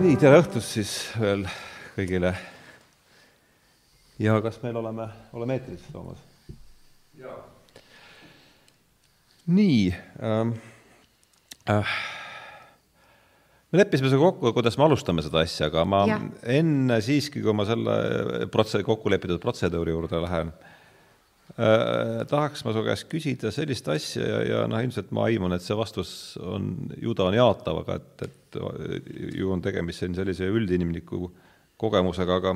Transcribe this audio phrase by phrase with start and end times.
[0.00, 1.48] nii, tere õhtust siis veel
[1.96, 2.34] kõigile.
[4.18, 6.18] ja kas meil oleme, oleme eetris, Toomas?
[9.50, 10.56] nii ähm,.
[11.70, 11.86] Äh,
[13.70, 16.16] me leppisime sinuga kokku, kuidas me alustame seda asja, aga ma ja.
[16.56, 20.50] enne siiski, kui ma selle protse-, kokku lepitud protseduuri juurde lähen
[21.54, 25.66] äh,, tahaks ma su käest küsida sellist asja ja, ja noh, ilmselt ma aiman, et
[25.66, 28.60] see vastus on, ju ta on jaatav, aga et, et
[29.36, 31.28] ju on tegemist siin sellise üldinimliku
[31.80, 32.54] kogemusega, aga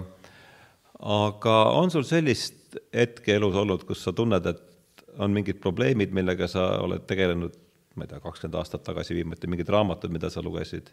[1.05, 6.49] aga on sul sellist hetke elus olnud, kus sa tunned, et on mingid probleemid, millega
[6.51, 7.57] sa oled tegelenud,
[7.95, 10.91] ma ei tea, kakskümmend aastat tagasi viimati, mingid raamatud, mida sa lugesid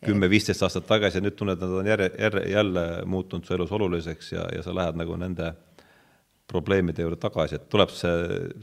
[0.00, 4.32] kümme-viisteist aastat tagasi ja nüüd tunned, nad on järje, järje, jälle muutunud su elus oluliseks
[4.32, 5.50] ja, ja sa lähed nagu nende
[6.50, 8.14] probleemide juurde tagasi, et tuleb see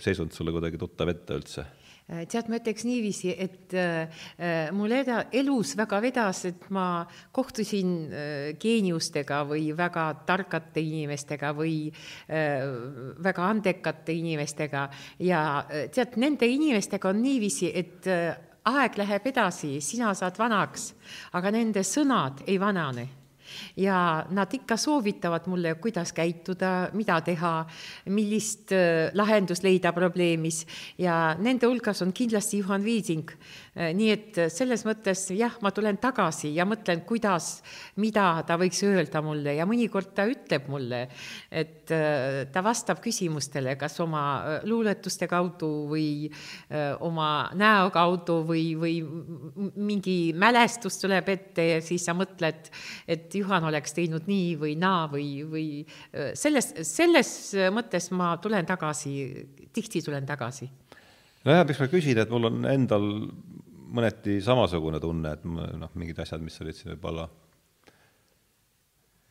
[0.03, 1.67] seisund sulle kuidagi tuttav ette üldse?
[2.07, 7.03] Tead, ma ütleks niiviisi, et äh, mul eda-, elus väga vedas, et ma
[7.35, 12.63] kohtusin äh, geeniustega või väga tarkate inimestega või äh,
[13.27, 14.87] väga andekate inimestega.
[15.27, 18.31] Ja äh, tead, nende inimestega on niiviisi, et äh,
[18.67, 20.93] aeg läheb edasi, sina saad vanaks,
[21.35, 23.07] aga nende sõnad ei vanane
[23.77, 27.53] ja nad ikka soovitavad mulle, kuidas käituda, mida teha,
[28.13, 30.65] millist äh, lahendust leida probleemis
[30.97, 33.31] ja nende hulgas on kindlasti Juhan Viising.
[33.77, 37.59] Äh, nii et selles mõttes jah, ma tulen tagasi ja mõtlen, kuidas,
[38.01, 41.03] mida ta võiks öelda mulle ja mõnikord ta ütleb mulle,
[41.53, 44.21] et äh, ta vastab küsimustele, kas oma
[44.65, 46.07] luuletuste kaudu või
[47.05, 48.95] oma näo kaudu või, või
[49.75, 52.71] mingi mälestus tuleb ette ja siis sa mõtled,
[53.05, 55.67] et Juhan oleks teinud nii või naa või, või
[56.37, 57.29] selles, selles
[57.75, 59.13] mõttes ma tulen tagasi,
[59.73, 60.69] tihti tulen tagasi.
[61.45, 63.07] nojah, miks ma küsin, et mul on endal
[63.87, 67.27] mõneti samasugune tunne, et noh, mingid asjad, mis olid siin võib-olla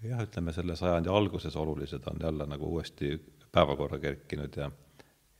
[0.06, 3.15] jah, ütleme selle sajandi alguses olulised, on jälle nagu uuesti
[3.53, 4.71] päevakorra kerkinud ja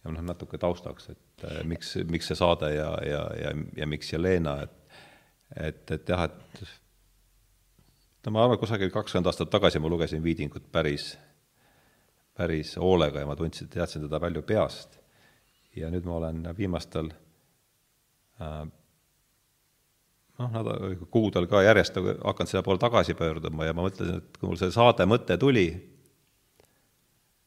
[0.07, 4.13] ja noh, natuke taustaks, et äh, miks, miks see saade ja, ja, ja, ja miks
[4.13, 4.83] Jelena, et
[5.57, 6.63] et, et jah, et
[8.27, 11.13] no ma arvan, kusagil kakskümmend aastat tagasi ma lugesin Viidingut päris,
[12.35, 14.99] päris hoolega ja ma tundsin, teadsin teda palju peast.
[15.77, 17.13] ja nüüd ma olen viimastel
[18.41, 18.67] äh,
[20.41, 20.71] noh, nad
[21.13, 24.59] kuudel ka järjest nagu hakanud selle poole tagasi pöörduma ja ma mõtlesin, et kui mul
[24.61, 25.69] see saade mõte tuli,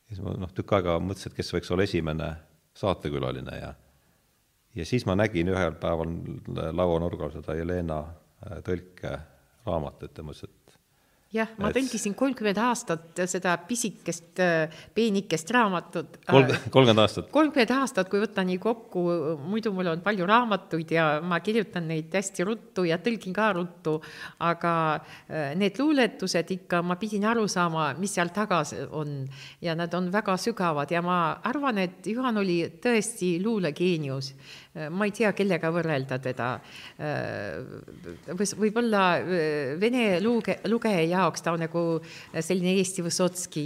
[0.10, 2.32] siis ma noh, tükk aega mõtlesin, et kes võiks olla esimene
[2.80, 3.74] saatekülaline ja
[4.78, 6.12] ja siis ma nägin ühel päeval
[6.78, 10.59] lauanurgal seda Jelena äh, tõlkeraamatut ja mõtlesin, et
[11.34, 14.40] jah, ma tõlkisin kolmkümmend aastat seda pisikest,
[14.96, 16.18] peenikest raamatut.
[16.26, 17.30] kolmkümmend aastat?
[17.34, 19.04] kolmkümmend aastat, kui võtta nii kokku,
[19.46, 24.00] muidu mul on palju raamatuid ja ma kirjutan neid hästi ruttu ja tõlgin ka ruttu,
[24.46, 28.64] aga äh, need luuletused ikka, ma pidin aru saama, mis seal taga
[28.98, 29.22] on
[29.62, 34.34] ja nad on väga sügavad ja ma arvan, et Juhan oli tõesti luulegeenius
[34.78, 36.50] ma ei tea, kellega võrrelda teda.
[38.60, 41.84] võib-olla äh, vene luge-, lugeja jaoks ta on nagu
[42.38, 43.66] selline Eesti Vysotski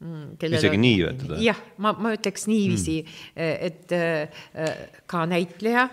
[0.00, 1.38] mm, isegi on, nii öelda?
[1.42, 5.84] jah, ma, ma ütleks niiviisi mm., et äh, ka näitleja,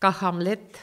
[0.00, 0.80] ka Hamlet,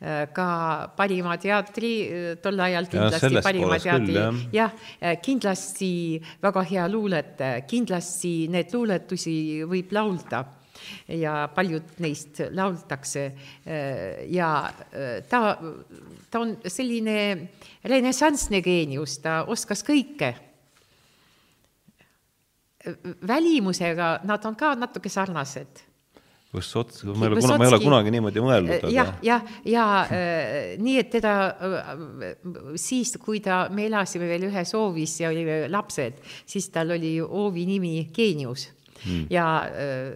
[0.00, 0.48] äh, ka
[0.96, 1.92] parima teatri,
[2.40, 4.16] tol ajal kindlasti ja, parima teatri,
[4.56, 5.92] jah ja,, kindlasti
[6.40, 9.36] väga hea luuletaja, kindlasti need luuletusi
[9.68, 10.46] võib laulda
[11.08, 13.24] ja paljud neist lauldakse
[14.32, 14.48] ja
[15.28, 15.40] ta,
[16.30, 17.18] ta on selline
[17.84, 20.34] renessanssne geenius, ta oskas kõike.
[23.26, 25.92] välimusega nad on ka natuke sarnased
[26.52, 30.74] Võssots, ma ei ole kuna, ma ei ole kunagi niimoodi mõelnud, jah, jah, ja äh,
[30.84, 31.86] nii, et teda äh,
[32.76, 37.64] siis, kui ta, me elasime veel ühes hoovis ja olime lapsed, siis tal oli hoovi
[37.70, 38.66] nimi Geenius
[39.04, 39.26] mm.
[39.30, 40.12] ja äh,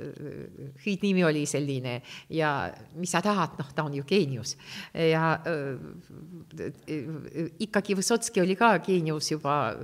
[0.84, 2.00] hüüdnimi oli selline
[2.30, 2.50] ja
[2.96, 4.56] mis sa tahad, noh, ta on ju geenius
[4.94, 5.76] ja äh,
[7.66, 9.78] ikkagi Vysotski oli ka geenius juba äh,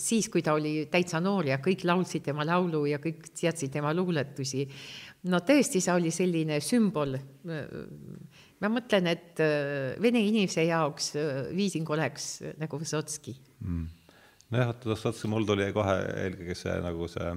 [0.00, 3.94] siis, kui ta oli täitsa noor ja kõik laulsid tema laulu ja kõik teadsid tema
[3.94, 4.66] luuletusi.
[5.30, 7.16] no tõesti, see oli selline sümbol
[8.56, 13.86] ma mõtlen, et äh, vene inimese jaoks äh, Viising oleks nagu Vysotski mm
[14.52, 17.32] nojah, oota, Satski, mul tuli kohe eelkõige see nagu see,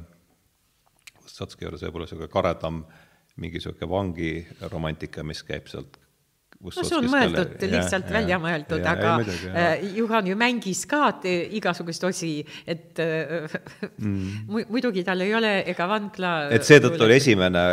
[1.29, 2.83] Satski juures võib-olla niisugune karedam
[3.39, 5.99] mingi niisugune vangiromantika, mis käib sealt
[6.59, 10.35] no see on mõeldud, lihtsalt ja, välja ja, mõeldud, aga ei, midagi, äh, Juhan ju
[10.39, 11.05] mängis ka
[11.55, 12.31] igasugust osi,
[12.67, 13.45] et äh,
[13.95, 14.49] mm.
[14.67, 17.63] muidugi tal ei ole ega vangla et seetõttu oli esimene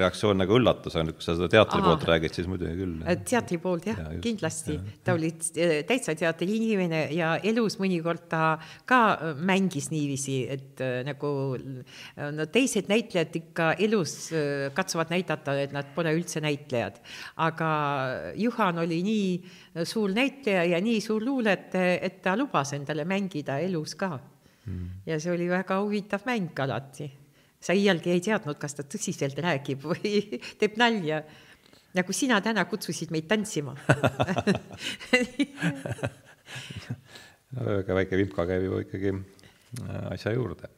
[0.00, 1.90] reaktsioon nagu üllatus, aga kui sa seda teatri Aha.
[1.90, 2.94] poolt räägid, siis muidugi küll.
[3.28, 4.78] teatri poolt jah ja,, kindlasti.
[5.04, 8.54] ta oli äh, täitsa teatri inimene ja elus mõnikord ta
[8.88, 9.02] ka
[9.44, 11.34] mängis niiviisi, et nagu
[12.16, 14.16] no teised näitlejad ikka elus
[14.72, 16.96] katsuvad näidata, et nad pole üldse näitlejad,
[17.44, 17.70] aga
[18.34, 23.94] Juhan oli nii suur näitleja ja nii suur luuletaja, et ta lubas endale mängida elus
[23.98, 24.18] ka.
[24.62, 25.02] Mm..
[25.06, 27.10] ja see oli väga huvitav mäng alati.
[27.62, 30.22] sa iialgi ei teadnud, kas ta tõsiselt räägib või
[30.60, 31.22] teeb nalja.
[31.94, 33.74] nagu sina täna kutsusid meid tantsima.
[37.52, 40.70] No väga väike vimka käib ju ikkagi äh, asja juurde.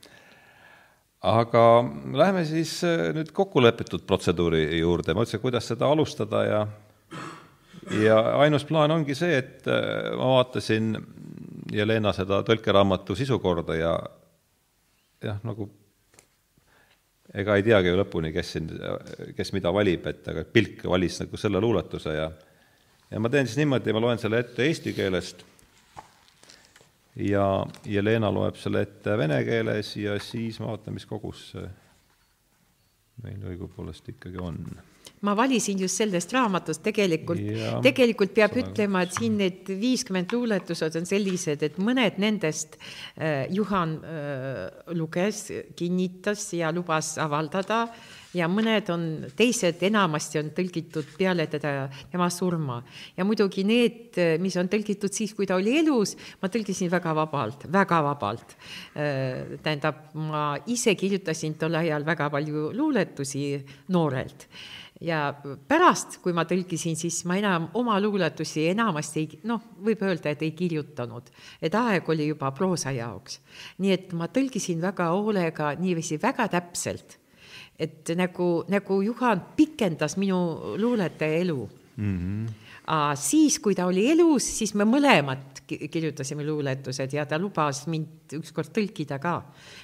[1.24, 1.62] Aga
[2.18, 6.64] läheme siis äh, nüüd kokkulepitud protseduuri juurde, ma ütlesin, kuidas seda alustada ja
[7.90, 10.94] ja ainus plaan ongi see, et äh, ma vaatasin
[11.74, 13.94] Jelena seda tõlkeraamatu sisukorda ja
[15.24, 15.66] jah, nagu
[17.34, 18.68] ega ei teagi ju lõpuni, kes siin,
[19.36, 22.28] kes mida valib, et aga Pilk valis nagu selle luuletuse ja
[23.10, 25.44] ja ma teen siis niimoodi, ma loen selle ette eesti keelest
[27.20, 27.46] ja
[27.86, 31.68] Jelena loeb selle ette vene keeles ja siis ma vaatan, mis kogus see
[33.22, 34.58] meil õigupoolest ikkagi on
[35.24, 37.40] ma valisin just sellest raamatust tegelikult,
[37.84, 43.96] tegelikult peab ütlema, et siin need viiskümmend luuletused on sellised, et mõned nendest äh, Juhan
[44.00, 44.66] äh,
[44.96, 45.46] luges,
[45.78, 47.86] kinnitas ja lubas avaldada
[48.34, 49.06] ja mõned on,
[49.36, 52.80] teised enamasti on tõlgitud peale teda, tema surma.
[53.16, 57.68] ja muidugi need, mis on tõlgitud siis, kui ta oli elus, ma tõlgisin väga vabalt,
[57.72, 58.56] väga vabalt.
[58.94, 63.46] Äh, tähendab, ma ise kirjutasin tol ajal väga palju luuletusi
[63.94, 64.48] noorelt
[65.00, 65.34] ja
[65.68, 70.42] pärast, kui ma tõlkisin, siis ma enam oma luuletusi enamasti ei, noh, võib öelda, et
[70.46, 71.30] ei kirjutanud,
[71.62, 73.40] et aeg oli juba proosa jaoks.
[73.78, 77.18] nii et ma tõlkisin väga hoolega, niiviisi väga täpselt,
[77.78, 82.18] et nagu, nagu Juhan pikendas minu luuletaja elu mm.
[82.18, 82.63] -hmm
[83.16, 88.72] siis, kui ta oli elus, siis me mõlemad kirjutasime luuletused ja ta lubas mind ükskord
[88.76, 89.34] tõlkida ka.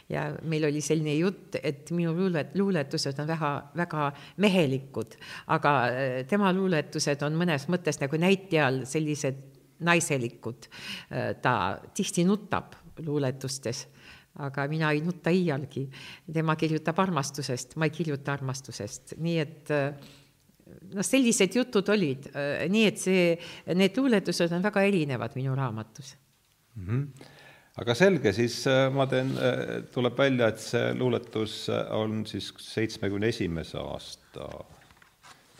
[0.09, 5.17] ja meil oli selline jutt, et minu luulet-, luuletused on väga, väga mehelikud,
[5.47, 9.41] aga äh, tema luuletused on mõnes mõttes nagu näitleja sellised
[9.81, 10.69] naiselikud.
[11.09, 13.87] Äh, ta tihti nutab luuletustes
[14.41, 15.89] aga mina ei nuta iialgi.
[16.33, 19.95] tema kirjutab armastusest, ma ei kirjuta armastusest, nii et äh,
[20.95, 23.27] noh, sellised jutud olid, äh, nii et see,
[23.79, 26.15] need luuletused on väga erinevad minu raamatus
[26.75, 26.87] mm.
[26.87, 27.29] -hmm.
[27.83, 33.29] aga selge, siis äh, ma teen, äh, tuleb välja, et see luuletus on siis seitsmekümne
[33.29, 34.49] esimese aasta,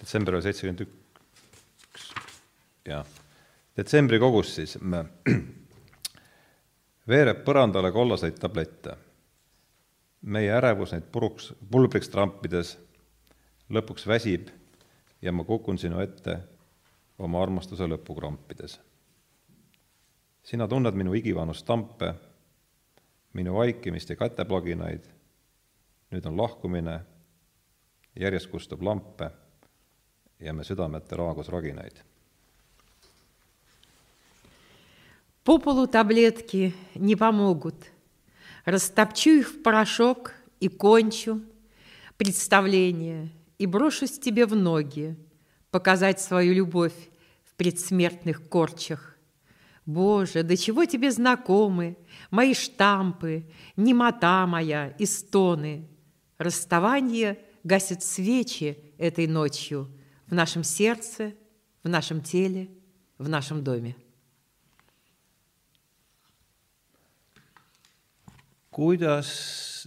[0.01, 2.11] detsember oli seitsekümmend üks,
[2.89, 3.07] jah,
[3.77, 4.79] detsembrikogus siis
[7.11, 8.97] veereb põrandale kollaseid tablette.
[10.21, 12.75] meie ärevus neid puruks, pulbriks trampides
[13.73, 14.51] lõpuks väsib
[15.22, 16.38] ja ma kukun sinu ette
[17.18, 18.80] oma armastuse lõppu krampides.
[20.46, 22.14] sina tunned minu igivanu stampe,
[23.34, 25.08] minu vaikimist ja käteplaginaid,
[26.14, 27.00] nüüd on lahkumine,
[28.16, 29.32] järjest kustab lampe
[30.40, 32.04] ja me südamete raagus raginaid.
[35.44, 37.76] По полу таблетки не помогут.
[38.66, 41.42] Растопчу их в порошок и кончу
[42.18, 45.19] представление – и брошусь тебе в ноги,
[45.71, 46.95] показать свою любовь
[47.45, 49.19] в предсмертных корчах.
[49.85, 51.99] Боже, до чего тебе знакомы
[52.31, 53.45] мои штампы,
[53.77, 55.87] немота моя и стоны.
[56.39, 59.91] Расставание гасит свечи этой ночью
[60.27, 61.35] в нашем сердце,
[61.83, 62.71] в нашем теле,
[63.19, 63.95] в нашем доме.
[68.71, 69.31] Kuidas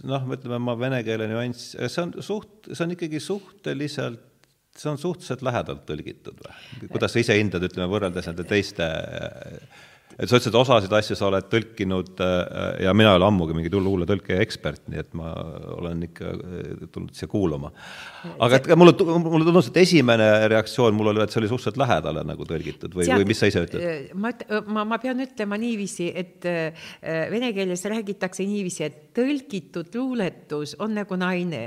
[0.04, 5.00] noh, ütleme ma vene keele nüanss, see on suht, see on ikkagi suhteliselt, see on
[5.00, 6.88] suhteliselt lähedalt tõlgitud või?
[6.92, 8.88] kuidas sa ise hindad, ütleme, võrreldes nende teiste
[10.18, 13.56] et sa ütlesid, et osasid asju sa oled tõlkinud äh, ja mina ei ole ammugi
[13.56, 15.32] mingi luuletõlke ekspert, nii et ma
[15.78, 17.72] olen ikka äh, tulnud siia kuulama.
[18.46, 18.94] aga et mulle,
[19.24, 23.08] mulle tundus, et esimene reaktsioon mul oli, et see oli suhteliselt lähedale nagu tõlgitud või,
[23.10, 23.82] või mis sa ise ütled?
[23.82, 24.32] Äh, ma,
[24.66, 26.46] ma, ma pean ütlema niiviisi, et
[27.32, 31.64] vene keeles räägitakse niiviisi, et tõlgitud luuletus on nagu naine.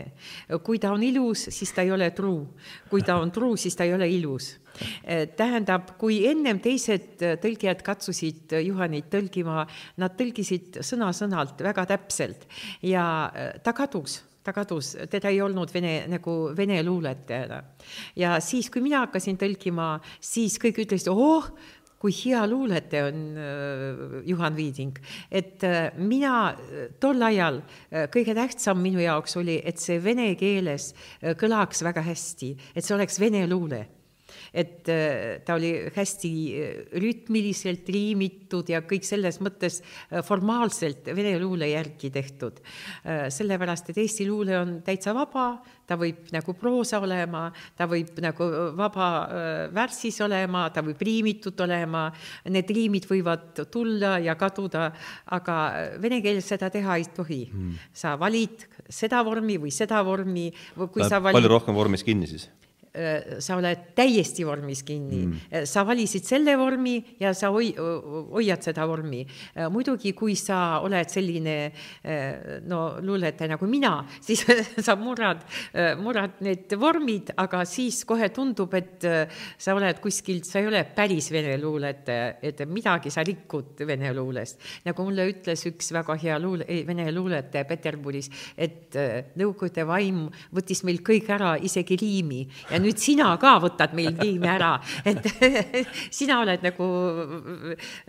[0.63, 2.48] kui ta on ilus, siis ta ei ole truu.
[2.89, 4.56] kui ta on truu, siis ta ei ole ilus
[5.38, 9.66] tähendab, kui ennem teised tõlgijad katsusid Juhanit tõlgima,
[10.02, 12.48] nad tõlgisid sõna-sõnalt väga täpselt.
[12.86, 13.06] Ja
[13.64, 17.64] ta kadus ta kadus, teda ei olnud vene, nagu vene luuletajana.
[18.16, 21.50] ja siis, kui mina hakkasin tõlkima, siis kõik ütlesid, oh,
[22.00, 23.22] kui hea luuletaja on
[24.30, 25.00] Juhan Viiding,
[25.34, 25.66] et
[25.98, 26.54] mina
[27.02, 27.60] tol ajal
[28.14, 30.92] kõige tähtsam minu jaoks oli, et see vene keeles
[31.42, 33.84] kõlaks väga hästi, et see oleks vene luule
[34.58, 41.36] et äh, ta oli hästi äh, rütmiliselt riimitud ja kõik selles mõttes äh, formaalselt vene
[41.42, 42.60] luule järgi tehtud.
[43.34, 47.48] sellepärast, et Eesti luule on täitsa vaba, ta võib nagu proosa olema,
[47.78, 48.48] ta võib nagu
[48.78, 49.08] vaba
[49.74, 52.08] värssis olema, ta võib riimitud olema,
[52.50, 54.90] need riimid võivad tulla ja kaduda,
[55.38, 55.58] aga
[56.02, 57.90] vene keeles seda teha ei tohi hmm..
[57.94, 62.30] sa valid seda vormi või seda vormi, kui Läheb sa valid palju rohkem vormis kinni
[62.30, 62.50] siis?
[62.98, 67.75] Äh, sa oled täiesti vormis kinni mm., äh, sa valisid selle vormi ja sa hoi-,
[67.77, 69.20] hoiad seda vormi.
[69.54, 71.56] Äh, muidugi, kui sa oled selline
[72.68, 73.92] no luuletaja nagu mina,
[74.25, 74.42] siis
[74.84, 75.44] sa murrad,
[76.01, 81.30] murrad need vormid, aga siis kohe tundub, et sa oled kuskilt, sa ei ole päris
[81.34, 84.62] vene luuletaja, et midagi sa rikud vene luulest.
[84.88, 88.98] nagu mulle ütles üks väga hea luule, vene luuletaja Peterburis, et
[89.38, 90.25] Nõukogude vaim
[90.56, 94.75] võttis meil kõik ära, isegi riimi ja nüüd nüüd sina ka võtad meil tiimi ära,
[95.08, 95.27] et
[96.20, 96.88] sina oled nagu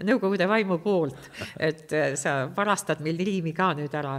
[0.09, 4.17] Nõukogude vaimu poolt, et sa varastad meil riimi ka nüüd ära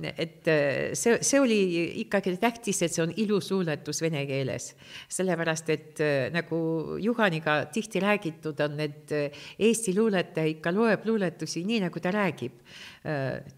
[0.00, 0.48] et
[0.96, 1.58] see, see oli
[2.00, 4.70] ikkagi tähtis, et see on ilus luuletus vene keeles.
[5.12, 6.00] sellepärast, et
[6.32, 9.12] nagu Juhaniga tihti räägitud on, et
[9.58, 12.56] Eesti luuletaja ikka loeb luuletusi nii, nagu ta räägib.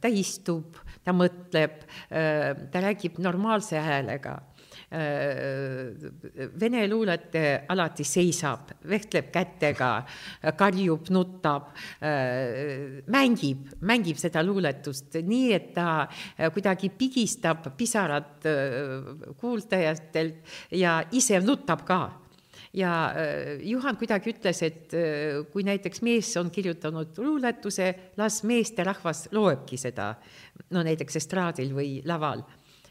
[0.00, 0.74] ta istub,
[1.04, 4.40] ta mõtleb, ta räägib normaalse häälega
[6.60, 9.90] vene luuletaja alati seisab, vehtleb kätega,
[10.58, 11.72] karjub, nutab,
[12.04, 18.46] äh, mängib, mängib seda luuletust nii, et ta äh, kuidagi pigistab pisarad
[19.40, 22.02] kuuldajatelt ja ise nutab ka.
[22.74, 22.90] Ja
[23.62, 24.94] Juhan kuidagi ütles, et
[25.52, 27.86] kui näiteks mees on kirjutanud luuletuse,
[28.18, 30.08] las meesterahvas loebki seda,
[30.74, 32.42] no näiteks estraadil või laval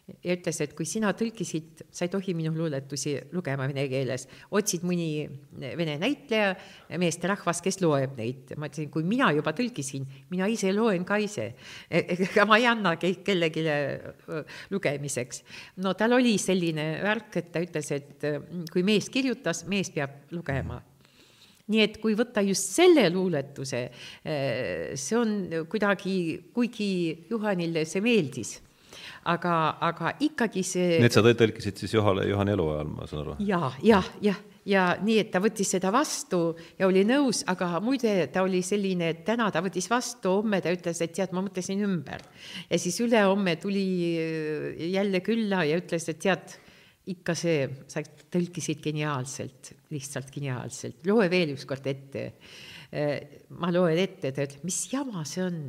[0.03, 4.83] ja ütles, et kui sina tõlkisid, sa ei tohi minu luuletusi lugema vene keeles, otsid
[4.87, 5.07] mõni
[5.79, 6.51] vene näitleja,
[6.99, 8.51] meesterahvas, kes loeb neid.
[8.59, 11.53] ma ütlesin, kui mina juba tõlkisin, mina ise loen ka ise.
[11.89, 13.63] ega ma ei anna kellelegi
[14.73, 15.43] lugemiseks.
[15.83, 18.27] no tal oli selline värk, et ta ütles, et
[18.73, 20.81] kui mees kirjutas, mees peab lugema
[21.63, 23.79] nii et kui võtta just selle luuletuse,
[24.99, 26.15] see on kuidagi,
[26.51, 26.91] kuigi
[27.29, 28.57] Juhanile see meeldis
[29.29, 29.53] aga,
[29.83, 30.97] aga ikkagi see.
[31.03, 33.35] Need sa tõlkisid siis Johale, Johani eluajal, ma saan aru?
[33.43, 34.39] ja, jah, jah,
[34.69, 36.41] ja nii, et ta võttis seda vastu
[36.79, 40.73] ja oli nõus, aga muide, ta oli selline, et täna ta võttis vastu, homme ta
[40.73, 42.25] ütles, et tead, ma mõtlesin ümber.
[42.69, 43.87] ja siis ülehomme tuli
[44.17, 46.59] äh, jälle külla ja ütles, et tead,
[47.13, 47.99] ikka see, sa
[48.31, 54.79] tõlkisid geniaalselt, lihtsalt geniaalselt, loe veel ükskord ette äh, ma loen ette, ta ütleb, mis
[54.91, 55.61] jama see on.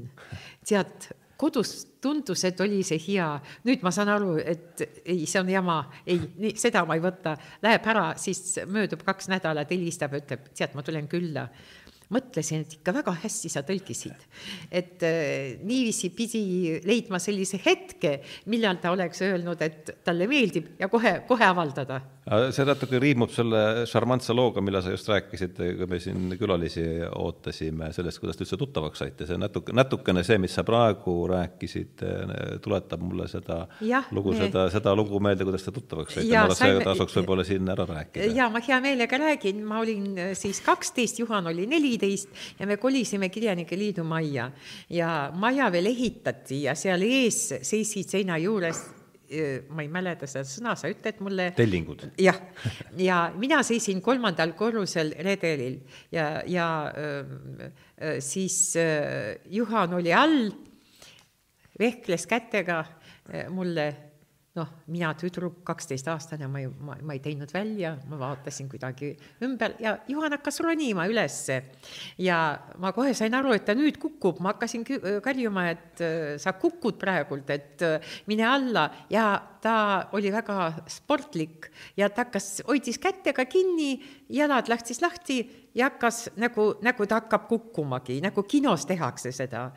[0.66, 1.08] tead,
[1.40, 1.74] kodus
[2.04, 3.28] tundus, et oli see hea,
[3.66, 7.36] nüüd ma saan aru, et ei, see on jama, ei, nii, seda ma ei võta,
[7.64, 11.48] läheb ära, siis möödub kaks nädalat, helistab ütleb, tead, ma tulen külla
[12.12, 14.26] mõtlesin, et ikka väga hästi sa tõlkisid.
[14.70, 16.44] et äh, niiviisi pidi
[16.84, 18.18] leidma sellise hetke,
[18.52, 22.00] millal ta oleks öelnud, et talle meeldib ja kohe, kohe avaldada.
[22.24, 27.90] see natuke riimub selle šarmantse looga, mille sa just rääkisid, kui me siin külalisi ootasime,
[27.92, 32.04] sellest, kuidas te üldse tuttavaks saite, see natuke, natukene see, mis sa praegu rääkisid,
[32.64, 36.46] tuletab mulle seda ja, lugu me..., seda, seda lugu meelde, kuidas te tuttavaks saite, ma
[36.46, 38.32] arvan, see tasuks võib-olla siin ära rääkida.
[38.32, 40.08] ja ma hea meelega räägin, ma olin
[40.38, 42.03] siis kaksteist, Juhan oli neliteist
[42.58, 44.50] ja me kolisime Kirjanike Liidu majja
[44.90, 48.82] ja maja veel ehitati ja seal ees seisid seina juures
[49.72, 51.48] ma ei mäleta seda sõna, sa ütled mulle.
[51.56, 52.04] tellingud.
[52.20, 52.36] jah,
[53.00, 55.80] ja mina seisin kolmandal korrusel redelil
[56.12, 56.68] ja, ja
[58.22, 58.76] siis
[59.50, 60.52] Juhan oli all,
[61.80, 62.84] vehkles kätega
[63.50, 63.88] mulle
[64.54, 69.10] noh, mina tüdruk, kaksteistaastane, ma ei, ma, ma ei teinud välja, ma vaatasin kuidagi
[69.42, 71.56] ümber ja Juhan hakkas ronima ülesse.
[72.22, 72.38] ja
[72.78, 74.86] ma kohe sain aru, et ta nüüd kukub, ma hakkasin
[75.24, 78.86] karjuma, et äh, sa kukud praegult, et äh, mine alla.
[79.10, 79.26] Ja
[79.64, 79.74] ta
[80.14, 83.96] oli väga sportlik ja ta hakkas, hoidis kätega kinni,
[84.30, 85.40] jalad lähtis lahti
[85.74, 89.70] ja hakkas nagu, nagu ta hakkab kukkumagi, nagu kinos tehakse seda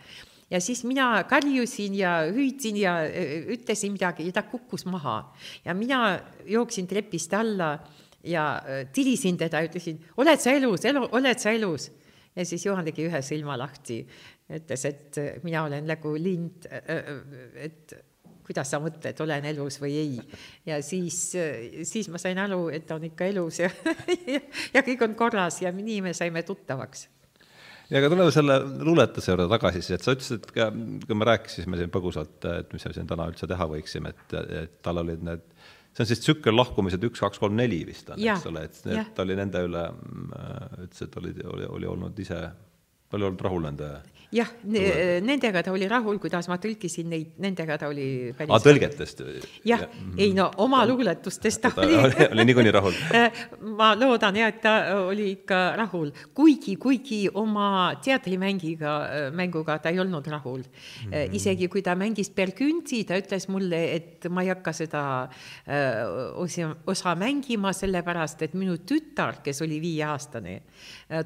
[0.49, 2.97] ja siis mina karjusin ja hüüdsin ja
[3.53, 5.33] ütlesin midagi ja ta kukkus maha.
[5.65, 7.79] ja mina jooksin trepist alla
[8.23, 11.91] ja äh, tilisin teda, ütlesin, oled sa elus, elu, oled sa elus?
[12.35, 14.03] ja siis Juhan tegi ühe silma lahti,
[14.53, 17.95] ütles, et mina olen nagu lind, et
[18.47, 20.19] kuidas sa mõtled, olen elus või ei.
[20.65, 21.17] ja siis,
[21.89, 23.71] siis ma sain aru, et ta on ikka elus ja,
[24.33, 24.41] ja,
[24.77, 27.07] ja kõik on korras ja nii me saime tuttavaks
[27.89, 30.69] ja aga tuleme selle luuletuse juurde tagasi siis, et sa ütlesid, et ka,
[31.07, 34.77] kui me rääkisime siin põgusalt, et mis me siin täna üldse teha võiksime, et, et
[34.85, 35.45] tal olid need,
[35.95, 39.13] see on siis tsükkel lahkumised üks, kaks, kolm, neli vist on, eks ole, et, et
[39.15, 39.87] ta oli nende üle,
[40.85, 42.41] ütles, et oli, oli, oli olnud ise,
[43.15, 43.91] oli olnud rahul nende
[44.33, 44.49] jah,
[45.23, 49.21] nendega ta oli rahul, kuidas ma tõlkisin neid, nendega ta oli päris aa, tõlgetest?
[49.67, 53.45] jah ja., ei no oma luuletustest ta, ta oli oli, oli niikuinii rahul äh,
[53.77, 57.69] ma loodan jah, et ta oli ikka rahul, kuigi, kuigi oma
[58.03, 61.11] teatrimängiga, äh, mänguga ta ei olnud rahul mm.
[61.11, 61.35] -hmm.
[61.39, 65.03] isegi kui ta mängis Bergünti, ta ütles mulle, et ma ei hakka seda
[66.35, 70.61] osa, osa mängima, sellepärast et minu tütar, kes oli viieaastane,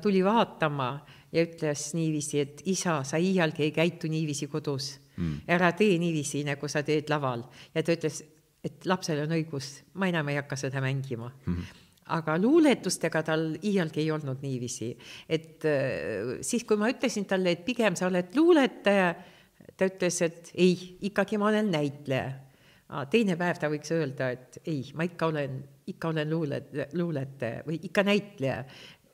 [0.01, 0.91] tuli vaatama
[1.31, 5.47] ja ütles niiviisi, et isa, sa iialgi ei käitu niiviisi kodus mm..
[5.51, 7.45] ära tee niiviisi, nagu sa teed laval.
[7.75, 8.21] ja ta ütles,
[8.63, 11.81] et lapsel on õigus, ma enam ei hakka seda mängima mm.
[12.17, 14.93] aga luuletustega tal iialgi ei olnud niiviisi,
[15.29, 19.11] et äh, siis, kui ma ütlesin talle, et pigem sa oled luuletaja,
[19.77, 20.75] ta ütles, et ei,
[21.07, 22.31] ikkagi ma olen näitleja.
[23.09, 26.59] teine päev ta võiks öelda, et ei, ma ikka olen, ikka olen luule,
[26.93, 28.65] luuletaja või ikka näitleja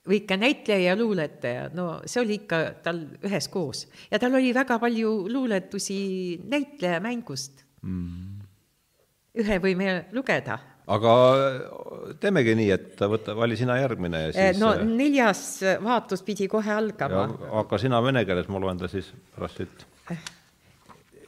[0.07, 4.79] või ikka näitleja ja luuletaja, no see oli ikka tal üheskoos ja tal oli väga
[4.81, 5.99] palju luuletusi
[6.47, 8.39] näitleja mängust mm..
[9.43, 10.59] ühe võime lugeda.
[10.87, 11.13] aga
[12.23, 14.63] teemegi nii, et võta, vali sina järgmine ja siis.
[14.63, 15.43] no neljas
[15.83, 17.27] vaatus pidi kohe algama.
[17.59, 19.87] hakka sina vene keeles, ma loen ta siis pärast siit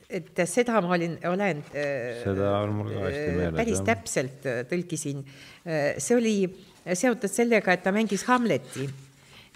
[0.09, 1.59] et seda ma olin, olen.
[2.23, 3.57] seda on mul ka hästi meeles.
[3.59, 3.85] päris jah.
[3.91, 5.21] täpselt tõlkisin.
[6.01, 6.35] see oli
[6.97, 8.87] seotud sellega, et ta mängis Hamleti.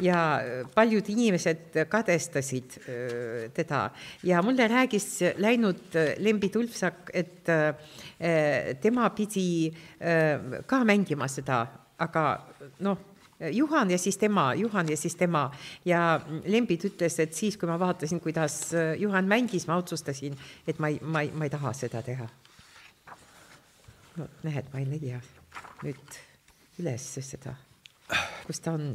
[0.01, 0.41] Ja
[0.73, 3.91] paljud inimesed kadestasid äh, teda.
[4.25, 7.75] Ja mulle räägis läinud Lembi Tulpsak, et äh,
[8.81, 11.67] tema pidi äh, ka mängima seda,
[12.01, 12.25] aga
[12.79, 12.97] noh,
[13.51, 15.51] Juhan ja siis tema, Juhan ja siis tema.
[15.85, 20.89] Ja Lembit ütles, et siis, kui ma vaatasin, kuidas Juhan mängis, ma otsustasin, et ma
[20.89, 22.29] ei, ma ei, ma ei taha seda teha.
[24.17, 25.19] no näed, ma ei leia.
[25.83, 26.21] Nüüd
[26.81, 27.55] üles seda,
[28.47, 28.93] kus ta on?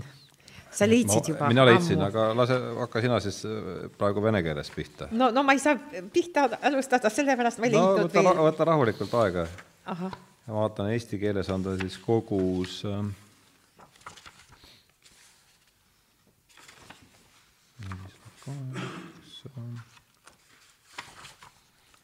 [0.79, 1.49] sa leidsid juba?
[1.51, 5.09] mina leidsin, aga lase, hakka sina siis äh, praegu vene keeles pihta.
[5.11, 5.79] no, no ma ei saa
[6.13, 8.43] pihta alustada, sellepärast ma ei leidnud no, võta, veel.
[8.49, 9.47] võta rahulikult aega.
[9.89, 13.01] ma vaatan, eesti keeles on ta siis kogus äh,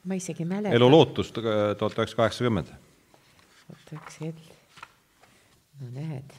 [0.05, 0.75] ma isegi ei mäleta.
[0.77, 2.75] elu lootus tuhat üheksasada kaheksakümmend.
[3.73, 4.54] oota üks hetk
[5.81, 6.35] no näed.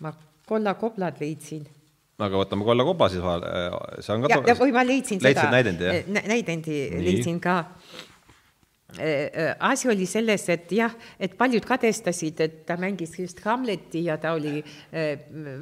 [0.00, 0.12] ma
[0.48, 1.64] kollakoblad leidsin.
[2.18, 4.58] aga võtame kollakoba siis vahele, see on ka.
[4.62, 5.48] või ma leidsin seda.
[5.54, 6.12] näidendi, jah?
[6.26, 7.06] näidendi Nii.
[7.06, 7.62] leidsin ka
[9.60, 14.32] asi oli selles, et jah, et paljud kadestasid, et ta mängis just Hamleti ja ta
[14.32, 14.62] oli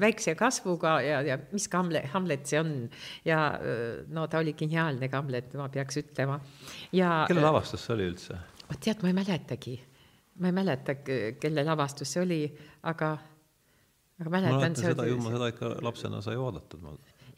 [0.01, 2.71] väikse kasvuga ja, ja mis Hamlet, Hamlet see on.
[3.27, 3.59] ja
[4.09, 6.39] no ta oli geniaalne Hamlet, ma peaks ütlema.
[6.93, 7.25] ja.
[7.27, 8.39] kelle lavastus see oli üldse?
[8.69, 9.81] vot tead, ma ei mäletagi
[10.38, 10.94] ma ei mäleta,
[11.40, 12.40] kelle lavastus see oli,
[12.83, 13.12] aga,
[14.20, 14.55] aga mäletan.
[14.55, 16.87] ma mäletan seda ju, ma seda ikka lapsena sai vaadatud.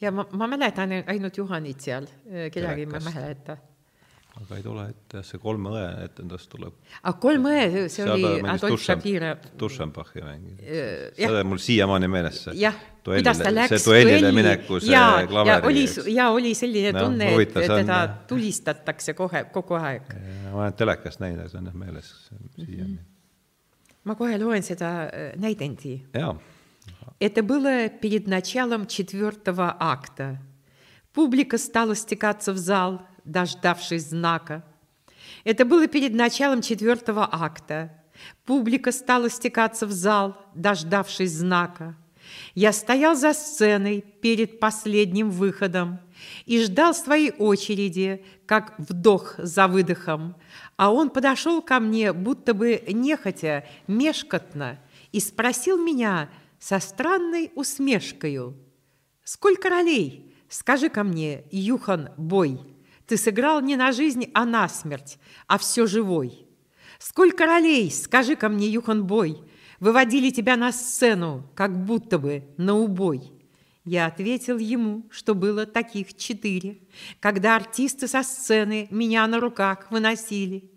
[0.00, 2.08] ja ma, ma mäletan ainult Juhanit seal,
[2.52, 3.58] kedagi ma ei mäleta
[4.37, 6.73] aga ei tule ette jah, see Kolme õe etendus tuleb.
[7.01, 9.33] aga Kolme õe, see oli Adolf Shapiro.
[9.59, 10.63] Dušenbachi mängis,
[11.19, 12.55] see on mul siiamaani meeles see.
[12.63, 15.53] jah, kuidas ta läks duellile mineku see ja, klaveri.
[15.53, 18.17] ja oli, ja oli selline no, tunne, et teda on...
[18.31, 20.09] tulistatakse kohe, kogu aeg.
[20.49, 22.97] ma olen telekast näinud, see on jah meeles siiani mm.
[22.97, 24.01] -hmm.
[24.09, 24.95] ma kohe loen seda
[25.37, 26.01] näidendi.
[26.13, 26.35] jaa.
[27.21, 30.41] Это было перед началом четвертого акта.
[31.13, 34.64] Публика стала стекаться в зал – дождавшись знака.
[35.44, 37.92] Это было перед началом четвертого акта.
[38.44, 41.96] Публика стала стекаться в зал, дождавшись знака.
[42.54, 46.00] Я стоял за сценой перед последним выходом
[46.44, 50.36] и ждал своей очереди, как вдох за выдохом.
[50.76, 54.78] А он подошел ко мне, будто бы нехотя, мешкотно,
[55.12, 58.56] и спросил меня со странной усмешкою.
[59.24, 60.34] «Сколько ролей?
[60.48, 62.60] Скажи ко мне, Юхан Бой».
[63.08, 66.46] Ты сыграл не на жизнь, а на смерть, а все живой.
[66.98, 69.40] Сколько ролей, скажи ко мне, Юхан Бой,
[69.80, 73.32] выводили тебя на сцену, как будто бы на убой.
[73.86, 76.80] Я ответил ему, что было таких четыре,
[77.18, 80.70] когда артисты со сцены меня на руках выносили.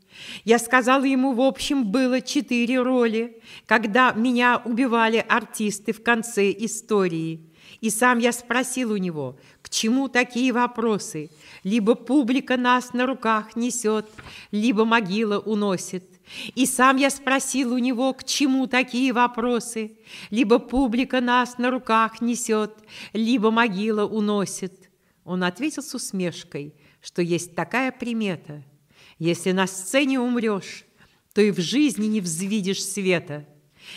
[0.46, 7.51] Я сказала ему, в общем, было четыре роли, когда меня убивали артисты в конце истории.
[7.82, 11.32] И сам я спросил у него, к чему такие вопросы?
[11.64, 14.06] Либо публика нас на руках несет,
[14.52, 16.06] либо могила уносит.
[16.54, 19.98] И сам я спросил у него, к чему такие вопросы?
[20.30, 22.72] Либо публика нас на руках несет,
[23.14, 24.92] либо могила уносит.
[25.24, 28.64] Он ответил с усмешкой, что есть такая примета.
[29.18, 30.86] Если на сцене умрешь,
[31.34, 33.48] то и в жизни не взвидишь света.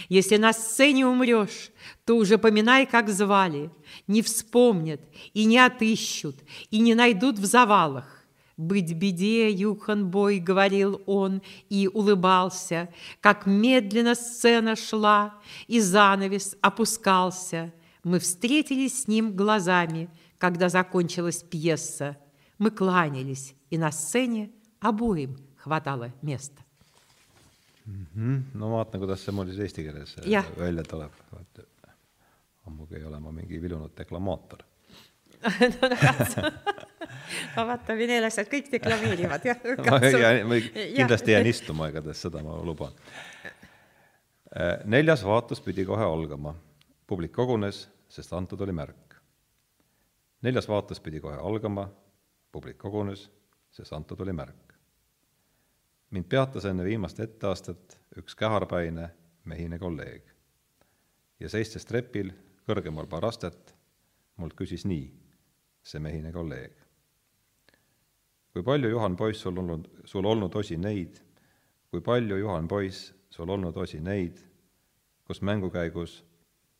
[0.09, 1.71] Если на сцене умрешь,
[2.05, 3.71] то уже поминай, как звали,
[4.07, 5.01] не вспомнят
[5.33, 6.37] и не отыщут,
[6.71, 8.25] и не найдут в завалах.
[8.57, 12.89] «Быть беде, Юханбой»,— говорил он и улыбался,
[13.21, 15.35] Как медленно сцена шла,
[15.67, 17.73] и занавес опускался.
[18.05, 22.17] Мы встретились с ним глазами, когда закончилась пьеса.
[22.59, 26.64] Мы кланялись, и на сцене обоим хватало места.
[27.87, 28.07] Mm.
[28.17, 28.43] -hmm.
[28.55, 30.45] no vaatan, kuidas see mul siis eesti keeles ja.
[30.59, 31.13] välja tuleb.
[32.67, 34.65] ammugi ei ole ma mingi vilunud deklamaator
[35.81, 35.89] no,
[37.57, 39.61] ma vaatan, venelased kõik deklameerivad, jah.
[39.89, 40.01] ma,
[40.49, 42.95] ma kindlasti jään istuma, igatahes seda ma luban.
[44.55, 46.55] Äh, neljas vaatus pidi kohe algama.
[47.07, 49.17] publik kogunes, sest antud oli märk.
[50.43, 51.89] neljas vaatus pidi kohe algama,
[52.53, 53.31] publik kogunes,
[53.71, 54.74] sest antud oli märk.
[56.15, 59.09] Mind peatas enne viimast etteastet üks käharpäine
[59.51, 60.31] mehine kolleeg
[61.43, 62.31] ja seistes trepil
[62.65, 63.75] kõrgemal paar astet,
[64.39, 65.11] mult küsis nii
[65.85, 66.85] see mehine kolleeg
[68.55, 71.19] kui palju, Juhan poiss, sul olnud, sul olnud osi neid,
[71.91, 74.39] kui palju, Juhan poiss, sul olnud osi neid,
[75.27, 76.21] kus mängu käigus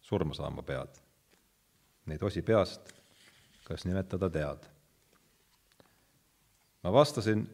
[0.05, 1.01] surma saama pead?
[2.07, 2.95] Neid osi peast,
[3.67, 4.71] kas nimetada tead?
[6.85, 7.47] ma vastasin,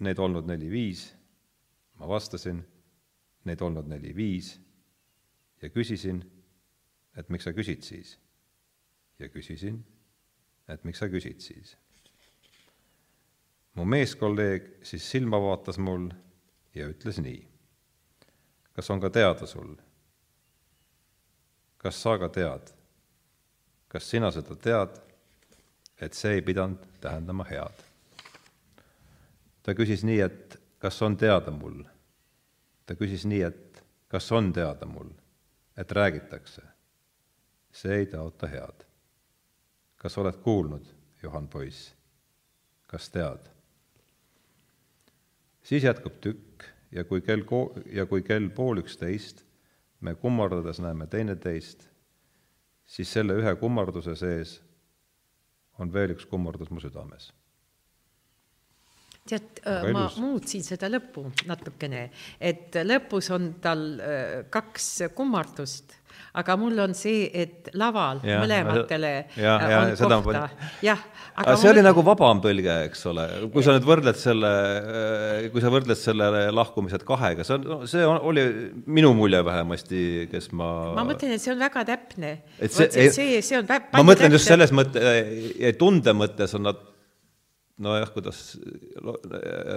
[0.00, 1.10] neid olnud neli-viis,
[2.00, 2.62] ma vastasin,
[3.44, 4.54] neid olnud neli-viis
[5.62, 6.22] ja küsisin,
[7.16, 8.18] et miks sa küsid siis?
[9.20, 9.82] ja küsisin,
[10.68, 11.76] et miks sa küsid siis
[13.74, 16.10] mu meeskolleeg siis silma vaatas mul
[16.74, 17.40] ja ütles nii.
[18.72, 19.74] kas on ka teada sul?
[21.78, 22.72] kas sa ka tead?
[23.88, 25.00] kas sina seda tead,
[26.00, 27.89] et see ei pidanud tähendama head?
[29.62, 31.82] Ta küsis nii, et kas on teada mul?
[32.86, 35.10] ta küsis nii, et kas on teada mul,
[35.76, 36.62] et räägitakse?
[37.72, 38.84] see ei taota head.
[39.96, 40.86] kas oled kuulnud,
[41.22, 41.94] Juhan poiss?
[42.86, 43.50] kas tead?
[45.62, 49.44] siis jätkub tükk ja kui kell ko-, ja kui kell pool üksteist
[50.00, 51.84] me kummardades näeme teineteist,
[52.86, 54.56] siis selle ühe kummarduse sees
[55.78, 57.30] on veel üks kummardus mu südames
[59.28, 59.62] tead,
[59.94, 62.08] ma muutsin seda lõppu natukene,
[62.40, 63.84] et lõpus on tal
[64.50, 66.00] kaks kummardust
[66.38, 70.42] aga mul on see, et laval ja, mõlematele ja, ja, on seda kohta,
[70.84, 71.00] jah.
[71.34, 71.72] aga see mul...
[71.72, 74.52] oli nagu vabam tõlge, eks ole, kui sa nüüd võrdled selle,
[75.50, 78.46] kui sa võrdled selle lahkumised kahega, see on, see on, oli
[78.86, 82.36] minu mulje vähemasti, kes ma ma mõtlen, et see on väga täpne.
[82.60, 84.38] et see, see, see on ma mõtlen täpne.
[84.38, 85.18] just selles mõtte,
[85.80, 86.86] tunde mõttes on nad
[87.80, 88.40] nojah, kuidas,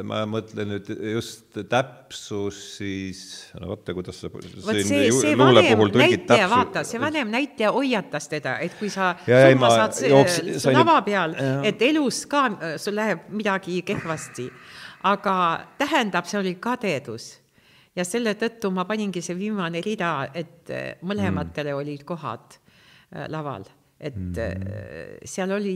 [0.08, 3.22] ma mõtlen nüüd just täpsus, siis
[3.60, 8.58] no vaata, kuidas sa vot see, see vanem näitleja, vaata, see vanem näitleja hoiatas teda,
[8.64, 10.78] et kui sa ja, surma ei, saad jooks, sain...
[10.78, 11.38] lava peal,
[11.68, 14.50] et elus ka äh, sul läheb midagi kehvasti.
[15.04, 15.36] aga
[15.78, 17.34] tähendab, see oli kadedus
[17.96, 21.80] ja selle tõttu ma paningi see viimane rida, et äh, mõlematele mm.
[21.80, 23.68] olid kohad äh, laval
[24.04, 25.26] et mm -hmm.
[25.26, 25.76] seal oli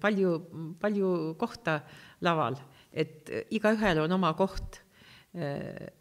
[0.00, 0.32] palju,
[0.80, 1.80] palju kohta
[2.20, 2.56] laval,
[2.92, 4.80] et igaühel on oma koht.
[5.36, 5.92] Äh,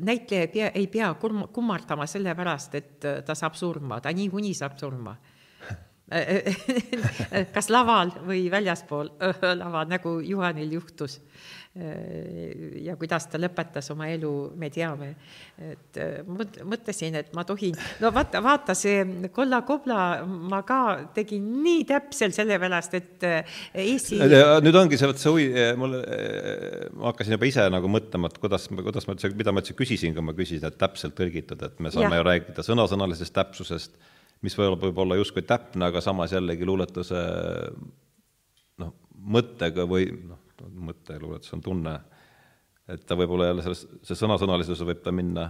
[0.00, 1.14] näitleja ei pea, ei pea
[1.52, 5.16] kummardama sellepärast, et ta saab surma, ta niikuinii saab surma
[7.54, 9.10] kas laval või väljaspool
[9.62, 11.20] lava, nagu Juhanil juhtus
[11.74, 15.08] ja kuidas ta lõpetas oma elu, me teame.
[15.58, 16.20] et äh,
[16.62, 20.78] mõtlesin, et ma tohin, no vaata, vaata see Kolla Kobla, ma ka
[21.16, 24.20] tegin nii täpselt sellepärast, et äh, Eesti.
[24.62, 25.98] nüüd ongi see, vot see huvi, äh, mul,
[26.94, 30.14] ma hakkasin juba ise nagu mõtlema, et kuidas, kuidas ma üldse, mida ma üldse küsisin,
[30.14, 32.22] kui ma küsisin, et täpselt tõlgitud, et me saame ja.
[32.22, 33.98] ju rääkida sõnasõnalisest täpsusest,
[34.46, 37.26] mis võib, võib olla justkui täpne, aga samas jällegi luuletuse
[38.78, 38.94] noh,
[39.34, 40.38] mõttega või noh,
[40.70, 41.94] mõte, luuletus on tunne,
[42.88, 45.48] et ta võib olla jälle selles, see sõnasõnalisus võib ta minna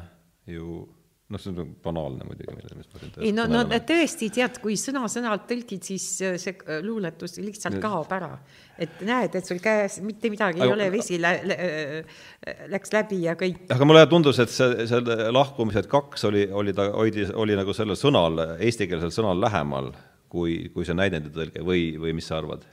[0.50, 0.84] ju
[1.32, 5.46] noh, see on banaalne muidugi, millest ma siin ei no, no tõesti, tead, kui sõna-sõnalt
[5.48, 8.34] tõlgid, siis äh, see äh, luuletus lihtsalt kaob ära.
[8.78, 12.92] et näed, et sul käes mitte midagi aga, ei ole, vesi lä lä äh, läks
[12.92, 13.64] läbi ja kõik.
[13.72, 17.98] aga mulle tundus, et see, selle lahkumised kaks oli, oli ta, hoidi, oli nagu sellel
[17.98, 19.94] sõnal, eestikeelsel sõnal lähemal,
[20.28, 22.68] kui, kui see näidenditõlge või, või mis sa arvad?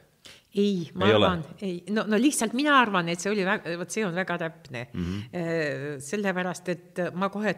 [0.52, 3.46] Ei, ma ei arvan, ei, no, no lihtsalt mina arvan, et see oli
[3.80, 5.06] vot see on väga täpne mm.
[5.06, 6.02] -hmm.
[6.04, 7.54] sellepärast, et ma kohe,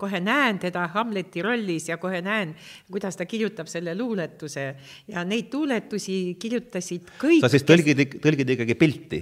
[0.00, 2.54] kohe näen teda Hamleti rollis ja kohe näen,
[2.90, 4.64] kuidas ta kirjutab selle luuletuse
[5.08, 7.40] ja neid luuletusi kirjutasid kõik.
[7.40, 9.20] sa siis tõlgid kes..., tõlgid ikkagi pilti?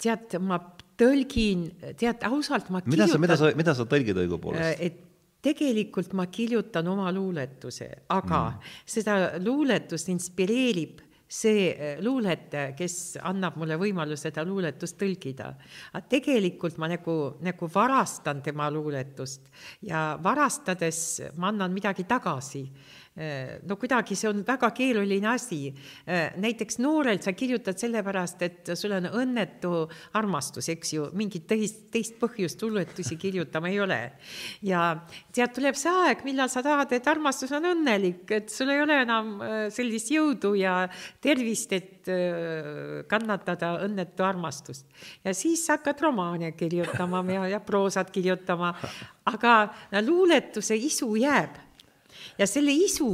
[0.00, 0.56] tead, ma
[1.00, 1.68] tõlgin,
[2.00, 4.64] tead, ausalt ma mida kirjutan, sa, mida sa, mida sa tõlgid õigupoolest?
[4.64, 5.06] Äh, et
[5.44, 8.74] tegelikult ma kirjutan oma luuletuse, aga mm.
[8.96, 15.52] seda luuletust inspireerib see eh, luuletaja, kes annab mulle võimaluse seda luuletust tõlgida.
[15.92, 19.46] aga tegelikult ma nagu, nagu varastan tema luuletust
[19.86, 22.64] ja varastades ma annan midagi tagasi
[23.66, 25.72] no kuidagi see on väga keeruline asi.
[26.06, 29.82] Äh, näiteks noorelt sa kirjutad sellepärast, et sul on õnnetu
[30.16, 34.00] armastus, eks ju, mingit teist, teist põhjust luuletusi kirjutama ei ole.
[34.62, 34.84] ja
[35.34, 39.00] tead, tuleb see aeg, millal sa tahad, et armastus on õnnelik, et sul ei ole
[39.02, 40.84] enam äh, sellist jõudu ja
[41.20, 41.88] tervist, et
[43.10, 44.86] kannatada õnnetu armastust.
[45.24, 48.72] ja siis hakkad romaane kirjutama ja, ja proosat kirjutama,
[49.28, 49.56] aga
[50.00, 51.58] luuletuse isu jääb
[52.38, 53.10] ja selle isu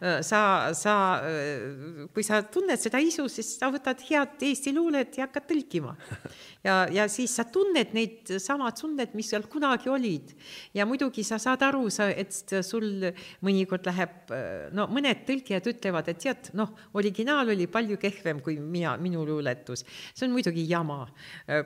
[0.00, 5.18] äh, sa, sa, äh, kui sa tunned seda isu, siis sa võtad head eesti luulet
[5.18, 5.92] ja hakkad tõlkima.
[6.66, 10.32] ja, ja siis sa tunned neid samad tunded, mis seal kunagi olid.
[10.74, 13.10] ja muidugi sa saad aru, sa, et sul
[13.44, 18.56] mõnikord läheb, äh, no mõned tõlkijad ütlevad, et tead, noh, originaal oli palju kehvem kui
[18.56, 19.84] mina, minu luuletus.
[20.14, 21.02] see on muidugi jama.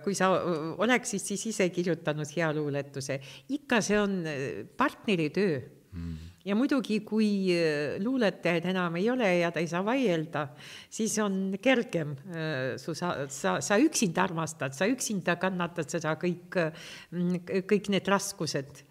[0.03, 0.31] kui sa
[0.83, 3.21] oleksid siis ise kirjutanud hea luuletuse,
[3.55, 4.23] ikka see on
[4.77, 5.59] partneri töö
[5.95, 10.46] mm ja muidugi, kui äh, luuletajaid enam ei ole ja ta ei saa vaielda,
[10.92, 16.61] siis on kergem, äh, su sa, sa, sa üksinda armastad, sa üksinda kannatad seda kõik,
[16.61, 18.85] äh, kõik need raskused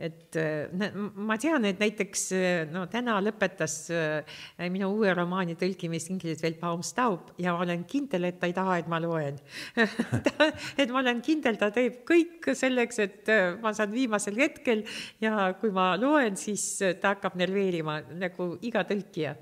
[0.00, 0.68] et äh,
[1.14, 4.38] ma tean, et näiteks äh, no täna lõpetas äh,
[4.72, 8.56] minu uue romaani tõlkimist inglise keelt Baum Staub ja ma olen kindel, et ta ei
[8.56, 9.36] taha, et ma loen
[10.80, 14.86] et ma olen kindel, ta teeb kõik selleks, et ma saan viimasel hetkel
[15.20, 16.64] ja kui ma loen, siis
[17.00, 19.34] ta hakkab nerveerima nagu iga tõlkija.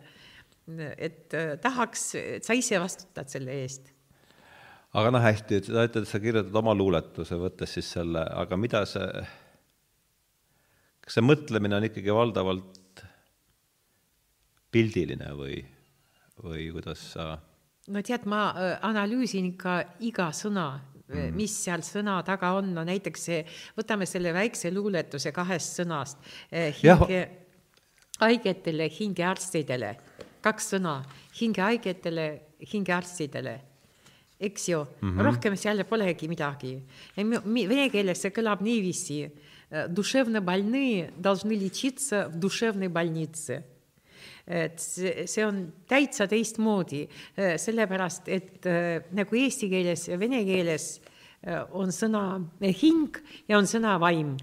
[0.99, 3.95] et tahaks, et sa ise vastutad selle eest
[4.99, 8.83] aga noh, hästi, sa ütled, et sa kirjutad oma luuletuse, võttes siis selle, aga mida
[8.89, 9.23] see
[11.09, 13.03] kas see mõtlemine on ikkagi valdavalt
[14.69, 15.63] pildiline või,
[16.45, 17.31] või kuidas sa?
[17.89, 20.67] no tead, ma äh, analüüsin ikka iga sõna
[21.09, 23.41] mm., mis seal sõna taga on, no näiteks see,
[23.79, 26.21] võtame selle väikse luuletuse kahest sõnast.
[26.53, 27.23] Äh, hinge
[28.21, 29.95] haigetele, hingearstidele,
[30.45, 30.99] kaks sõna,
[31.41, 32.29] hingehaigetele,
[32.69, 33.57] hingearstidele
[34.39, 35.25] eks ju mm, -hmm.
[35.25, 36.77] rohkem seal polegi midagi.
[37.17, 39.25] Vene keeles see kõlab niiviisi
[39.90, 43.64] душевно больные должны лечиться в душевной больнице
[44.46, 48.68] et see, see on täitsa teistmoodi, sellepärast et
[49.16, 50.98] nagu eesti keeles ja vene keeles
[51.72, 54.36] on sõna hing ja on sõna vaim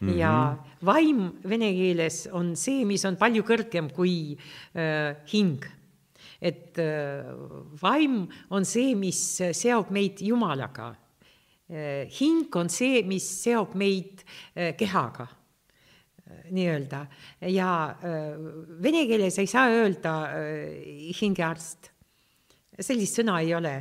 [0.00, 0.08] mm.
[0.08, 0.16] -hmm.
[0.16, 4.36] ja vaim vene keeles on see, mis on palju kõrgem kui
[4.74, 5.64] äh, hing.
[6.40, 7.24] et äh,
[7.82, 11.05] vaim on see, mis seob meid Jumalaga Eh,
[11.69, 14.23] hing on see, mis seob meid
[14.55, 17.01] eh, kehaga eh, nii-öelda.
[17.51, 17.71] Ja
[18.83, 20.15] vene keeles ei saa öelda
[21.19, 21.91] hingearst,
[22.79, 23.75] sellist sõna ei ole.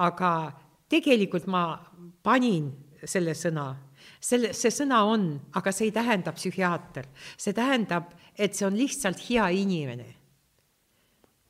[0.00, 0.52] aga
[0.88, 1.76] tegelikult ma
[2.22, 2.70] panin
[3.04, 3.74] selle sõna,
[4.20, 9.20] selle, see sõna on, aga see ei tähenda psühhiaater, see tähendab, et see on lihtsalt
[9.28, 10.19] hea inimene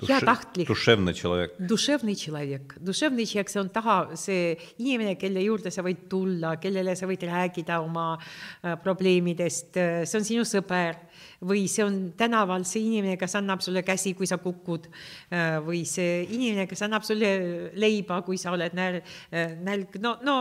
[0.00, 0.68] Duše, heatahtlik.
[0.68, 1.56] dusevne človek.
[1.58, 6.94] dusevne človek, dusevne človek, see on taha, see inimene, kelle juurde sa võid tulla, kellele
[6.96, 10.96] sa võid rääkida oma äh, probleemidest, äh, see on sinu sõber
[11.44, 15.84] või see on tänaval see inimene, kes annab sulle käsi, kui sa kukud äh, või
[15.84, 17.34] see inimene, kes annab sulle
[17.76, 19.04] leiba, kui sa oled nälg,
[19.60, 20.36] nälg, no, no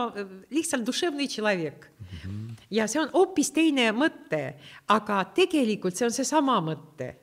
[0.54, 2.16] lihtsalt dusevne človek mm.
[2.16, 2.68] -hmm.
[2.80, 4.54] ja see on hoopis teine mõte,
[4.88, 7.16] aga tegelikult see on seesama mõte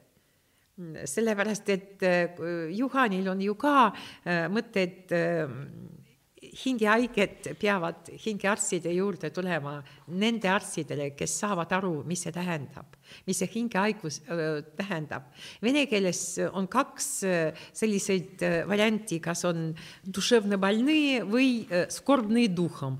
[0.77, 5.47] sellepärast, et äh, Juhanil on ju ka äh, mõte, et äh,
[6.37, 12.93] hingehaiged peavad hingearstide juurde tulema nende arstidele, kes saavad aru, mis see tähendab,
[13.27, 14.21] mis see hingehaigus
[14.77, 15.27] tähendab.
[15.61, 16.21] Vene keeles
[16.53, 17.09] on kaks
[17.77, 19.67] selliseid varianti, kas on
[21.27, 21.51] või
[21.93, 22.97] skordnõi duhom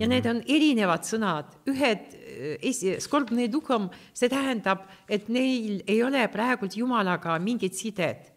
[0.00, 2.16] ja need on erinevad sõnad, ühed
[2.62, 8.32] esi-, skordne duhom, see tähendab, et neil ei ole praegult Jumalaga mingit sidet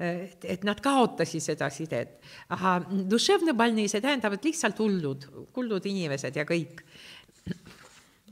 [0.00, 2.18] et, et nad kaotasid seda sidet.
[2.54, 2.78] aga
[3.10, 6.82] duševne balni, see tähendab, et lihtsalt hullud, hullud inimesed ja kõik.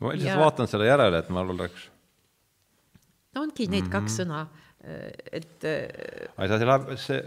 [0.00, 0.38] ma lihtsalt ja...
[0.40, 1.90] vaatan selle järele, et mul oleks.
[3.34, 3.92] no ongi need mm -hmm.
[3.92, 4.46] kaks sõna,
[5.32, 5.68] et.
[6.36, 7.20] aga see läheb, see,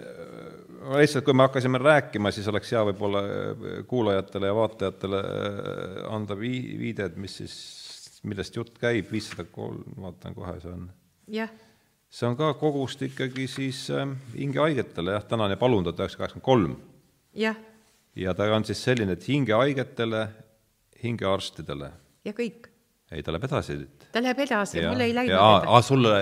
[0.97, 3.21] lihtsalt kui me hakkasime rääkima, siis oleks hea võib-olla
[3.87, 5.21] kuulajatele ja vaatajatele
[6.09, 7.55] anda vii-, viided, mis siis,
[8.26, 10.90] millest jutt käib, viissada kolm, vaatan kohe, see on.
[11.30, 11.50] jah
[12.10, 16.76] see on ka kogust ikkagi siis äh, hingehaigetele, jah, tänane palun tuhat üheksasada kaheksakümmend kolm.
[17.34, 17.58] jah.
[18.16, 20.28] ja ta on siis selline, et hingehaigetele,
[21.02, 21.90] hingearstidele.
[22.24, 22.70] ja kõik.
[23.10, 23.80] ei, ta läheb edasi.
[24.12, 25.68] ta läheb edasi, mul ei läinud edasi.
[25.74, 26.14] aa, sulle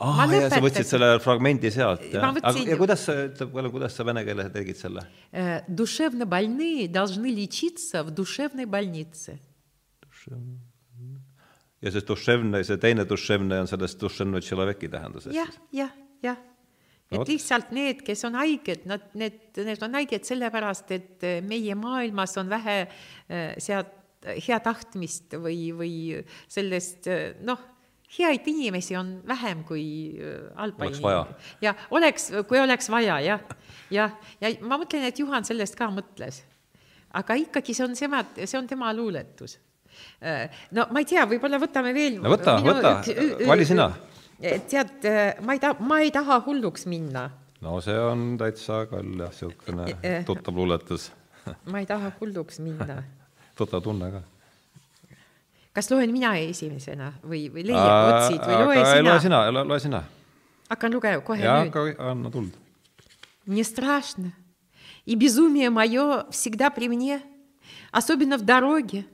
[0.00, 2.28] aa, ja sa võtsid selle fragmendi sealt, jah?
[2.36, 5.06] aga ja kuidas sa, ütleb, kuidas sa vene keeles tegid selle?
[5.32, 9.38] Э, душевно больные должны лечиться в душевной больнице.
[10.02, 10.60] Душевно
[11.81, 15.33] ja see duševne, see teine duševne on sellest duševne tšeloveki tähenduses.
[15.35, 16.37] jah, jah, jah.
[17.11, 17.31] et Oot.
[17.31, 22.37] lihtsalt need, kes on haiged, nad, need, need on haiged sellepärast, et eh, meie maailmas
[22.41, 25.93] on vähe eh, sealt hea tahtmist või, või
[26.45, 27.07] sellest
[27.41, 27.63] noh,
[28.13, 29.85] heaid inimesi on vähem kui
[30.53, 31.55] halba inimesi.
[31.65, 33.41] ja oleks, kui oleks vaja, jah.
[33.89, 34.13] jah,
[34.43, 36.43] ja ma mõtlen, et Juhan sellest ka mõtles.
[37.17, 39.57] aga ikkagi see on tema, see on tema luuletus
[40.76, 42.20] no ma ei tea, võib-olla võtame veel.
[42.22, 42.92] no võta, võta,
[43.46, 43.90] vali sina.
[44.40, 47.28] tead, äh, ma ei taha, ma ei taha hulluks minna.
[47.64, 51.10] no see on täitsa küll jah, niisugune äh, tuttav luuletus
[51.72, 53.02] ma ei taha hulluks minna
[53.58, 54.22] tuttav tunne ka.
[55.76, 59.08] kas loen mina esimesena või, või leia otsid või loe sina?
[59.10, 60.04] loe sina, loe sina.
[60.70, 61.74] hakkan lugema kohe ja, nüüd.
[61.74, 62.54] hakka, anna tuld.
[63.46, 64.32] Мне страшно,
[65.04, 67.22] и безумие мое всегда при мне,
[67.92, 69.06] особенно в дороге,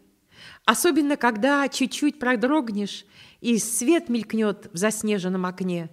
[0.67, 3.05] Особенно, когда чуть-чуть продрогнешь,
[3.39, 5.89] и свет мелькнет в заснеженном окне.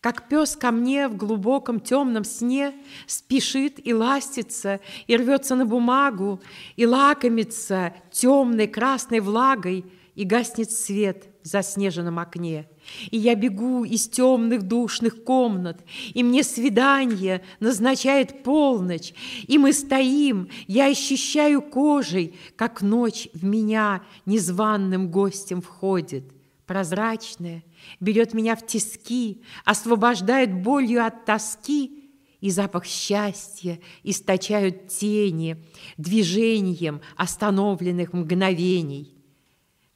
[0.00, 2.74] Как пес ко мне в глубоком темном сне
[3.08, 6.40] спешит и ластится, и рвется на бумагу,
[6.76, 12.66] и лакомится темной красной влагой, и гаснет свет в заснеженном окне.
[13.10, 19.12] И я бегу из темных душных комнат, и мне свидание назначает полночь,
[19.46, 26.24] и мы стоим, я ощущаю кожей, как ночь в меня незваным гостем входит,
[26.66, 27.62] прозрачная,
[28.00, 32.00] берет меня в тиски, освобождает болью от тоски,
[32.40, 35.56] и запах счастья источают тени
[35.96, 39.14] движением остановленных мгновений.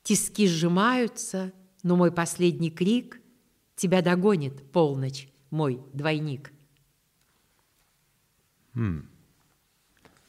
[0.07, 3.21] Тиски сжимаются — но мой последний крик
[3.75, 6.51] тебя догонит полночь, мой двойник
[8.75, 9.03] hmm..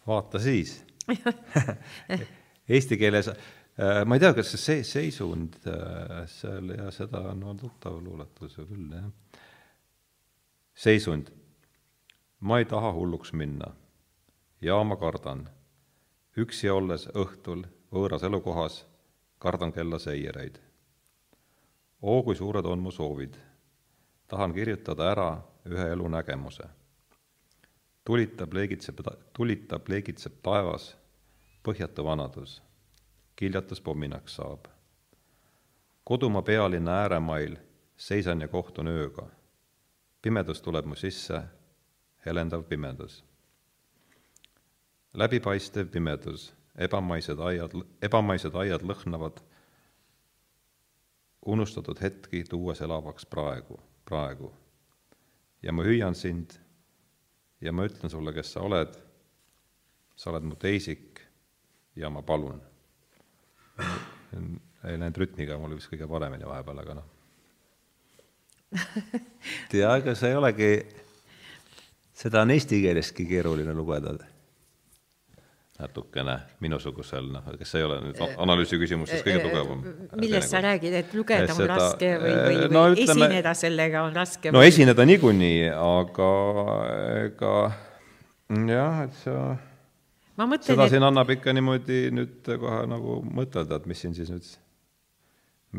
[0.06, 0.84] vaata siis
[2.68, 7.54] Eesti keeles äh, ma ei tea, kas see seisund äh, seal ja seda on no,
[7.54, 9.10] tuttav luuletus ju küll, jah.
[10.74, 11.30] seisund.
[12.40, 13.72] ma ei taha hulluks minna
[14.60, 15.48] ja ma kardan.
[16.36, 18.84] üksi olles õhtul võõras elukohas,
[19.39, 20.69] kardan kellaseiereid
[22.01, 23.33] oo, kui suured on mu soovid.
[24.27, 26.63] tahan kirjutada ära ühe elunägemuse.
[28.03, 28.99] tulitab, leegitseb,
[29.33, 30.97] tulitab, leegitseb taevas,
[31.63, 32.61] põhjatu vanadus.
[33.35, 34.65] kiljatus pomminaks saab.
[36.03, 37.57] kodumaa pealinna ääremail
[37.97, 39.27] seisan ja kohtun ööga.
[40.21, 41.41] pimedus tuleb mu sisse,
[42.25, 43.23] helendav pimedus.
[45.13, 49.41] läbipaistev pimedus, ebamaised aiad, ebamaised aiad lõhnavad
[51.45, 54.51] unustatud hetki tuues elavaks praegu, praegu.
[55.63, 56.55] ja ma hüüan sind
[57.61, 58.95] ja ma ütlen sulle, kes sa oled,
[60.15, 61.19] sa oled mu teisik
[61.95, 62.61] ja ma palun.
[64.87, 67.07] ei läinud rütmiga mul vist kõige paremini vahepeal, aga noh.
[69.71, 70.73] tea, ega see ei olegi,
[72.13, 74.13] seda on eesti keeleski keeruline lugeda
[75.79, 79.83] natukene minusugusel, noh, kes ei ole nüüd analüüsi küsimustes kõige tugevam.
[80.19, 84.03] millest sa räägid, et lugeda on seda, raske või, või, või no, ütleme, esineda sellega
[84.03, 84.51] on raske?
[84.51, 84.73] no või...
[84.73, 86.29] esineda niikuinii, aga
[87.23, 87.55] ega
[88.73, 89.37] jah, et sa
[90.39, 90.95] mõtlen, seda et...
[90.95, 94.51] siin annab ikka niimoodi nüüd kohe nagu mõtelda, et mis siin siis nüüd,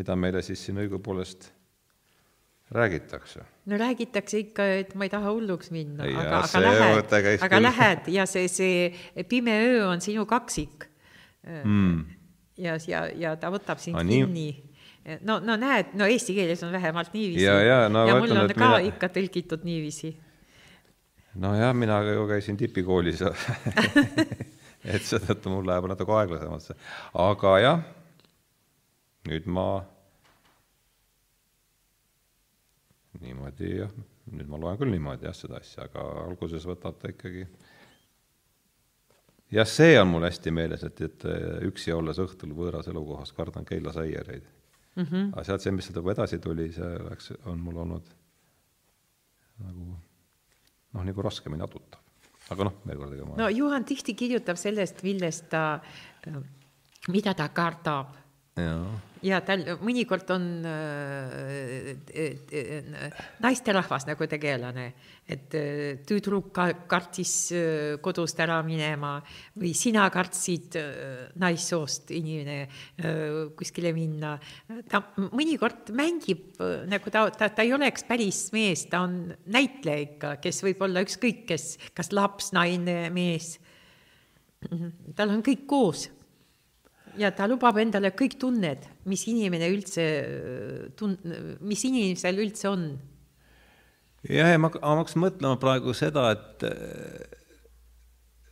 [0.00, 1.50] mida meile siis siin õigupoolest
[2.70, 3.44] räägitakse?
[3.66, 7.66] no räägitakse ikka, et ma ei taha hulluks minna, aga, aga lähed, aga küll.
[7.66, 10.86] lähed ja see, see pime öö on sinu kaksik
[11.42, 12.04] mm..
[12.58, 14.48] ja, ja, ja ta võtab sind kinni.
[15.26, 17.44] no, no näed, no eesti keeles on vähemalt niiviisi.
[17.44, 18.82] ja, ja, no, ja mul on ka mina...
[18.92, 20.14] ikka tõlgitud niiviisi.
[21.34, 23.22] nojah, mina ju käisin tipikoolis
[24.94, 26.78] et seetõttu mul läheb natuke aeglasemalt see,
[27.28, 27.88] aga jah
[29.28, 29.82] nüüd ma
[33.18, 33.90] niimoodi jah,
[34.30, 37.46] nüüd ma loen küll niimoodi jah, seda asja, aga alguses võtab ta ikkagi
[39.56, 41.26] jah, see on mul hästi meeles, et, et
[41.66, 45.02] üksi olles õhtul võõras elukohas kardan keelasaiereid mm.
[45.04, 45.32] -hmm.
[45.34, 48.14] aga sealt see, mis sealt juba edasi tuli, see oleks, on mul olnud
[49.64, 52.00] nagu noh, nagu raskemini adutav.
[52.50, 55.80] aga noh, veel kord, ega ma no Juhan tihti kirjutab sellest, millest ta,
[57.08, 58.16] mida ta kardab
[59.26, 64.86] ja tal mõnikord on äh, äh, naisterahvas nagu tegelane,
[65.30, 66.50] et äh, tüdruk
[66.90, 67.34] kartis
[68.02, 69.18] kodust ära minema
[69.60, 70.78] või sina kartsid
[71.40, 72.58] naissoost inimene
[73.56, 74.36] kuskile minna.
[74.88, 76.60] ta mõnikord mängib
[76.90, 81.04] nagu ta, ta, ta ei oleks päris mees, ta on näitleja ikka, kes võib olla
[81.04, 83.58] ükskõik kes, kas laps, naine, mees.
[85.16, 86.08] tal on kõik koos
[87.20, 90.06] ja ta lubab endale kõik tunned, mis inimene üldse
[90.98, 91.18] tun-,
[91.60, 92.86] mis inimesel üldse on.
[94.28, 96.66] jah, ja ma, ma hakkasin mõtlema praegu seda, et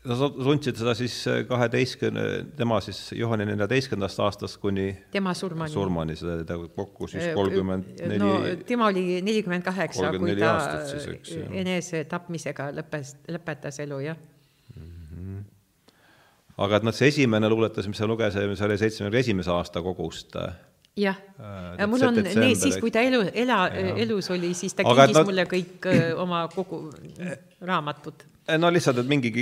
[0.08, 1.16] sa tundsid seda siis
[1.48, 2.24] kaheteistkümne,
[2.56, 8.32] tema siis Johani neljateistkümnendast aastast kuni tema surmani, surmani, seda kokku siis kolmkümmend neli no
[8.68, 10.54] tema oli nelikümmend kaheksa, kui ta
[11.64, 14.26] enesetapmisega lõppes, lõpetas elu, jah
[16.59, 20.36] aga et noh, see esimene luuletus, mis sa lugesime, see oli seitsmekümne esimese aasta kogust.
[20.98, 25.14] jah äh,, mul on need siis, kui ta elu, ela, elus oli, siis ta kingis
[25.14, 26.88] no, mulle kõik öö, oma kogu
[27.62, 28.26] raamatud.
[28.59, 29.32] no lihtsalt, et mingi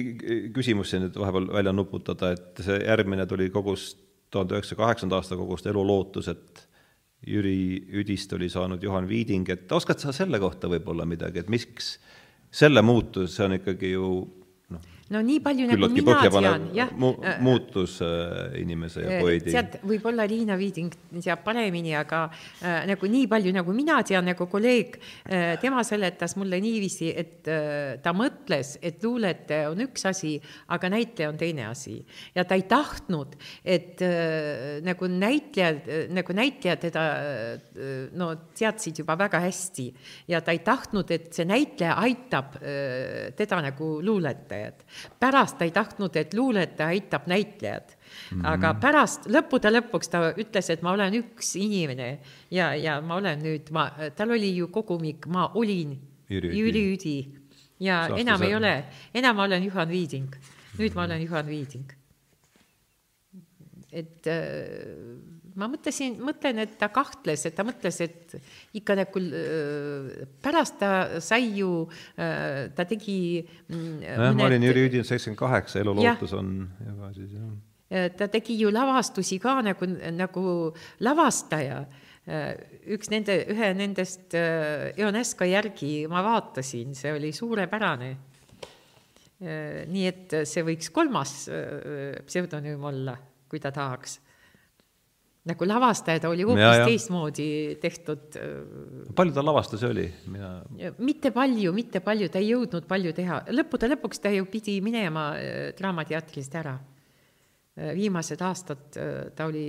[0.55, 5.39] küsimus siin nüüd vahepeal välja nuputada, et see järgmine tuli kogust, tuhande üheksasaja kaheksanda aasta
[5.39, 6.67] kogust Elu lootus, et
[7.27, 11.95] Jüri Üdist oli saanud Juhan Viiding, et oskad sa selle kohta võib-olla midagi, et miks
[12.53, 14.11] selle muutus, see on ikkagi ju
[15.15, 17.13] no nii palju nagu mina tean, jah mu,.
[17.45, 19.53] muutus äh, inimese ja poeedi.
[19.55, 24.49] sealt võib-olla Liina Viiding teab paremini, aga äh, nagu nii palju, nagu mina tean, nagu
[24.51, 30.35] kolleeg äh,, tema seletas mulle niiviisi, et äh, ta mõtles, et luulete on üks asi,
[30.75, 32.01] aga näitleja on teine asi.
[32.35, 39.05] ja ta ei tahtnud, et äh, nagu näitlejad äh,, nagu näitlejad teda äh, no teadsid
[39.05, 39.87] juba väga hästi
[40.35, 44.83] ja ta ei tahtnud, et see näitleja aitab äh, teda nagu luuletajat
[45.21, 48.41] pärast ta ei tahtnud, et luuletaja aitab näitlejad mm.
[48.41, 48.47] -hmm.
[48.53, 52.19] aga pärast, lõppude lõpuks ta ütles, et ma olen üks inimene
[52.51, 57.19] ja, ja ma olen nüüd, ma, tal oli ju kogumik Ma olin Jüri, Üdi
[57.81, 58.75] ja Saasta enam ei ole,
[59.15, 60.37] enam ma olen Juhan Viiding.
[60.79, 61.93] nüüd ma olen Juhan Viiding.
[63.93, 68.35] et äh, ma mõtlesin, mõtlen, et ta kahtles, et ta mõtles, et
[68.77, 69.23] ikka nagu
[70.45, 71.71] pärast ta sai ju,
[72.17, 73.19] ta tegi.
[73.71, 78.11] Mm, nojah, ma olin Jüri Üdin seitsekümmend kaheksa, elulootus on juba siis jah.
[78.19, 80.45] ta tegi ju lavastusi ka nagu, nagu
[81.07, 81.85] lavastaja
[82.27, 88.11] üks nende, ühe nendest Ionesco järgi ma vaatasin, see oli suurepärane.
[89.87, 91.39] nii et see võiks kolmas
[92.27, 94.19] pseudonüüm olla, kui ta tahaks
[95.47, 97.49] nagu lavastaja, ta oli hoopis teistmoodi
[97.83, 98.39] tehtud.
[98.41, 100.51] Äh, palju ta lavastusi oli, mina?
[100.99, 105.31] mitte palju, mitte palju, ta ei jõudnud palju teha, lõppude lõpuks ta ju pidi minema
[105.39, 106.75] äh, Draamateatrist ära.
[107.77, 108.99] Äh, viimased aastad
[109.37, 109.67] ta oli,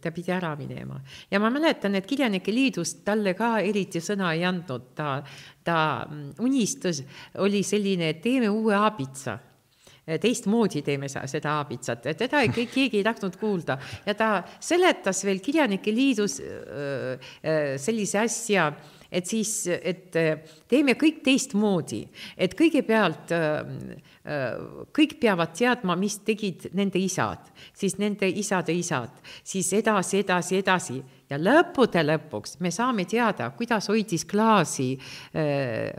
[0.00, 1.00] ta pidi ära minema
[1.30, 5.18] ja ma mäletan, et Kirjanike Liidus talle ka eriti sõna ei andnud, ta,
[5.66, 7.02] ta mm, unistus
[7.42, 9.40] oli selline, et teeme uue aabitsa
[10.18, 13.78] teistmoodi teeme seda aabitsat, teda ei, keegi ei tahtnud kuulda.
[14.06, 14.30] Ja ta
[14.60, 16.40] seletas veel Kirjanike Liidus
[17.80, 18.70] sellise asja,
[19.10, 20.14] et siis, et
[20.70, 22.04] teeme kõik teistmoodi,
[22.38, 23.34] et kõigepealt
[24.94, 29.10] kõik peavad teadma, mis tegid nende isad, siis nende isade isad,
[29.42, 31.00] siis edasi, edasi, edasi.
[31.30, 34.92] Ja lõppude lõpuks me saame teada, kuidas hoidis klaasi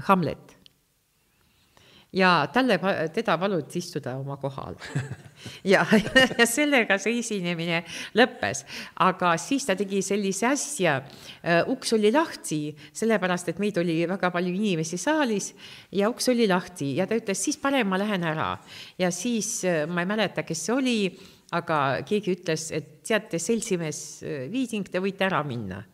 [0.07, 0.50] Hamlet
[2.13, 2.75] ja talle,
[3.13, 4.75] teda paluti istuda oma kohal
[5.73, 5.85] ja,
[6.37, 7.81] ja sellega see esinemine
[8.19, 8.65] lõppes,
[9.03, 10.97] aga siis ta tegi sellise asja,
[11.39, 12.61] äh, uks oli lahti,
[12.97, 15.53] sellepärast et meid oli väga palju inimesi saalis
[15.95, 18.51] ja uks oli lahti ja ta ütles, siis parem ma lähen ära.
[18.99, 20.99] ja siis äh, ma ei mäleta, kes see oli,
[21.55, 25.85] aga keegi ütles, et teate, seltsimees äh, Viiding, te võite ära minna.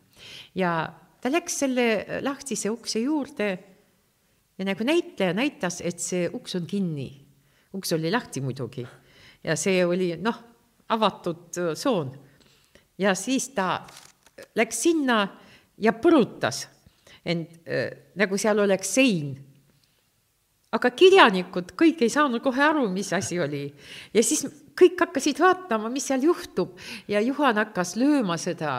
[0.58, 0.80] ja
[1.22, 3.77] ta läks selle lahtise ukse juurde
[4.58, 7.10] ja nagu näitleja näitas, et see uks on kinni.
[7.74, 8.86] uks oli lahti muidugi
[9.44, 10.38] ja see oli noh,
[10.90, 12.12] avatud tsoon.
[12.98, 13.86] ja siis ta
[14.56, 15.28] läks sinna
[15.78, 16.66] ja põrutas
[17.26, 19.36] end äh, nagu seal oleks sein.
[20.72, 23.68] aga kirjanikud kõik ei saanud kohe aru, mis asi oli.
[24.14, 24.46] ja siis
[24.78, 26.76] kõik hakkasid vaatama, mis seal juhtub
[27.10, 28.74] ja Juhan hakkas lööma seda,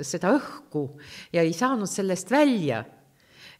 [0.00, 0.86] seda õhku
[1.32, 2.84] ja ei saanud sellest välja.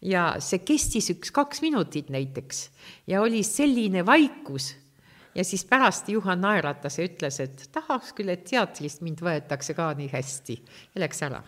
[0.05, 2.69] Ja see kestis üks-kaks minutit näiteks.
[3.11, 4.75] Ja oli selline vaikus.
[5.35, 9.93] Ja siis pärast Juhan naeratas ja ütles, et tahaks küll, et teatrist mind võetakse ka
[9.99, 10.59] nii hästi.
[10.95, 11.43] Ja läks ära.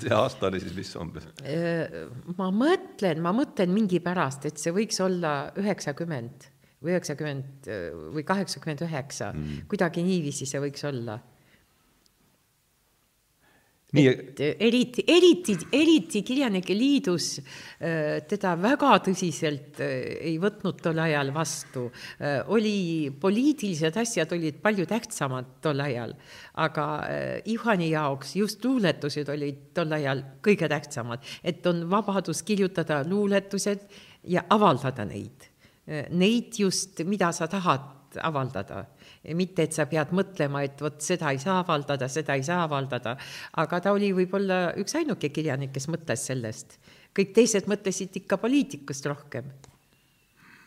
[0.00, 1.28] See aasta oli siis mis umbes?
[2.36, 6.48] ma mõtlen, ma mõtlen mingi pärast, et see võiks olla üheksakümmend
[6.82, 7.68] või üheksakümmend
[8.16, 9.68] või kaheksakümmend üheksa, mm.
[9.70, 11.20] kuidagi niiviisi see võiks olla
[13.94, 19.92] nii et eriti, eriti, eriti Kirjanike Liidus äh, teda väga tõsiselt äh,
[20.26, 21.86] ei võtnud tol ajal vastu.
[22.18, 26.16] Äh, oli, poliitilised asjad olid palju tähtsamad tol ajal,
[26.66, 26.86] aga
[27.46, 33.86] Juhani jaoks just luuletused olid tol ajal kõige tähtsamad, et on vabadus kirjutada luuletused
[34.26, 35.46] ja avaldada neid.
[35.86, 38.82] Neid just, mida sa tahad avaldada
[39.34, 43.16] mitte, et sa pead mõtlema, et vot seda ei saa avaldada, seda ei saa avaldada,
[43.62, 46.78] aga ta oli võib-olla üksainuke kirjanik, kes mõtles sellest.
[47.16, 49.44] kõik teised mõtlesid ikka poliitikast rohkem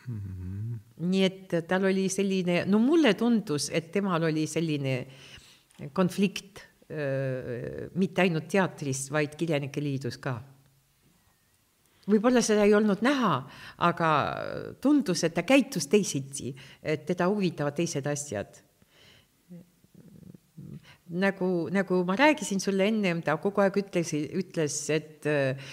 [0.08, 0.16] mm.
[0.16, 0.78] -hmm.
[1.06, 5.06] nii et tal oli selline, no mulle tundus, et temal oli selline
[5.92, 6.66] konflikt
[7.94, 10.40] mitte ainult teatris, vaid Kirjanike Liidus ka
[12.10, 13.36] võib-olla seda ei olnud näha,
[13.86, 14.10] aga
[14.82, 18.60] tundus, et ta käitus teisiti, et teda huvitavad teised asjad.
[21.10, 25.72] Nagu, nagu ma rääkisin sulle ennem, ta kogu aeg ütles, ütles, et äh,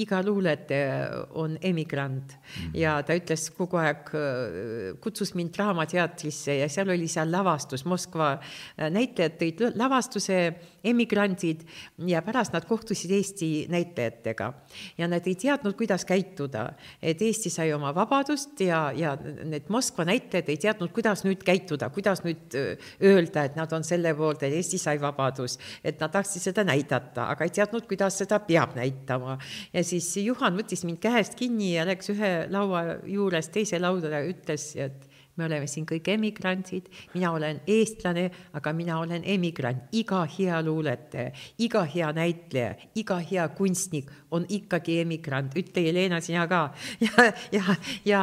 [0.00, 2.32] iga luuletaja on emigrant.
[2.32, 2.70] -hmm.
[2.72, 8.38] ja ta ütles kogu aeg äh,, kutsus mind Draamateatrisse ja seal oli seal lavastus, Moskva
[8.40, 10.54] äh, näitlejad tõid lavastuse
[10.84, 11.64] emigrandid
[12.06, 14.50] ja pärast nad kohtusid Eesti näitlejatega
[14.98, 16.66] ja nad ei teadnud, kuidas käituda,
[17.02, 21.90] et Eesti sai oma vabadust ja, ja need Moskva näitlejad ei teadnud, kuidas nüüd käituda,
[21.94, 22.58] kuidas nüüd
[23.02, 27.28] öelda, et nad on selle poolt, et Eesti sai vabadus, et nad tahtsid seda näidata,
[27.32, 29.38] aga ei teadnud, kuidas seda peab näitama.
[29.72, 34.24] ja siis Juhan võttis mind käest kinni ja läks ühe laua juurest teise lauda ja
[34.28, 40.22] ütles, et me oleme siin kõik emigrandid, mina olen eestlane, aga mina olen emigrant, iga
[40.30, 41.32] hea luuletaja,
[41.64, 46.62] iga hea näitleja, iga hea kunstnik on ikkagi emigrant, ütle Jelena sina ka.
[47.06, 48.22] ja, ja, ja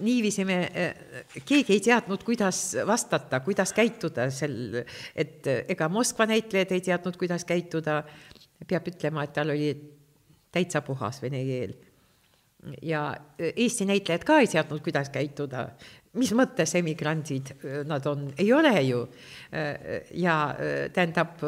[0.00, 0.58] niiviisi me,
[1.38, 4.82] keegi ei teadnud, kuidas vastata, kuidas käituda sel,
[5.14, 8.02] et ega Moskva näitlejad ei teadnud, kuidas käituda.
[8.68, 9.70] peab ütlema, et tal oli
[10.52, 11.72] täitsa puhas vene keel.
[12.84, 15.70] Ja Eesti näitlejad ka ei teadnud, kuidas käituda
[16.18, 17.52] mis mõttes emigrandid
[17.86, 19.02] nad on, ei ole ju.
[20.18, 20.36] ja
[20.94, 21.42] tähendab,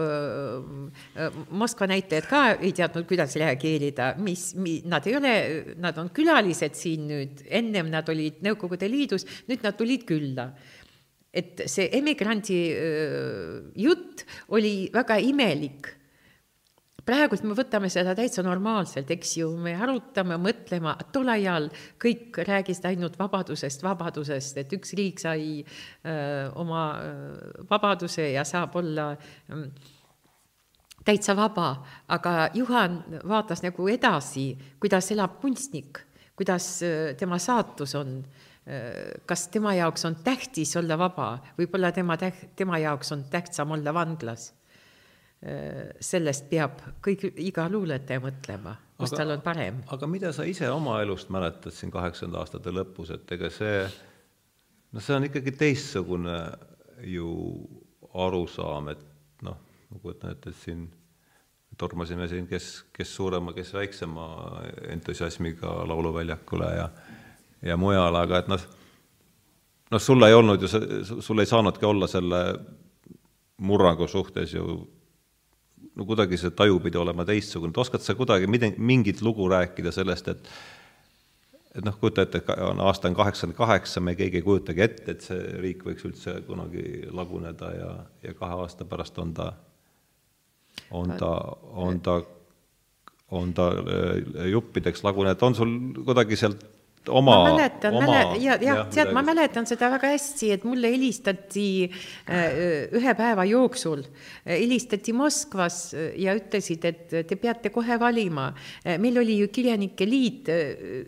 [1.50, 5.34] Moskva näitlejad ka ei teadnud, kuidas reageerida, mis, mi-, nad ei ole,
[5.82, 10.52] nad on külalised siin nüüd, ennem nad olid Nõukogude Liidus, nüüd nad tulid külla
[11.32, 12.58] et see emigrandi
[13.80, 15.88] jutt oli väga imelik
[17.06, 21.68] praegult me võtame seda täitsa normaalselt, eks ju, me arutame, mõtleme, tol ajal
[22.02, 26.84] kõik rääkisid ainult vabadusest, vabadusest, et üks riik sai öö, oma
[27.70, 29.66] vabaduse ja saab olla öö,
[31.04, 31.74] täitsa vaba,
[32.14, 35.98] aga Juhan vaatas nagu edasi, kuidas elab kunstnik,
[36.38, 36.78] kuidas
[37.18, 38.20] tema saatus on
[39.26, 43.90] kas tema jaoks on tähtis olla vaba, võib-olla tema täht-, tema jaoks on tähtsam olla
[43.94, 44.52] vanglas
[45.42, 49.80] sellest peab kõik, iga luuletaja mõtlema, kus aga, tal on parem.
[49.90, 53.80] aga mida sa ise oma elust mäletad siin kaheksakümnenda aastate lõpus, et ega see,
[54.94, 56.36] noh, see on ikkagi teistsugune
[57.10, 57.32] ju
[58.22, 59.02] arusaam, et
[59.42, 59.58] noh,
[59.90, 60.86] ma kujutan ette, et siin
[61.78, 64.28] tormasime siin kes, kes suurema, kes väiksema
[64.94, 66.88] entusiasmiga Lauluväljakule ja
[67.62, 68.62] ja mujale, aga et noh,
[69.90, 70.70] noh, sul ei olnud ju,
[71.22, 72.42] sul ei saanudki olla selle
[73.62, 74.82] murrangu suhtes ju
[75.96, 79.92] no kuidagi see taju pidi olema teistsugune, et oskad sa kuidagi midagi, mingit lugu rääkida
[79.94, 80.54] sellest, et
[81.72, 85.24] et noh, kujuta ette, on aasta on kaheksakümmend kaheksa, me keegi ei kujutagi ette, et
[85.24, 87.92] see riik võiks üldse kunagi laguneda ja,
[88.26, 89.46] ja kahe aasta pärast on ta,
[90.90, 91.32] on ta,
[91.72, 92.18] on ta,
[93.32, 95.72] on ta äh, juppideks lagunenud, on sul
[96.04, 96.66] kuidagi sealt
[97.08, 101.66] oma, ma mäletan, mäle-, ja, jah, tead, ma mäletan seda väga hästi, et mulle helistati
[101.88, 102.58] äh,
[102.98, 108.52] ühe päeva jooksul, äh, helistati Moskvas äh, ja ütlesid, et te peate kohe valima.
[108.98, 110.48] meil oli ju Kirjanike Liit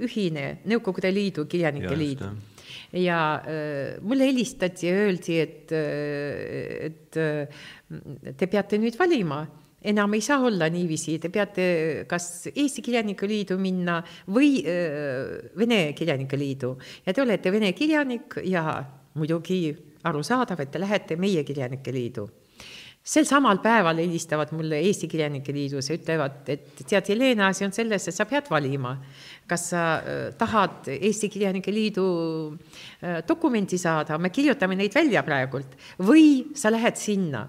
[0.04, 2.24] ühine, Nõukogude Liidu Kirjanike Liit.
[2.92, 7.20] ja äh, mulle helistati ja öeldi, et, et
[8.38, 9.44] te peate nüüd valima
[9.84, 11.66] enam ei saa olla niiviisi, te peate
[12.08, 14.00] kas Eesti Kirjanike Liidu minna
[14.32, 16.74] või äh, Vene Kirjanike Liidu
[17.06, 18.80] ja te olete vene kirjanik ja
[19.14, 19.68] muidugi
[20.04, 22.28] arusaadav, et te lähete meie Kirjanike Liidu
[23.04, 27.74] sel samal päeval helistavad mulle Eesti Kirjanike Liidus ja ütlevad, et tead, Helena, asi on
[27.76, 28.94] selles, et sa pead valima,
[29.48, 32.06] kas sa äh, tahad Eesti Kirjanike Liidu
[32.54, 37.44] äh, dokumenti saada, me kirjutame neid välja praegult, või sa lähed sinna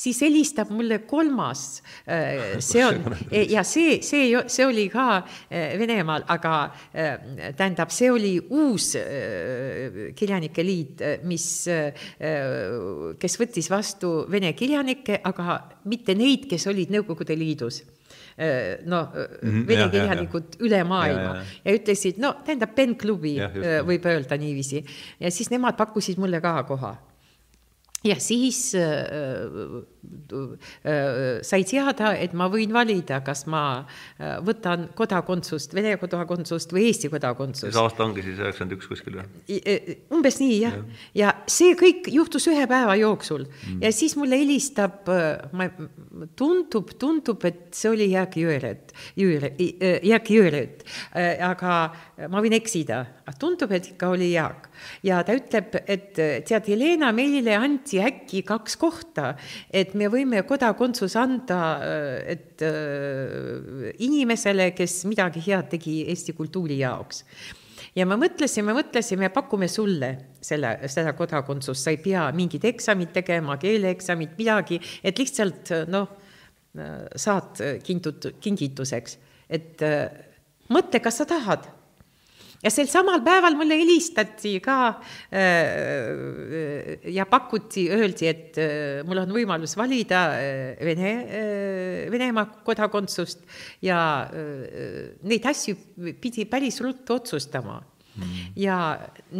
[0.00, 6.24] siis helistab mulle kolmas, äh, see on ja see, see, see oli ka äh, Venemaal,
[6.32, 6.54] aga
[6.94, 8.92] äh, tähendab, see oli uus
[10.16, 11.44] kirjanike liit, mis,
[13.20, 15.56] kes võttis vastu vene kirjanikke, aga
[15.90, 17.82] mitte neid, kes olid Nõukogude Liidus.
[18.88, 21.74] No mm -hmm, vene kirjanikud üle maailma ja, ja, ja.
[21.76, 23.36] ütlesid, no tähendab, Ben klubi
[23.86, 24.84] võib öelda niiviisi.
[25.20, 26.94] Ja siis nemad pakkusid mulle ka koha
[28.04, 28.82] ja siis äh,
[30.32, 36.86] äh, sai teada, et ma võin valida, kas ma äh, võtan kodakondsust, Vene kodakondsust või
[36.88, 37.68] Eesti kodakondsust.
[37.68, 39.26] see aasta ongi siis üheksakümmend üks kuskil või?
[40.16, 40.86] umbes nii jah ja.,
[41.20, 43.82] ja see kõik juhtus ühe päeva jooksul mm.
[43.84, 45.10] ja siis mulle helistab,
[45.52, 45.68] ma,
[46.40, 49.60] tundub, tundub, et see oli Jaak Jõered, Jõered,
[50.06, 50.84] Jaak Jõered,
[51.44, 51.76] aga
[52.28, 53.00] ma võin eksida,
[53.40, 54.68] tundub, et ikka oli Jaak.
[55.06, 59.32] Ja ta ütleb, et tead, Helena, meile anti äkki kaks kohta,
[59.72, 61.62] et me võime kodakondsuse anda,
[62.28, 67.24] et äh, inimesele, kes midagi head tegi Eesti kultuuri jaoks.
[67.96, 70.10] Ja me mõtlesime, mõtlesime, pakume sulle
[70.44, 76.06] selle, seda kodakondsust, sa ei pea mingit eksamit tegema, keeleeksamit, midagi, et lihtsalt noh,
[77.18, 79.18] saad kindut-, kingituseks,
[79.50, 80.06] et äh,
[80.70, 81.66] mõtle, kas sa tahad
[82.60, 84.78] ja sel samal päeval mulle helistati ka
[85.32, 91.12] äh, ja pakuti, öeldi, et äh, mul on võimalus valida äh, Vene,
[92.12, 93.46] Venemaa kodakondsust
[93.84, 94.00] ja
[94.30, 95.76] neid asju
[96.20, 98.52] pidi päris ruttu otsustama mm.
[98.60, 98.76] ja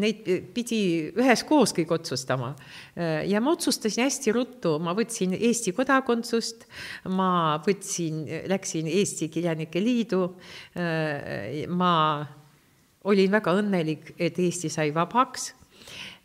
[0.00, 2.54] neid pidi üheskoos kõik otsustama.
[2.96, 6.66] ja ma otsustasin hästi ruttu, ma võtsin Eesti kodakondsust,
[7.12, 10.22] ma võtsin, läksin Eesti Kirjanike Liidu,
[11.68, 11.94] ma
[13.05, 15.55] olin väga õnnelik, et Eesti sai vabaks.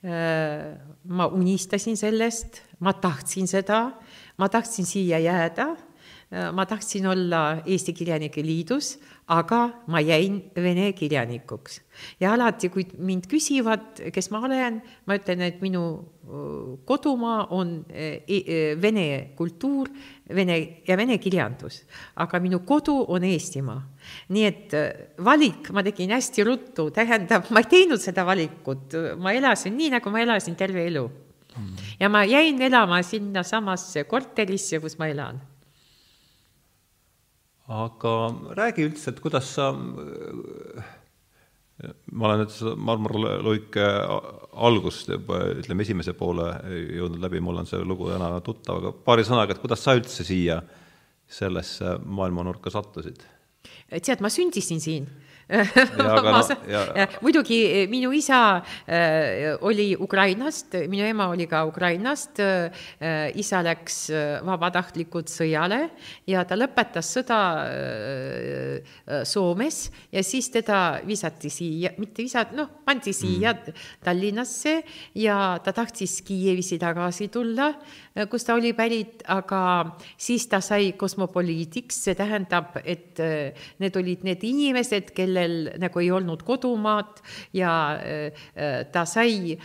[0.05, 3.79] Ma unistasin sellest, ma tahtsin seda,
[4.37, 5.71] ma tahtsin siia jääda,
[6.53, 11.81] ma tahtsin olla Eesti Kirjanike Liidus, aga ma jäin vene kirjanikuks.
[12.19, 15.81] ja alati, kui mind küsivad, kes ma olen, ma ütlen, et minu
[16.85, 19.89] kodumaa on e, e, vene kultuur,
[20.33, 20.57] vene
[20.87, 21.83] ja vene kirjandus,
[22.15, 23.81] aga minu kodu on Eestimaa.
[24.29, 24.73] nii et
[25.17, 30.09] valik ma tegin hästi ruttu, tähendab, ma ei teinud seda valikut, ma elasin nii, nagu
[30.09, 31.09] ma elasin terve elu.
[31.99, 35.41] ja ma jäin elama sinnasamasse korterisse, kus ma elan
[37.65, 38.13] aga
[38.57, 39.71] räägi üldse, et kuidas sa,
[42.11, 43.85] ma olen nüüd seda marmorluike
[44.65, 46.47] algust juba, ütleme, esimese poole
[46.95, 50.23] jõudnud läbi, mul on see lugu täna tuttav, aga paari sõnaga, et kuidas sa üldse
[50.27, 50.61] siia
[51.27, 53.25] sellesse maailmanurka sattusid?
[53.91, 55.09] tead, ma sündisin siin
[55.97, 56.41] no,
[57.21, 62.71] muidugi eh, minu isa äh, oli Ukrainast, minu ema oli ka Ukrainast äh,.
[63.37, 64.09] isa läks
[64.45, 65.91] vabatahtlikult sõjale
[66.25, 67.39] ja ta lõpetas sõda
[67.69, 73.85] äh, Soomes ja siis teda visati siia, mitte visati, noh, pandi siia mm.
[74.05, 74.75] Tallinnasse
[75.21, 77.69] ja ta tahtis Kiievisse tagasi tulla,
[78.31, 79.61] kust ta oli pärit, aga
[80.17, 83.19] siis ta sai kosmopoliitiks, see tähendab, et
[83.83, 87.19] need olid need inimesed, kel kellel nagu ei olnud kodumaad
[87.55, 89.55] ja äh, ta sai,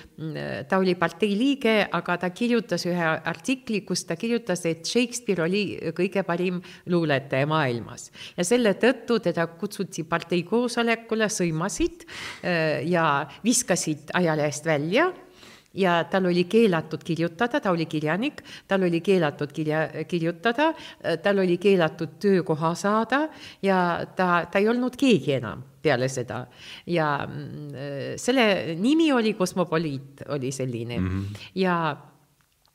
[0.69, 5.65] ta oli partei liige, aga ta kirjutas ühe artikli, kus ta kirjutas, et Shakespeare oli
[5.97, 6.61] kõige parim
[6.91, 8.11] luuletaja maailmas.
[8.37, 15.11] Ja selle tõttu teda kutsuti partei koosolekule, sõimasid äh, ja viskasid ajalehest välja
[15.75, 20.73] ja tal oli keelatud kirjutada, ta oli kirjanik, tal oli keelatud kirja, kirjutada,
[21.23, 23.29] tal oli keelatud töökoha saada
[23.63, 26.45] ja ta, ta ei olnud keegi enam peale seda.
[26.87, 31.39] ja mm, selle nimi oli Kosmopoliit, oli selline mm -hmm.
[31.55, 31.97] ja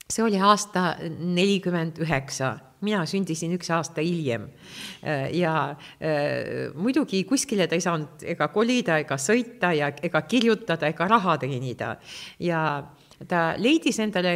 [0.09, 4.47] see oli aasta nelikümmend üheksa mina sündisin üks aasta hiljem.
[5.33, 5.55] ja
[5.99, 11.37] äh, muidugi kuskile ta ei saanud ega kolida ega sõita ja ega kirjutada ega raha
[11.41, 11.95] teenida
[12.39, 12.61] ja
[13.29, 14.35] ta leidis endale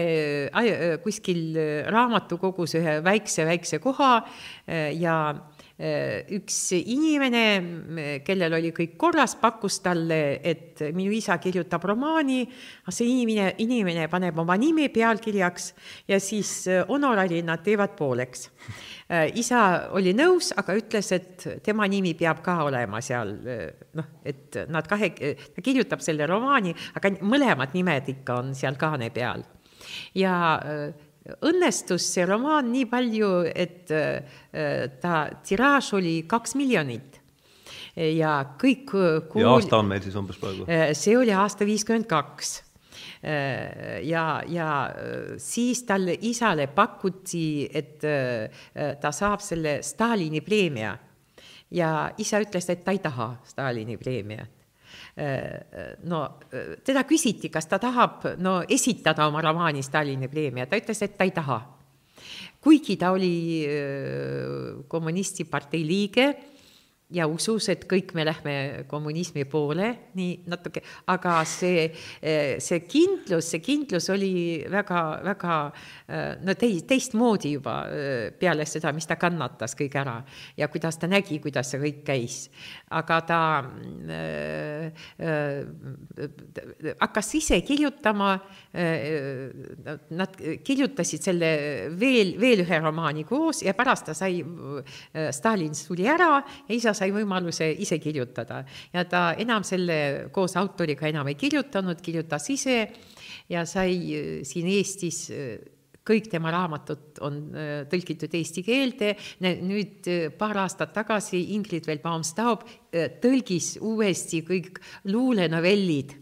[0.49, 1.57] äh, kuskil
[1.91, 5.19] raamatukogus ühe väikse-väikse koha äh, ja
[5.79, 12.41] üks inimene, kellel oli kõik korras, pakkus talle, et minu isa kirjutab romaani,
[12.91, 15.71] see inimene, inimene paneb oma nime pealkirjaks
[16.11, 16.51] ja siis
[16.89, 18.49] honorari nad teevad pooleks
[19.09, 23.31] isa oli nõus, aga ütles, et tema nimi peab ka olema seal
[23.97, 25.09] noh, et nad kahe,
[25.55, 29.45] ta kirjutab selle romaani, aga mõlemad nimed ikka on seal kaane peal.
[30.13, 30.35] ja
[31.45, 34.39] õnnestus see romaan nii palju, et äh,
[35.01, 37.19] ta tiraaž oli kaks miljonit
[37.99, 39.43] ja kõik kuul...
[39.43, 40.67] ja aasta on meil siis umbes praegu?
[40.69, 42.53] Äh, see oli aasta viiskümmend kaks
[43.23, 44.69] äh, ja, ja
[45.41, 47.99] siis talle isale pakuti, et
[49.01, 50.95] ta saab selle Stalini preemia.
[51.71, 54.58] ja isa ütles, et ta ei taha Stalini preemiat
[56.09, 56.19] no
[56.85, 61.27] teda küsiti, kas ta tahab no esitada oma romaani Stalini preemia, ta ütles, et ta
[61.27, 61.59] ei taha.
[62.61, 63.65] kuigi ta oli
[64.87, 66.25] kommunistipartei liige
[67.09, 68.55] ja usus, et kõik me lähme
[68.89, 71.87] kommunismi poole, nii natuke, aga see,
[72.61, 74.33] see kindlus, see kindlus oli
[74.69, 75.55] väga, väga
[76.45, 77.79] no tei-, teistmoodi juba
[78.39, 80.19] peale seda, mis ta kannatas kõik ära
[80.57, 82.37] ja kuidas ta nägi, kuidas see kõik käis.
[82.89, 83.39] aga ta
[84.09, 88.31] äh, äh, hakkas ise kirjutama
[88.73, 89.49] äh,,
[90.09, 91.51] nad kirjutasid selle
[91.99, 94.41] veel, veel ühe romaani koos ja pärast ta sai,
[95.33, 101.07] Stalin suri ära ja isa sai võimaluse ise kirjutada ja ta enam selle koos autoriga
[101.09, 102.79] enam ei kirjutanud, kirjutas ise
[103.49, 105.57] ja sai äh, siin Eestis äh,
[106.09, 109.13] kõik tema raamatud on äh, tõlgitud eesti keelde.
[109.43, 112.65] nüüd paar aastat tagasi Ingrid Velbaum-Staub
[113.21, 114.81] tõlgis uuesti kõik
[115.11, 116.17] luulenovellid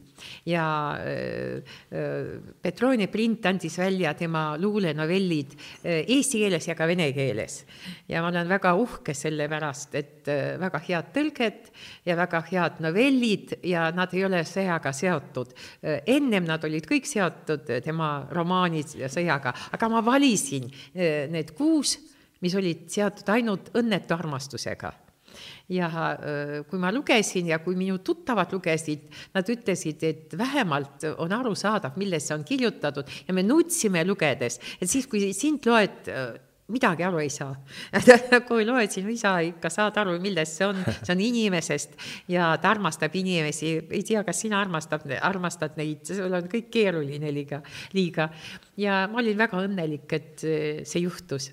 [0.48, 1.58] ja äh,
[1.92, 7.66] äh, Petrone print andis välja tema luulenovellid äh, eesti keeles ja ka vene keeles.
[8.08, 10.28] ja ma olen väga uhke selle pärast, et
[10.60, 11.72] väga head tõlget
[12.06, 15.54] ja väga head novellid ja nad ei ole sõjaga seotud.
[16.06, 21.98] ennem nad olid kõik seotud, tema romaanid sõjaga, aga ma valisin need kuus,
[22.42, 24.94] mis olid seotud ainult õnnetu armastusega
[25.70, 25.90] ja
[26.70, 32.32] kui ma lugesin ja kui minu tuttavad lugesid, nad ütlesid, et vähemalt on arusaadav, millest
[32.32, 36.08] see on kirjutatud ja me nutsime lugedes, et siis, kui sind loed
[36.68, 37.54] midagi aru ei saa.
[38.50, 41.96] kui loed sinu isa, ikka saad aru, millest see on, see on inimesest
[42.32, 47.32] ja ta armastab inimesi, ei tea, kas sina armastab, armastad neid, sul on kõik keeruline
[47.36, 47.62] liiga,
[47.96, 48.30] liiga.
[48.80, 50.44] ja ma olin väga õnnelik, et
[50.88, 51.52] see juhtus.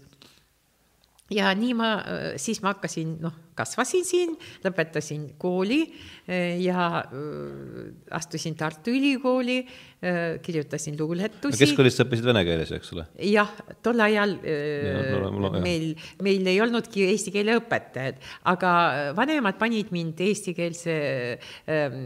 [1.31, 1.95] ja nii ma,
[2.41, 4.35] siis ma hakkasin, noh kasvasin siin,
[4.65, 5.81] lõpetasin kooli
[6.27, 9.59] eh, ja eh, astusin Tartu Ülikooli,
[10.03, 11.61] eh, kirjutasin luuletusi.
[11.63, 13.07] keskkoolis sa õppisid vene keeles, eks ole?
[13.31, 13.51] jah,
[13.85, 15.93] tol ajal ja, no, no, meil,
[16.25, 18.73] meil ei olnudki eesti keele õpetajad, aga
[19.17, 20.97] vanemad panid mind eestikeelse
[21.71, 22.01] ähm,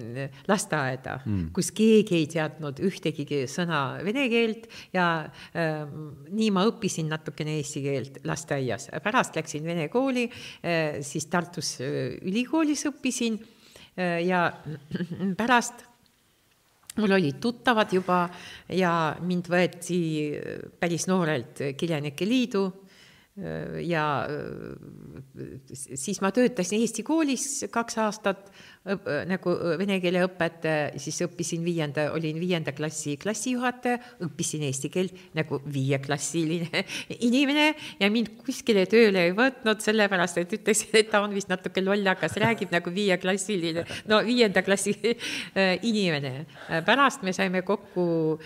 [0.48, 5.08] lasteaeda mm., kus keegi ei teadnud ühtegi sõna vene keelt ja
[5.56, 8.88] ähm, nii ma õppisin natukene eesti keelt lasteaias.
[9.04, 13.38] pärast läksin vene kooli äh,, siis Tartus ülikoolis õppisin
[14.26, 14.48] ja
[15.40, 15.84] pärast
[16.98, 18.24] mul olid tuttavad juba
[18.74, 20.00] ja mind võeti
[20.80, 22.64] päris noorelt Kirjanike Liidu
[23.86, 24.04] ja
[25.70, 28.50] siis ma töötasin Eesti koolis kaks aastat
[29.28, 35.60] nagu vene keele õpetaja, siis õppisin viienda, olin viienda klassi klassijuhataja, õppisin eesti keelt nagu
[35.68, 36.84] viieklassiline
[37.28, 37.70] inimene
[38.00, 42.36] ja mind kuskile tööle ei võtnud, sellepärast et ütlesid, et ta on vist natuke lollakas,
[42.40, 44.96] räägib nagu viieklassiline, no viienda klassi
[45.82, 46.46] inimene.
[46.86, 48.38] pärast me saime kokku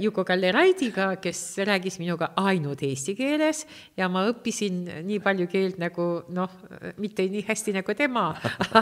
[0.00, 3.64] Juku-Kalle Raidiga, kes rääkis minuga ainult eesti keeles
[3.98, 6.54] ja ma õppisin nii palju keelt nagu noh,
[7.00, 8.30] mitte nii hästi nagu tema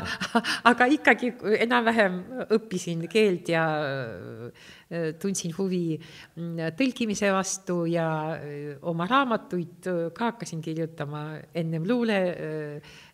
[0.70, 1.30] aga ikkagi
[1.64, 2.16] enam-vähem
[2.54, 10.32] õppisin keelt ja äh, tundsin huvi mm, tõlkimise vastu ja äh, oma raamatuid äh, ka
[10.32, 11.24] hakkasin kirjutama
[11.54, 12.18] ennem luule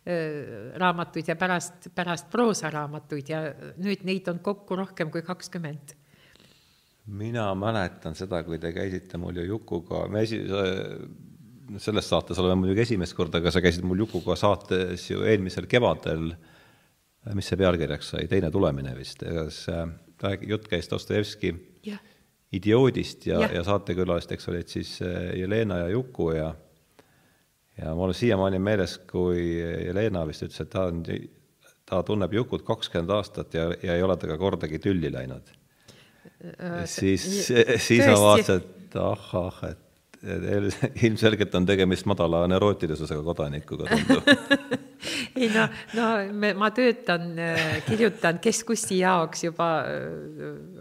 [0.05, 3.39] raamatuid ja pärast, pärast proosaraamatuid ja
[3.81, 5.95] nüüd neid on kokku rohkem kui kakskümmend.
[7.17, 10.43] Mina mäletan seda, kui te käisite mul ju Jukuga, me esi-,
[11.81, 16.31] selles saates oleme muidugi esimest korda, aga sa käisid mul Jukuga saates ju eelmisel kevadel.
[16.33, 16.54] äh,
[17.33, 21.55] mis see pealkirjaks sai, Teine tulemine vist, kas äh, jutt käis Dostojevski
[22.55, 26.53] idioodist ja, ja., ja saatekülalisteks olid siis äh, Jelena ja Juku ja
[27.81, 31.01] ja mul siiamaani meeles, kui Jelena vist ütles, et ta on,
[31.85, 35.51] ta tunneb Jukut kakskümmend aastat ja, ja ei ole temaga kordagi tülli läinud.
[36.45, 37.25] Äh, siis,
[37.87, 39.84] siis ma vaatasin, et ahah, et
[41.03, 44.29] ilmselgelt on tegemist madala neurootilisusega kodanikuga, tundub
[45.41, 45.67] ei no,
[45.97, 47.35] no me, ma töötan,
[47.87, 49.69] kirjutan Keskusti jaoks juba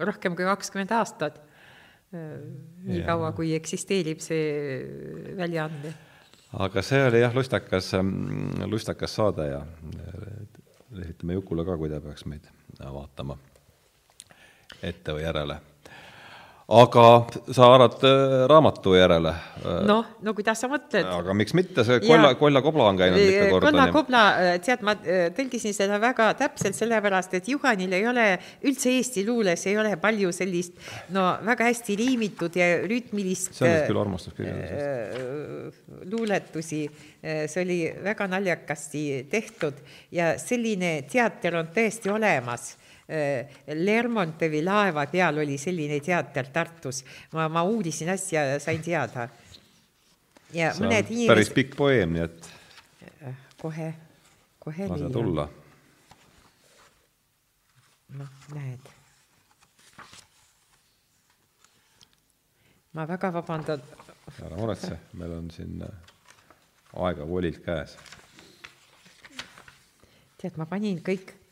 [0.00, 1.40] rohkem kui kakskümmend aastat.
[2.14, 3.06] nii ja.
[3.08, 5.94] kaua, kui eksisteerib see väljaanne.
[6.64, 7.90] aga see oli jah, lustakas,
[8.70, 9.64] lustakas saade ja
[11.02, 12.46] esitame Jukule ka, kui ta peaks meid
[12.80, 13.36] vaatama
[14.82, 15.58] ette või järele
[16.64, 19.34] aga sa arvad äh, raamatu järele?
[19.84, 21.04] noh, no kuidas sa mõtled?
[21.04, 23.66] aga miks mitte, see Kolla, Kolla Kobla on käinud mitu korda.
[23.68, 28.24] Kolla Kobla, äh, tead, ma äh, tõlgisin seda väga täpselt sellepärast, et Juhanil ei ole
[28.64, 30.72] üldse Eesti luules ei ole palju sellist
[31.12, 35.82] no väga hästi riimitud ja rütmilist see on küll armastuskirjandusest.
[36.14, 36.80] luuletusi,
[37.20, 39.84] see oli väga naljakasti tehtud
[40.16, 47.02] ja selline teater on tõesti olemas Äh, Lermontovi laeva peal oli selline teater Tartus.
[47.32, 49.28] ma, ma uurisin asja ja sain teada.
[50.52, 51.28] ja see mõned inimesed.
[51.28, 52.48] päris pikk poeem, nii et.
[53.28, 53.90] Äh, kohe,
[54.58, 54.88] kohe.
[54.88, 55.48] lase tulla.
[58.16, 58.90] noh, näed.
[62.96, 63.84] ma väga vabandan.
[64.40, 66.12] ära muretse, meil on siin äh,
[67.04, 67.98] aega volilt käes.
[70.40, 71.43] tead, ma panin kõik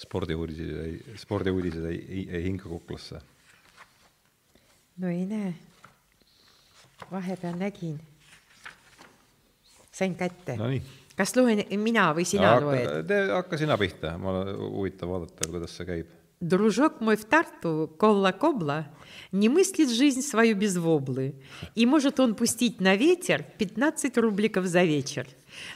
[0.00, 3.20] spordiuudised ei, spordiuudised ei, ei, ei hinga kuklasse?
[4.96, 5.54] no ei näe.
[7.10, 7.98] vahepeal nägin.
[9.92, 10.68] sain kätte no.
[11.16, 13.08] kas loen mina või sina hakka, loed?
[13.08, 16.12] tee, hakka sina pihta, mul on huvitav vaadata, kuidas see käib.
[16.40, 18.88] Дружок мой в Тарту, Колла-Кобла,
[19.32, 21.34] не мыслит жизнь свою без воблы,
[21.74, 25.26] и может он пустить на ветер 15 рубликов за вечер.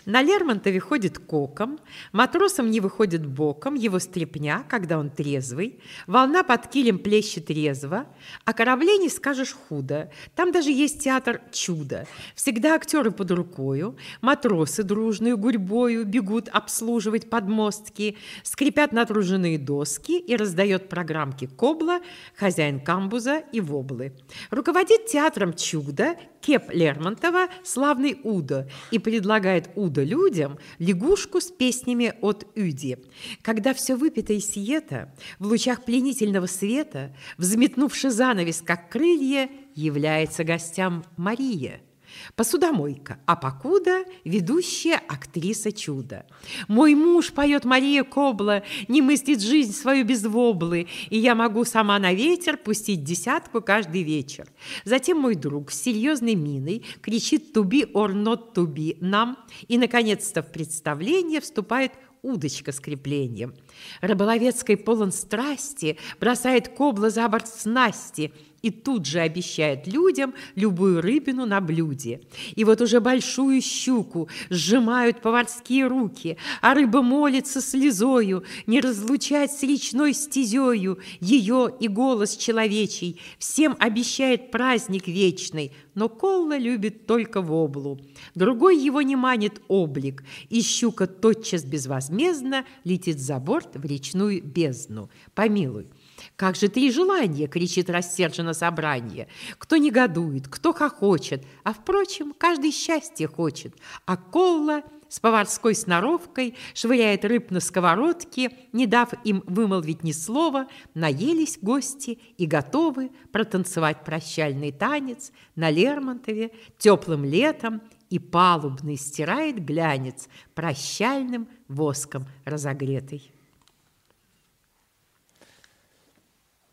[0.05, 1.79] На Лермонтове ходит коком,
[2.11, 8.05] матросом не выходит боком его стрепня, когда он трезвый, волна под килем плещет резво,
[8.43, 10.11] а корабле не скажешь худо.
[10.36, 12.07] Там даже есть театр чудо.
[12.36, 20.89] Всегда актеры под рукою, матросы дружную гурьбою бегут обслуживать подмостки, скрипят натруженные доски и раздает
[20.89, 21.99] программки Кобла,
[22.36, 24.13] хозяин камбуза и воблы.
[24.49, 26.15] Руководит театром чудо
[26.46, 32.98] Кеп Лермонтова «Славный Удо» и предлагает Удо людям лягушку с песнями от Уди.
[33.41, 41.04] Когда все выпито и сието, в лучах пленительного света, взметнувши занавес, как крылья, является гостям
[41.18, 41.82] Мария–
[42.36, 46.26] Посудомойка, а покуда ведущая актриса чуда.
[46.68, 51.97] Мой муж, поет Мария Кобла, не мыслит жизнь свою без воблы, и я могу сама
[51.99, 54.47] на ветер пустить десятку каждый вечер.
[54.84, 59.38] Затем мой друг с серьезной миной кричит «to be or not to be» нам,
[59.68, 61.91] и, наконец-то, в представление вступает
[62.22, 63.53] удочка с креплением.
[64.01, 68.34] Рыболовецкой полон страсти бросает кобла за борт снасти–
[68.65, 72.21] и тут же обещает людям любую рыбину на блюде.
[72.55, 79.61] И вот уже большую щуку сжимают поварские руки, а рыба молится слезою не разлучать с
[79.61, 87.99] речной стезею ее и голос человечий, всем обещает праздник вечный, но Колла любит только воблу.
[88.34, 95.09] Другой его не манит облик, и щука тотчас безвозмездно летит за борт в речную бездну.
[95.34, 95.88] Помилуй,
[96.36, 99.28] «Как же три желания!»— кричит рассерженно собрание.
[99.57, 107.24] «Кто негодует, кто хохочет, а, впрочем, каждый счастье хочет, а Колла с поварской сноровкой швыряет
[107.26, 114.72] рыб на сковородке, не дав им вымолвить ни слова, наелись гости и готовы протанцевать прощальный
[114.72, 123.34] танец на Лермонтове теплым летом, и палубный стирает глянец прощальным воском разогретый.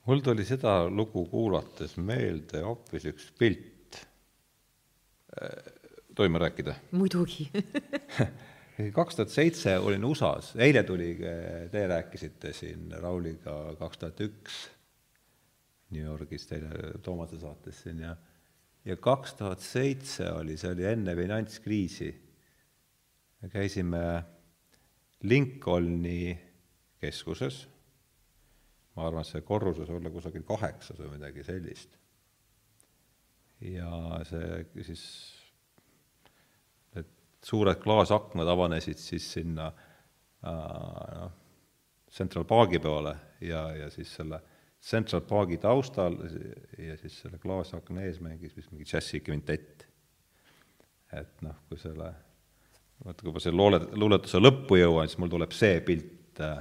[0.07, 4.01] Mul tuli seda lugu kuulates meelde hoopis üks pilt.
[5.37, 5.73] Äh,
[6.15, 6.75] tohime rääkida?
[6.93, 7.49] muidugi
[8.99, 11.15] kaks tuhat seitse olin USA-s, eile tuli,
[11.73, 14.59] te rääkisite siin Rauliga kaks tuhat üks
[15.93, 18.17] New Yorgis teile Toomase saates siin ja
[18.85, 22.11] ja kaks tuhat seitse oli, see oli enne finantskriisi.
[23.43, 24.23] me käisime
[25.23, 26.39] Lincolni
[27.01, 27.69] keskuses
[28.97, 31.99] ma arvan, et see korruses olla kusagil kaheksas või midagi sellist.
[33.63, 35.05] ja see siis,
[36.97, 37.13] need
[37.47, 41.39] suured klaasaknad avanesid siis sinna äh, noh,
[42.13, 44.43] Central Parki poole ja, ja siis selle
[44.83, 46.19] Central Parki taustal
[46.79, 49.87] ja siis selle klaasakna ees mängis vist mingi džässikvintett.
[51.13, 52.09] et noh, kui selle,
[53.05, 56.59] vaata kui ma selle loole, luuletuse lõppu jõuan, siis mul tuleb see pilt, äh,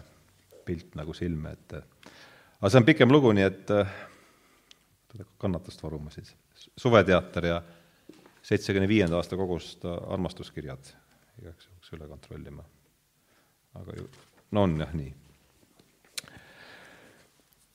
[0.67, 1.81] pilt nagu silme ette
[2.61, 3.93] aga see on pikem lugu, nii et äh,
[5.41, 6.35] kannatust varuma siis.
[6.77, 7.61] suveteater ja
[8.41, 10.93] seitsmekümne viienda aasta kogust armastuskirjad
[11.41, 12.63] igaks juhuks üle kontrollima.
[13.73, 14.07] aga ju,
[14.51, 15.13] no on jah nii.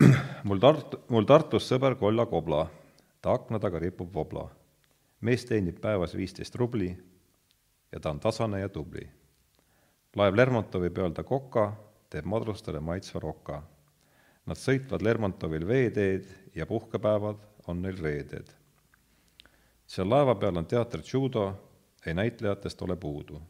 [0.48, 2.66] mul Tart-, mul Tartus sõber Kolla Kobla,
[3.20, 4.48] ta akna taga ripub vobla.
[5.20, 6.90] mees teenib päevas viisteist rubli
[7.92, 9.08] ja ta on tasane ja tubli.
[10.16, 11.72] laev Lermontovi peal ta koka,
[12.10, 13.62] teeb madrustele maitsva roka.
[14.46, 18.46] Nad sõitvad Lermontovil veeteed ja puhkepäevad on neil reeded.
[19.86, 21.52] seal laeva peal on teater judo,
[22.06, 23.42] ei näitlejatest ole puudu.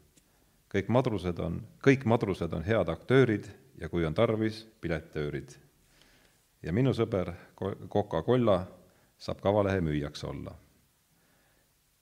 [0.73, 3.47] kõik madrused on, kõik madrused on head aktöörid
[3.81, 5.49] ja kui on tarvis, piletöörid.
[6.63, 7.33] ja minu sõber
[7.89, 8.67] Coca-Cola
[9.17, 10.55] saab kavalehe müüjaks olla.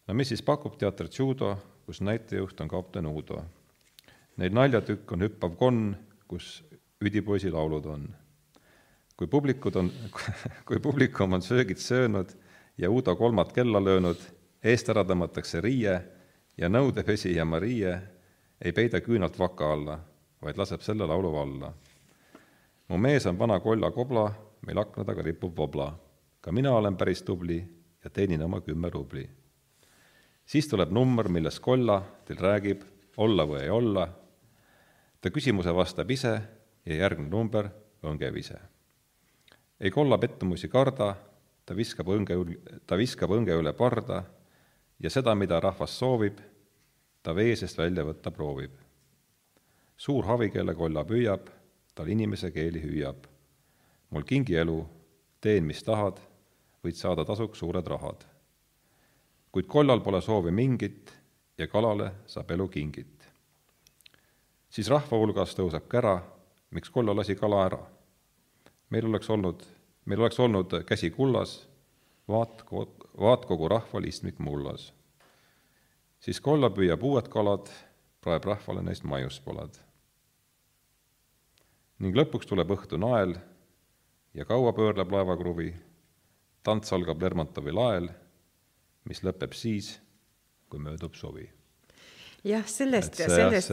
[0.08, 3.44] no mis siis pakub teater judo, kus näitejuht on kapten Uudo?
[4.38, 5.96] Neil naljatükk on hüppav konn,
[6.28, 6.64] kus
[7.02, 8.08] üdipoisi laulud on.
[9.18, 9.92] Kui publikud on,
[10.68, 12.36] kui publikum on söögid söönud
[12.78, 14.20] ja Uudo kolmad kella löönud,
[14.64, 15.96] eest ära tõmmatakse riie
[16.58, 17.94] ja nõudepesi ja Marie
[18.62, 20.00] ei peida küünalt vaka alla,
[20.42, 21.74] vaid laseb selle laulu valla.
[22.88, 24.32] mu mees on vana kolla kobla,
[24.66, 25.96] meil akna taga ripub vobla.
[26.42, 27.64] ka mina olen päris tubli
[28.04, 29.30] ja teenin oma kümme rubli.
[30.46, 32.84] siis tuleb number, milles kolla teil räägib
[33.18, 34.10] olla või ei olla.
[35.22, 36.42] ta küsimuse vastab ise
[36.86, 37.70] ja järgmine number
[38.04, 38.75] õnge vise.
[39.80, 41.16] Ei kolla pettumusi karda,
[41.66, 42.38] ta viskab õnge,
[42.88, 44.24] ta viskab õnge üle parda
[45.00, 46.40] ja seda, mida rahvas soovib,
[47.24, 48.72] ta vee seest välja võtta proovib.
[49.98, 51.50] suur havikeele kolla püüab,
[51.96, 53.28] tal inimese keeli hüüab.
[54.10, 54.86] mul kingi elu,
[55.42, 56.20] teen, mis tahad,
[56.84, 58.26] võid saada tasuks suured rahad.
[59.52, 61.14] kuid kollal pole soovi mingit
[61.58, 63.28] ja kalale saab elu kingit.
[64.70, 66.22] siis rahva hulgas tõuseb kära,
[66.72, 67.95] miks kolla lasi kala ära.
[68.90, 69.64] Meil oleks olnud,
[70.06, 71.58] meil oleks olnud käsi kullas,
[72.28, 72.64] vaat,
[73.20, 74.94] vaat kogu rahval istmik mullas.
[76.20, 77.70] siis kolla püüab uued kalad,
[78.22, 79.78] praeb rahvale neist maiuspalad.
[82.00, 83.36] ning lõpuks tuleb õhtu nael
[84.34, 85.74] ja kaua pöörleb laevakruvi,
[86.64, 88.10] tants algab Lermontovi lael,
[89.06, 90.00] mis lõpeb siis,
[90.70, 91.50] kui möödub suvi.
[92.44, 93.72] jah, sellest, sellest.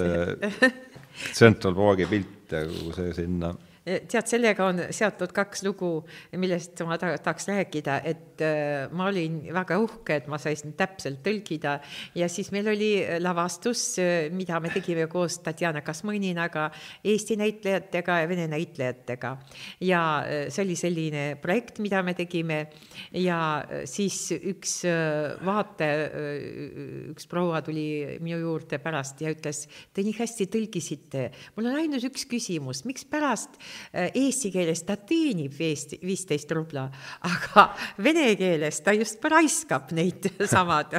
[1.36, 3.52] Central Parki pilt ja kogu see sinna
[3.84, 5.90] tead, sellega on seotud kaks lugu,
[6.38, 11.22] millest ma ta-, tahaks rääkida, et äh, ma olin väga uhke, et ma sain täpselt
[11.24, 11.78] tõlgida
[12.18, 16.68] ja siis meil oli lavastus, äh, mida me tegime koos Tatjana Kasmõninaga,
[17.02, 19.34] Eesti näitlejatega ja vene näitlejatega.
[19.88, 22.60] ja äh, see oli selline projekt, mida me tegime
[23.18, 23.40] ja
[23.88, 24.82] siis üks
[25.42, 26.08] vaataja,
[27.12, 31.26] üks proua tuli minu juurde pärast ja ütles, te nii hästi tõlgisite,
[31.56, 36.88] mul on ainult üks küsimus, mikspärast Äh, eesti keeles ta teenib viist, viisteist rubla,
[37.32, 37.68] aga
[38.02, 40.96] vene keeles ta just raiskab neid samad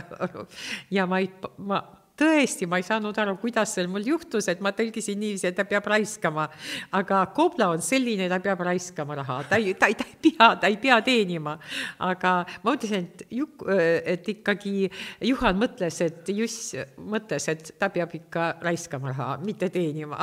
[0.94, 1.82] ja ma ei, ma
[2.20, 5.66] tõesti, ma ei saanud aru, kuidas see mul juhtus, et ma tõlgisin niiviisi, et ta
[5.66, 6.48] peab raiskama.
[6.94, 10.50] aga Kobla on selline, ta peab raiskama raha, ta ei, ta ei, ta ei pea,
[10.62, 11.58] ta ei pea teenima.
[12.00, 12.34] aga
[12.64, 14.90] ma mõtlesin, et Juk-, et ikkagi
[15.26, 20.22] Juhan mõtles, et Juss mõtles, et ta peab ikka raiskama raha, mitte teenima.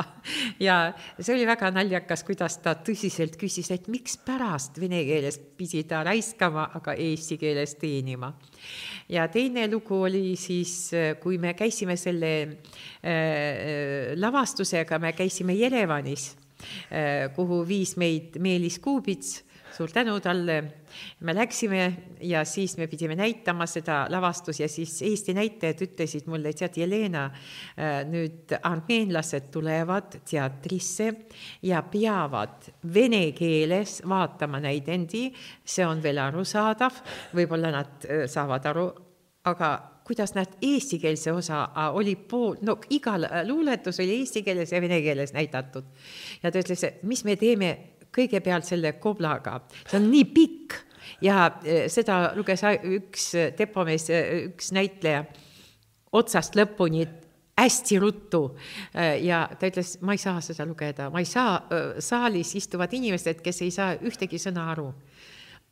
[0.59, 6.05] ja see oli väga naljakas, kuidas ta tõsiselt küsis, et mikspärast vene keeles pidi ta
[6.07, 8.31] raiskama, aga eesti keeles teenima.
[9.09, 10.91] Ja teine lugu oli siis,
[11.21, 16.31] kui me käisime selle äh, lavastusega, me käisime Jerevanis
[16.91, 19.41] äh,, kuhu viis meid Meelis Kuubits
[19.71, 20.63] suur tänu talle.
[21.19, 26.53] me läksime ja siis me pidime näitama seda lavastust ja siis Eesti näitajad ütlesid mulle,
[26.53, 31.13] tead, Jelena, äh, nüüd armeenlased tulevad teatrisse
[31.63, 35.29] ja peavad vene keeles vaatama näidendi,
[35.63, 36.99] see on veel arusaadav,
[37.35, 38.89] võib-olla nad äh, saavad aru,
[39.47, 39.71] aga
[40.03, 44.99] kuidas nad eestikeelse osa oli pool, no igal äh, luuletus oli eesti keeles ja vene
[45.01, 45.87] keeles näidatud.
[46.43, 47.71] ja ta ütles, mis me teeme
[48.15, 50.77] kõigepealt selle koblaga, see on nii pikk
[51.25, 55.25] ja äh, seda luges üks depomees, üks näitleja
[56.11, 57.05] otsast lõpuni
[57.61, 58.41] hästi ruttu.
[59.21, 61.59] Ja ta ütles, ma ei saa seda lugeda, ma ei saa,
[62.01, 64.89] saalis istuvad inimesed, kes ei saa ühtegi sõna aru.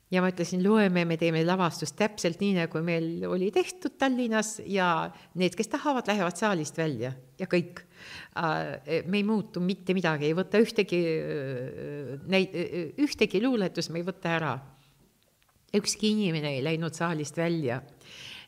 [0.10, 5.10] Ja ma ütlesin, loeme, me teeme lavastust täpselt nii, nagu meil oli tehtud Tallinnas ja
[5.38, 7.14] need, kes tahavad, lähevad saalist välja.
[7.40, 7.86] Ja kõik.
[8.40, 12.54] Äh, me ei muutu mitte midagi, ei võta ühtegi äh, neid,
[13.02, 14.58] ühtegi luuletust me ei võta ära.
[15.76, 17.82] ükski inimene ei läinud saalist välja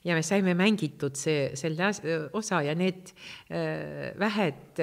[0.04, 1.92] ja me saime mängitud see, selle
[2.34, 3.12] osa ja need
[3.52, 4.82] äh, vähed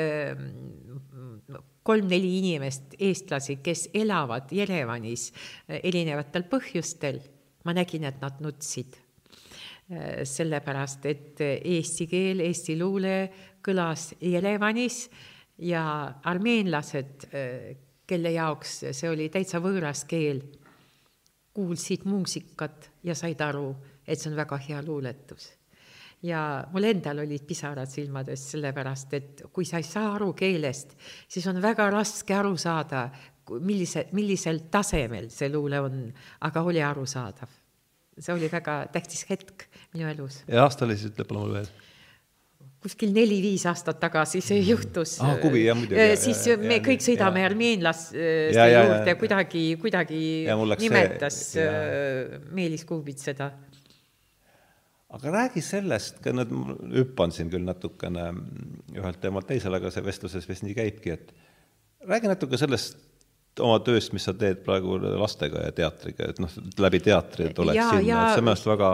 [1.89, 5.31] kolm-neli inimest, eestlasi, kes elavad Jerevanis
[5.81, 7.23] erinevatel põhjustel,
[7.65, 9.05] ma nägin, et nad nutsid.
[10.29, 13.15] sellepärast et eesti keel, eesti luule
[13.69, 15.05] kõlas Jerevanis
[15.69, 15.85] ja
[16.25, 17.29] armeenlased,
[18.09, 20.43] kelle jaoks see oli täitsa võõras keel,
[21.55, 23.71] kuulsid muusikat ja said aru,
[24.07, 25.51] et see on väga hea luuletus
[26.23, 30.97] ja mul endal olid pisarad silmades, sellepärast et kui sa ei saa aru keelest,
[31.31, 33.07] siis on väga raske aru saada,
[33.65, 36.01] millise, millisel tasemel see luule on,
[36.47, 37.55] aga oli arusaadav.
[38.19, 40.43] see oli väga tähtis hetk minu elus.
[40.49, 41.71] ja aasta oli siis, ütle palun veel
[42.83, 44.69] kuskil neli-viis aastat tagasi see mm.
[44.71, 45.37] juhtus ah,.
[45.43, 46.11] kubi, jah muidugi.
[46.21, 50.21] siis ja, me ja, kõik sõidame armeenlaste juurde kuidagi, kuidagi
[50.85, 52.43] nimetas see, ja.
[52.55, 53.51] Meelis Kuubits seda
[55.17, 56.55] aga räägi sellest, ka nüüd
[57.01, 58.31] hüppan siin küll natukene
[58.97, 61.33] ühelt teemalt teisele, aga see vestluses vist nii käibki, et
[62.09, 62.99] räägi natuke sellest
[63.65, 67.89] oma tööst, mis sa teed praegu lastega ja teatriga, et noh, läbi teatri tuleks ja,
[67.91, 68.91] sinna, et see on minu arust väga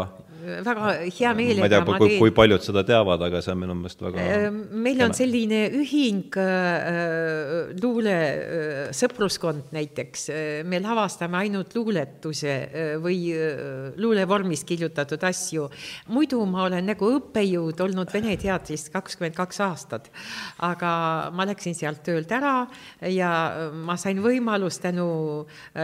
[0.65, 3.77] väga hea meelega ma ei tea, kui, kui paljud seda teavad, aga see on minu
[3.79, 4.47] meelest väga äh,
[4.87, 7.75] meil on selline ühing äh,,
[8.05, 10.27] äh, sõpruskond näiteks,
[10.69, 12.55] me lavastame ainult luuletuse
[13.03, 13.33] või
[14.01, 15.69] luulevormis kirjutatud asju.
[16.15, 20.11] muidu ma olen nagu õppejõud olnud Vene teatris kakskümmend kaks aastat,
[20.63, 20.93] aga
[21.35, 22.67] ma läksin sealt töölt ära
[23.11, 23.31] ja
[23.73, 25.09] ma sain võimalust tänu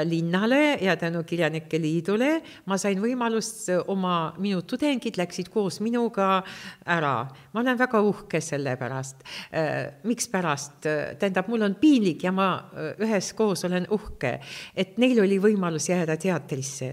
[0.07, 6.43] linnale ja tänu Kirjanike Liidule, ma sain võimalust oma minu tudengid läksid koos minuga
[6.87, 7.29] ära.
[7.53, 9.23] ma olen väga uhke selle pärast.
[9.53, 10.87] Äh, mikspärast,
[11.19, 14.39] tähendab, mul on piinlik ja ma äh, üheskoos olen uhke,
[14.77, 16.91] et neil oli võimalus jääda teatrisse,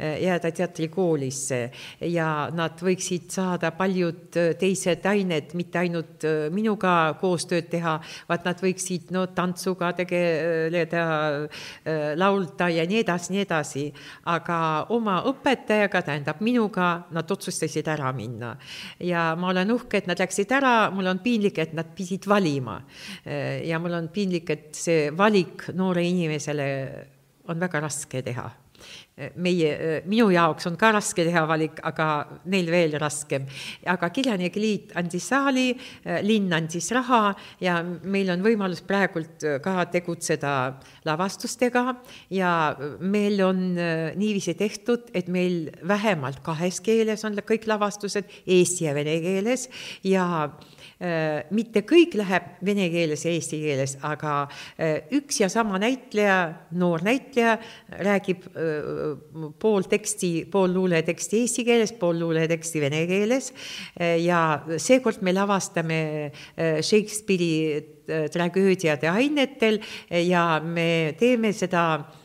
[0.00, 1.60] äh, jääda teatrikoolisse
[2.10, 7.98] ja nad võiksid saada paljud teised ained, mitte ainult minuga koostööd teha,
[8.28, 11.04] vaid nad võiksid no tantsuga tegeleda,
[12.18, 13.84] laulda ja nii edasi, nii edasi.
[14.30, 18.56] aga oma õpetajaga, tähendab minuga, nad otsustasid ära minna.
[18.98, 22.80] ja ma olen uhke, et nad läksid ära, mul on piinlik, et nad pidid valima.
[23.64, 26.66] ja mul on piinlik, et see valik noore inimesele
[27.48, 28.50] on väga raske teha
[29.40, 32.06] meie, minu jaoks on ka raske teha valik, aga
[32.50, 33.46] neil veel raskem.
[33.86, 35.68] aga Kirjanike Liit andis saali,
[36.26, 40.54] linn andis raha ja meil on võimalus praegult ka tegutseda
[41.08, 41.84] lavastustega
[42.34, 42.52] ja
[43.00, 49.18] meil on niiviisi tehtud, et meil vähemalt kahes keeles on kõik lavastused, eesti ja vene
[49.22, 49.68] keeles
[50.06, 50.79] ja Äh,
[51.56, 54.34] mitte kõik läheb vene keeles ja eesti keeles, aga
[54.76, 56.36] äh, üks ja sama näitleja,
[56.76, 57.54] noor näitleja
[58.04, 63.50] räägib äh, pool teksti, pool luuleteksti eesti keeles, pool luuleteksti vene keeles.
[64.20, 64.40] Ja
[64.80, 66.00] seekord me lavastame
[66.56, 69.80] Shakespeare'i tragöödiade ainetel
[70.10, 72.19] ja me teeme seda Äh,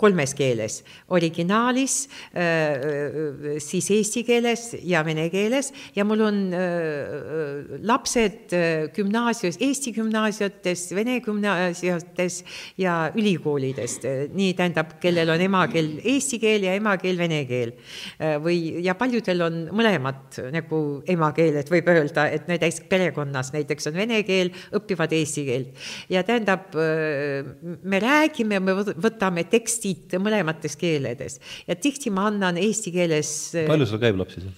[0.00, 0.78] kolmes keeles,
[1.12, 8.54] originaalis, äh, siis eesti keeles ja vene keeles ja mul on äh, lapsed
[8.96, 12.38] gümnaasiumis, Eesti gümnaasiates, Vene gümnaasiates
[12.80, 13.98] ja ülikoolides,
[14.32, 17.74] nii tähendab, kellel on emakeel eesti keel ja emakeel vene keel.
[18.42, 20.80] või, ja paljudel on mõlemad nagu
[21.12, 25.84] emakeeled, võib öelda, et näiteks perekonnas näiteks on vene keel, õpivad eesti keelt.
[26.08, 33.32] ja tähendab, me räägime, me võtame tekstid mõlemates keeledes ja tihti ma annan eesti keeles.
[33.66, 34.52] palju sul käib lapsi seal?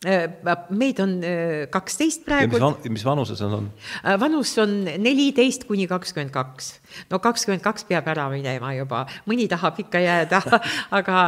[0.00, 0.30] Äh,
[0.72, 2.54] meid on äh, kaksteist praegu.
[2.54, 3.66] mis, van, mis vanuses nad on?
[4.00, 6.70] Äh, vanus on neliteist kuni kakskümmend kaks.
[7.10, 10.40] No kakskümmend kaks peab ära minema juba, mõni tahab ikka jääda
[10.98, 11.24] aga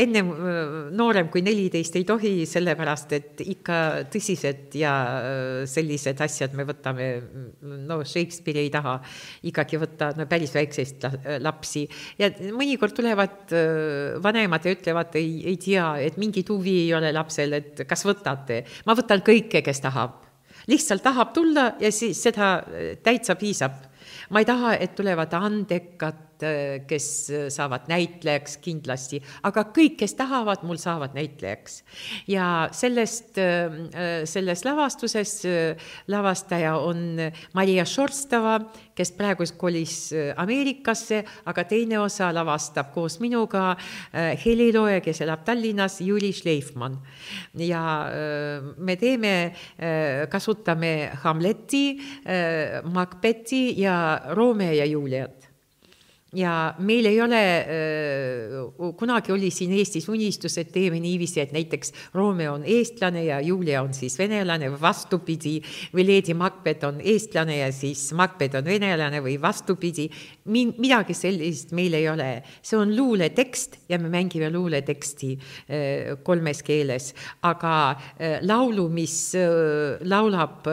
[0.00, 0.32] ennem
[0.96, 3.80] noorem kui neliteist ei tohi, sellepärast et ikka
[4.12, 4.94] tõsised ja
[5.70, 7.10] sellised asjad me võtame,
[7.60, 8.98] no Shakespeare ei taha
[9.50, 11.06] ikkagi võtta no päris väikseid
[11.42, 11.86] lapsi
[12.20, 13.54] ja mõnikord tulevad
[14.22, 18.62] vanemad ja ütlevad, ei, ei tea, et mingit huvi ei ole lapsel, et kas võtate?
[18.86, 20.18] ma võtan kõike, kes tahab.
[20.70, 22.60] lihtsalt tahab tulla ja siis seda
[23.02, 23.89] täitsa piisab.
[24.30, 26.29] Ma ei taha, et tulevad andekad
[26.88, 31.82] kes äh, saavad näitlejaks kindlasti, aga kõik, kes tahavad, mul saavad näitlejaks.
[32.28, 35.34] ja sellest, äh, selles lavastuses
[36.08, 37.18] lavastaja on
[37.54, 38.58] Maria Šorstova,
[38.94, 43.76] kes praegu kolis Ameerikasse, aga teine osa lavastab koos minuga
[44.44, 46.98] helilooja, kes elab Tallinnas, Jüri Schleifmann.
[47.56, 47.82] ja
[48.76, 49.54] me teeme,
[50.30, 52.00] kasutame Hamleti,
[52.84, 55.39] Macbethi ja Romeo ja Juliat
[56.36, 57.40] ja meil ei ole,
[58.98, 63.82] kunagi oli siin Eestis unistus, et teeme niiviisi, et näiteks Romeo on eestlane ja Julia
[63.82, 65.56] on siis venelane või vastupidi,
[65.94, 70.08] või Lady Macbeth on eestlane ja siis Macbeth on venelane või vastupidi.
[70.44, 75.38] midagi sellist meil ei ole, see on luuletekst ja me mängime luuleteksti
[76.22, 77.96] kolmes keeles, aga
[78.42, 79.32] laulu, mis
[80.00, 80.66] laulab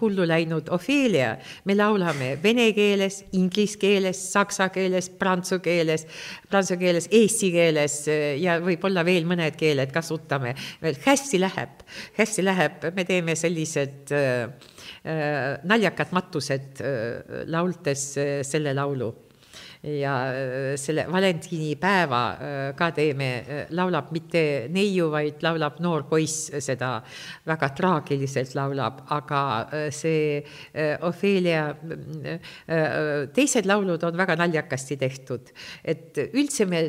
[0.00, 6.06] hullu läinud Ophelia, me laulame vene keeles, inglise keeles, saksa keeles, keeles, prantsuse keeles,
[6.48, 10.98] prantsuse keeles, eesti keeles eh, ja võib-olla veel mõned keeled kasutame veel.
[11.04, 11.84] hästi läheb,
[12.18, 14.48] hästi läheb, me teeme sellised äh,
[15.04, 18.10] äh, naljakad matused äh, laultes
[18.48, 19.12] selle laulu
[19.82, 24.42] ja äh, selle valentiinipäeva äh, ka teeme, äh, laulab mitte
[24.74, 26.98] neiu, vaid laulab noor poiss, seda
[27.46, 29.42] väga traagiliselt laulab, aga
[29.94, 30.42] see
[31.04, 31.70] Ophelia,
[33.34, 35.52] teised laulud on väga naljakasti tehtud.
[35.84, 36.82] et üldse me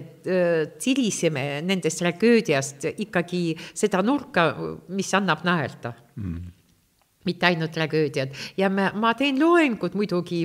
[0.81, 3.43] tiriseme nendest tragöödiast ikkagi
[3.73, 4.51] seda nurka,
[4.89, 5.93] mis annab naerda.
[6.15, 6.58] Mm
[7.29, 8.33] mitte ainult tragöödiad.
[8.59, 10.41] Ja ma, ma teen loengud muidugi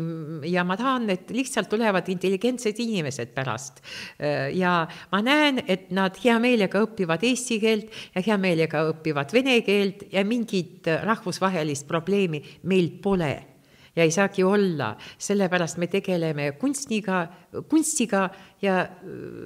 [0.51, 3.82] ja ma tahan, et lihtsalt tulevad intelligentsed inimesed pärast.
[4.55, 4.74] ja
[5.12, 10.06] ma näen, et nad hea meelega õpivad eesti keelt ja hea meelega õpivad vene keelt
[10.12, 13.35] ja mingit rahvusvahelist probleemi meil pole.
[13.94, 17.20] Ja ei saagi olla, sellepärast me tegeleme kunstniga,
[17.70, 18.24] kunstiga
[18.62, 18.81] ja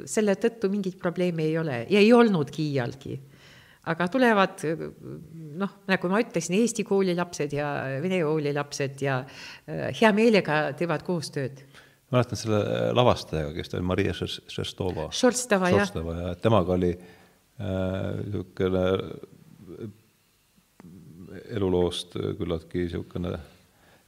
[0.09, 1.83] selle tõttu mingit probleemi ei ole.
[1.93, 3.19] Ja ei olnudki iialgi
[3.89, 4.65] aga tulevad
[5.59, 7.69] noh, nagu ma ütlesin, Eesti kooli lapsed ja
[8.03, 11.63] vene kooli lapsed ja äh, hea meelega teevad koostööd
[12.13, 12.61] mäletan selle
[12.97, 15.09] lavastajaga, kes ta oli, Maria Šerstova.
[15.13, 15.93] Šorstova, jah.
[15.93, 16.93] ja temaga oli
[17.59, 19.91] niisugune äh,
[21.59, 23.35] eluloost küllaltki niisugune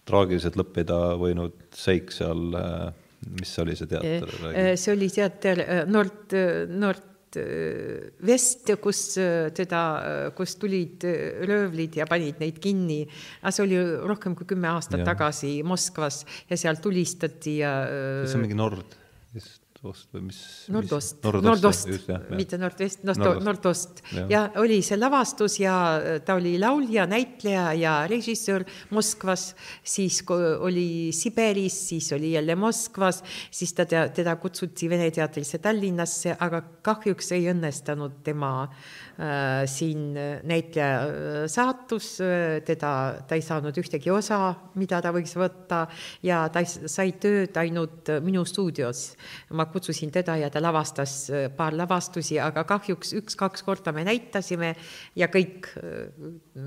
[0.09, 2.89] traagiliselt lõppeda võinud seik seal äh,
[3.37, 4.35] mis oli see teater?
[4.55, 6.37] Äh, see oli teater Nord,
[6.73, 11.05] Nord Äh, vest, kus äh, teda, äh, kus tulid
[11.47, 13.05] röövlid ja panid neid kinni.
[13.51, 13.79] see oli
[14.11, 15.09] rohkem kui kümme aastat ja.
[15.13, 17.75] tagasi Moskvas ja seal tulistati ja.
[18.27, 18.99] see on mingi Nord,
[19.81, 20.39] Nordost või mis?
[20.69, 21.87] Nordost, Nordost,
[22.37, 24.03] mitte Nordvest, Nordost, Nordost.
[24.29, 25.75] ja oli see lavastus ja
[26.25, 33.73] ta oli laulja, näitleja ja režissöör Moskvas, siis oli Siberis, siis oli jälle Moskvas, siis
[33.73, 41.01] ta, teda kutsuti Vene teatrisse Tallinnasse, aga kahjuks ei õnnestunud tema äh, Äh, siin näitleja
[41.03, 45.83] äh, saatus, äh, teda, ta ei saanud ühtegi osa, mida ta võiks võtta.
[46.25, 49.11] Ja ta sai tööd ainult minu stuudios.
[49.51, 54.75] ma kutsusin teda ja ta lavastas paar lavastusi, aga kahjuks üks-kaks korda me näitasime
[55.17, 55.71] ja kõik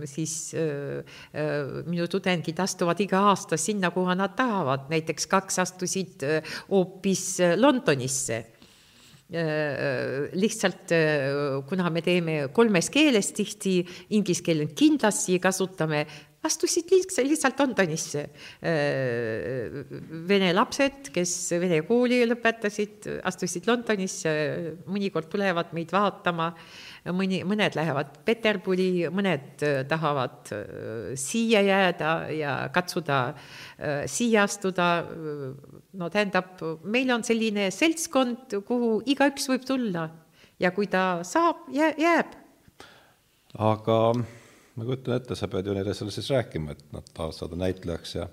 [0.09, 0.53] siis
[1.87, 6.27] minu tudengid astuvad iga aasta sinna, kuhu nad tahavad, näiteks kaks astusid
[6.71, 8.43] hoopis Londonisse.
[9.33, 13.79] Äh, lihtsalt äh, kuna me teeme kolmes keeles tihti,
[14.13, 16.03] inglise keelt kindlasti kasutame,
[16.43, 18.25] astusid lihtsalt, lihtsalt Londonisse.
[18.61, 19.83] Äh,
[20.29, 24.33] vene lapsed, kes vene kooli lõpetasid, astusid Londonisse,
[24.87, 26.51] mõnikord tulevad meid vaatama
[27.11, 35.05] mõni, mõned lähevad Peterburi, mõned äh, tahavad äh, siia jääda ja katsuda äh, siia astuda.
[35.93, 40.07] no tähendab, meil on selline seltskond, kuhu igaüks võib tulla
[40.59, 42.33] ja kui ta saab, jääb.
[43.53, 43.97] aga
[44.75, 48.15] ma kujutan ette, sa pead ju neile selle siis rääkima, et nad tahavad saada näitlejaks
[48.15, 48.29] ja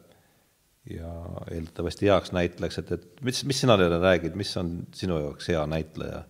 [0.91, 1.13] ja
[1.53, 5.65] eeldatavasti heaks näitlejaks, et, et mis, mis sina neile räägid, mis on sinu jaoks hea
[5.69, 6.25] näitleja?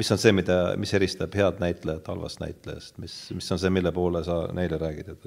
[0.00, 3.92] Mis on see, mida, mis eristab head näitlejat halvast näitlejast, mis, mis on see, mille
[3.92, 5.26] poole sa neile räägid, et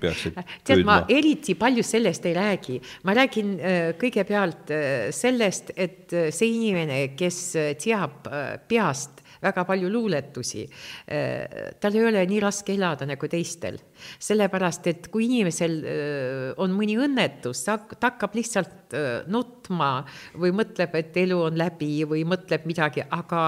[0.00, 6.16] peaksid tead, ma eriti palju sellest ei räägi, ma räägin äh, kõigepealt äh, sellest, et
[6.16, 7.42] äh, see inimene, kes
[7.84, 8.24] teab
[8.72, 10.64] peast väga palju luuletusi.
[11.08, 13.78] Äh, tal ei ole nii raske elada nagu teistel,
[14.20, 19.92] sellepärast et kui inimesel äh, on mõni õnnetus, ta hakkab lihtsalt äh, nutma
[20.40, 23.44] või mõtleb, et elu on läbi või mõtleb midagi, aga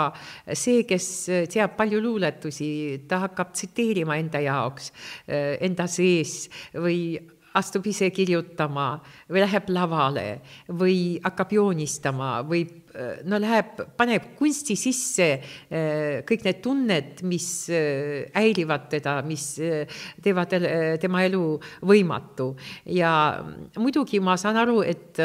[0.48, 1.08] see, kes
[1.52, 2.72] teab palju luuletusi,
[3.08, 4.90] ta hakkab tsiteerima enda jaoks,
[5.28, 7.20] enda sees või
[7.58, 8.86] astub ise kirjutama
[9.30, 10.26] või läheb lavale
[10.68, 12.64] või hakkab joonistama või
[13.24, 19.46] no läheb, paneb kunsti sisse eh, kõik need tunned, mis eh, häirivad teda, mis
[20.22, 20.52] teevad
[21.00, 21.42] tema elu
[21.88, 22.52] võimatu.
[22.92, 23.12] ja
[23.78, 25.20] muidugi ma saan aru, et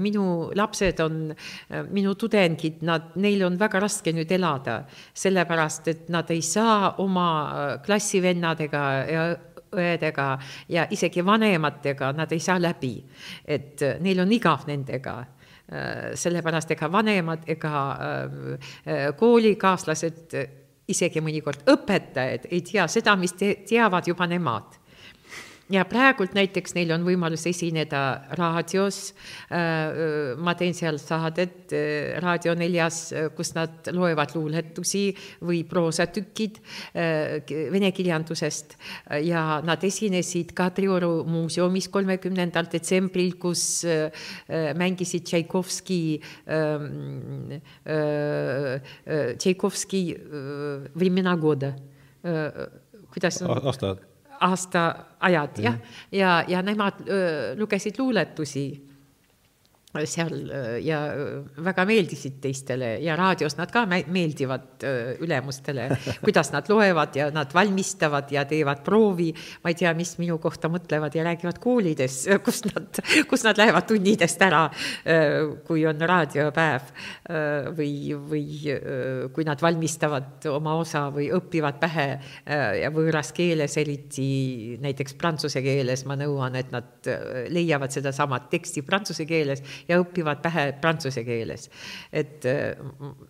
[0.00, 1.20] minu lapsed on,
[1.92, 4.82] minu tudengid, nad, neil on väga raske nüüd elada,
[5.14, 7.28] sellepärast et nad ei saa oma
[7.84, 9.26] klassivennadega ja
[9.70, 10.30] õedega
[10.72, 12.96] ja isegi vanematega, nad ei saa läbi.
[13.44, 15.24] et neil on igav nendega
[15.70, 17.72] sellepärast ega vanemad ega
[19.20, 20.34] koolikaaslased,
[20.90, 24.79] isegi mõnikord õpetajad ei tea seda, mis te teavad juba nemad
[25.71, 28.01] ja praegult näiteks neil on võimalus esineda
[28.37, 29.13] raadios.
[29.49, 35.07] Äh, ma teen seal saadet äh, Raadio neljas, äh, kus nad loevad luuletusi
[35.45, 36.59] või proosatükid
[36.95, 38.75] vene kirjandusest
[39.25, 43.85] ja nad esinesid Kadrioru muuseumis kolmekümnendal detsembril, kus
[44.77, 45.99] mängisid Tšaikovski,
[46.49, 47.59] ähm,
[49.37, 50.03] Tšaikovski
[50.95, 51.75] Времена года.
[53.13, 53.39] kuidas
[54.40, 55.76] aastaajad aastaajad jah,
[56.12, 58.89] ja, ja nemad öö, lugesid luuletusi
[60.06, 60.34] seal
[60.84, 60.98] ja
[61.66, 64.84] väga meeldisid teistele ja raadios nad ka meeldivad
[65.18, 65.88] ülemustele,
[66.24, 69.32] kuidas nad loevad ja nad valmistavad ja teevad proovi.
[69.64, 73.88] ma ei tea, mis minu kohta mõtlevad ja räägivad koolides, kus nad, kus nad lähevad
[73.90, 74.62] tunnidest ära,
[75.66, 76.94] kui on raadiopäev
[77.74, 78.46] või, või
[79.34, 82.06] kui nad valmistavad oma osa või õpivad pähe
[82.78, 87.10] ja võõras keeles, eriti näiteks prantsuse keeles, ma nõuan, et nad
[87.50, 91.68] leiavad sedasama teksti prantsuse keeles ja õpivad pähe prantsuse keeles.
[92.12, 92.76] et äh,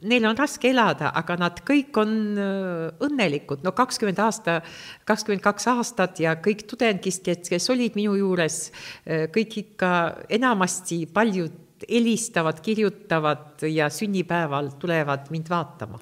[0.03, 4.61] neil on raske elada, aga nad kõik on äh, õnnelikud, no kakskümmend aasta,
[5.09, 8.71] kakskümmend kaks aastat ja kõik tudengist, kes, kes olid minu juures,
[9.07, 9.93] äh, kõik ikka
[10.29, 16.01] enamasti paljud helistavad, kirjutavad ja sünnipäeval tulevad mind vaatama.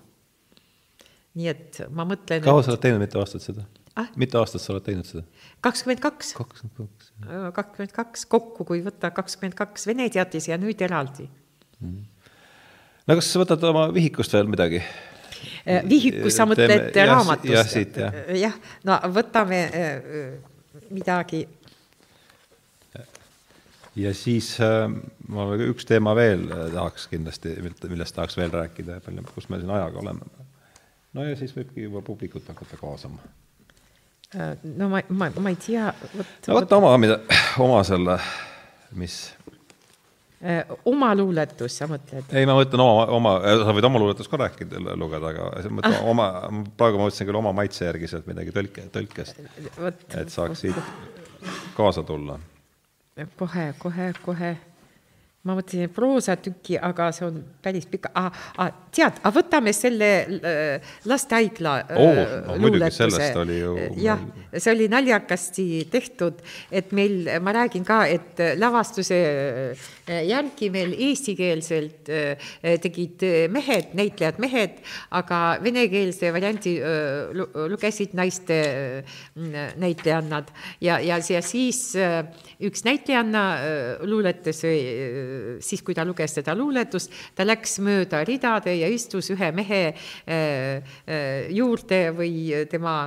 [1.38, 2.42] nii et ma mõtlen.
[2.42, 3.66] kaua sa oled teinud, mitu aastat seda
[3.98, 4.08] ah??
[4.20, 5.24] mitu aastat sa oled teinud seda?
[5.64, 6.32] kakskümmend kaks.
[6.38, 7.10] kakskümmend kaks.
[7.58, 11.28] kakskümmend kaks kokku, kui võtta kakskümmend kaks Vene teatis ja nüüd eraldi
[11.80, 12.00] mm..
[13.08, 14.82] no kas sa võtad oma vihikust veel midagi?
[15.68, 17.52] Äh, vihikus, sa mõtled raamatust?
[17.52, 18.14] jah, siit jah.
[18.24, 18.56] Äh, jah,
[18.88, 20.26] no võtame äh,
[20.94, 21.44] midagi.
[23.98, 24.86] ja siis äh,
[25.28, 27.56] ma üks teema veel tahaks kindlasti,
[27.90, 30.46] millest tahaks veel rääkida, palju, kus me siin ajaga oleme.
[31.14, 33.22] no ja siis võibki juba publikut hakata kaasama
[34.34, 35.88] no ma, ma, ma ei tea.
[36.48, 37.18] no võta oma, mida,
[37.64, 38.18] oma selle,
[39.00, 39.16] mis
[40.44, 42.28] äh, oma luuletus, sa mõtled?
[42.36, 46.05] ei, ma mõtlen oma, oma, sa võid oma luuletust ka rääkida, lugeda, aga mõtlen ah.
[46.12, 46.28] oma,
[46.76, 49.40] praegu ma mõtlesin küll oma maitse järgi sealt midagi tõlke, tõlkest,
[50.12, 50.82] et saaks siit
[51.78, 52.36] kaasa tulla.
[53.38, 54.56] kohe, kohe, kohe
[55.48, 58.28] ma mõtlesin proosatüki, aga see on päris pikk ah,,
[58.60, 63.30] ah, tead, aga võtame selle äh, lastehaigla oh, no, luuletuse.
[64.02, 64.22] jah,
[64.52, 66.42] see oli naljakasti tehtud,
[66.72, 72.50] et meil, ma räägin ka, et lavastuse äh, järgi meil eestikeelselt äh,
[72.82, 74.82] tegid mehed, näitlejad mehed,
[75.16, 76.76] aga venekeelse variandi
[77.68, 78.58] lugesid naiste
[79.78, 80.50] näitlejannad
[80.84, 81.80] ja, ja, ja siis
[82.64, 83.44] üks näitlejanna
[84.08, 84.62] luuletas
[85.65, 89.97] siis, kui ta luges seda luuletust, ta läks mööda ridade ja istus ühe mehe äh,
[90.28, 92.98] äh, juurde või tema,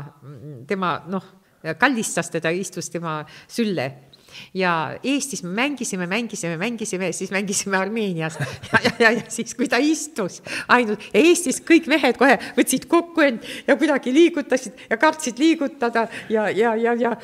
[0.67, 1.29] tema noh,
[1.77, 4.10] kallistas teda, istus tema sülle
[4.53, 9.67] ja Eestis me mängisime, mängisime, mängisime, siis mängisime Armeenias ja, ja, ja, ja siis, kui
[9.71, 10.41] ta istus
[10.71, 16.07] ainult ja Eestis kõik mehed kohe võtsid kokku end ja kuidagi liigutasid ja kartsid liigutada
[16.29, 17.15] ja, ja, ja, ja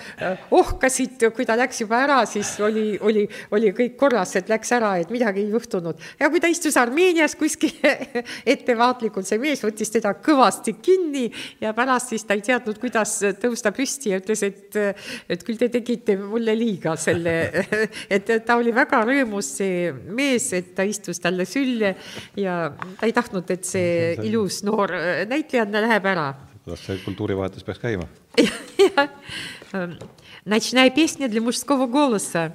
[0.52, 3.26] ohkasid, kui ta läks juba ära, siis oli, oli,
[3.56, 6.00] oli kõik korras, et läks ära, et midagi ei juhtunud.
[6.20, 7.74] ja kui ta istus Armeenias kuskil
[8.54, 11.28] ettevaatlikult, see mees võttis teda kõvasti kinni
[11.62, 14.78] ja pärast siis ta ei teadnud, kuidas tõusta püsti ja ütles, et,
[15.30, 17.35] et küll te tegite mulle liiga selle,
[18.11, 21.95] et ta oli väga rõõmus, see mees, et ta istus talle sülle
[22.39, 22.57] ja
[23.01, 24.95] ta ei tahtnud, et see ilus noor
[25.31, 26.33] näitlejanna läheb ära.
[26.65, 28.07] kuidas see kultuurivahetus peaks käima?
[30.45, 32.53] Ночная песня для мужского голоса.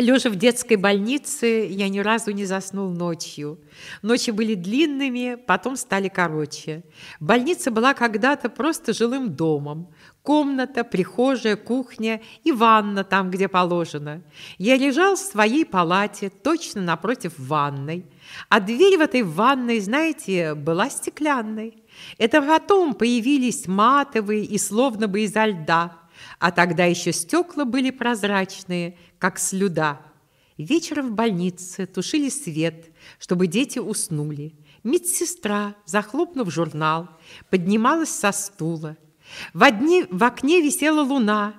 [0.00, 3.58] Лежа в детской больнице, я ни разу не заснул ночью.
[4.00, 6.84] Ночи были длинными, потом стали короче.
[7.20, 9.92] Больница была когда-то просто жилым домом.
[10.22, 14.22] Комната, прихожая, кухня и ванна там, где положено.
[14.56, 18.06] Я лежал в своей палате, точно напротив ванной.
[18.48, 21.82] А дверь в этой ванной, знаете, была стеклянной.
[22.16, 25.99] Это потом появились матовые и словно бы изо льда.
[26.40, 30.00] А тогда еще стекла были прозрачные, как слюда.
[30.56, 32.86] Вечером в больнице тушили свет,
[33.18, 34.54] чтобы дети уснули.
[34.82, 37.10] Медсестра, захлопнув журнал,
[37.50, 38.96] поднималась со стула.
[39.52, 41.54] В, одни, в окне висела луна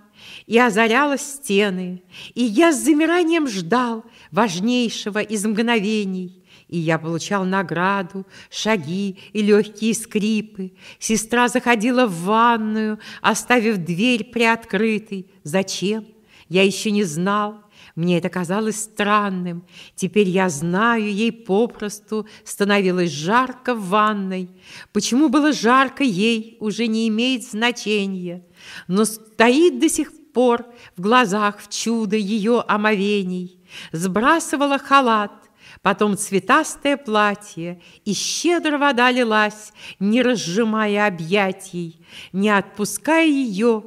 [0.48, 2.04] и озаряла стены,
[2.34, 6.41] и я с замиранием ждал важнейшего из мгновений.
[6.72, 10.72] И я получал награду, шаги и легкие скрипы.
[11.00, 15.30] Сестра заходила в ванную, оставив дверь приоткрытой.
[15.44, 16.06] Зачем?
[16.48, 17.62] Я еще не знал.
[17.96, 19.66] Мне это казалось странным.
[19.96, 24.50] Теперь я знаю, ей попросту становилось жарко в ванной.
[24.94, 28.46] Почему было жарко ей, уже не имеет значения.
[28.88, 30.66] Но стоит до сих пор
[30.96, 33.60] в глазах в чудо ее омовений.
[33.92, 35.41] Сбрасывала халат,
[35.82, 43.84] потом цветастое платье, и щедро вода лилась, не разжимая объятий, не отпуская ее,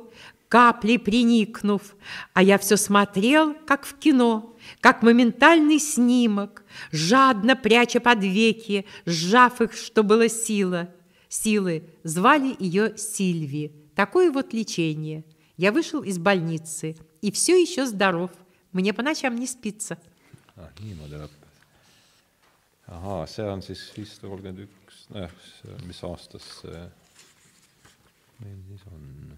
[0.49, 1.97] капли приникнув,
[2.33, 9.61] а я все смотрел, как в кино, как моментальный снимок, жадно пряча под веки, сжав
[9.61, 10.89] их, что было сила.
[11.29, 13.73] Силы звали ее Сильви.
[13.97, 15.25] Такое вот лечение.
[15.57, 18.31] Я вышел из больницы и все еще здоров.
[18.73, 19.99] Мне по ночам не спится.
[20.57, 21.44] ah, niimoodi lõppes.
[22.89, 25.33] Ahaa, see on siis viissada kolmkümmend üks, nojah,
[25.87, 26.85] mis aastas see
[28.43, 29.35] meil siis on,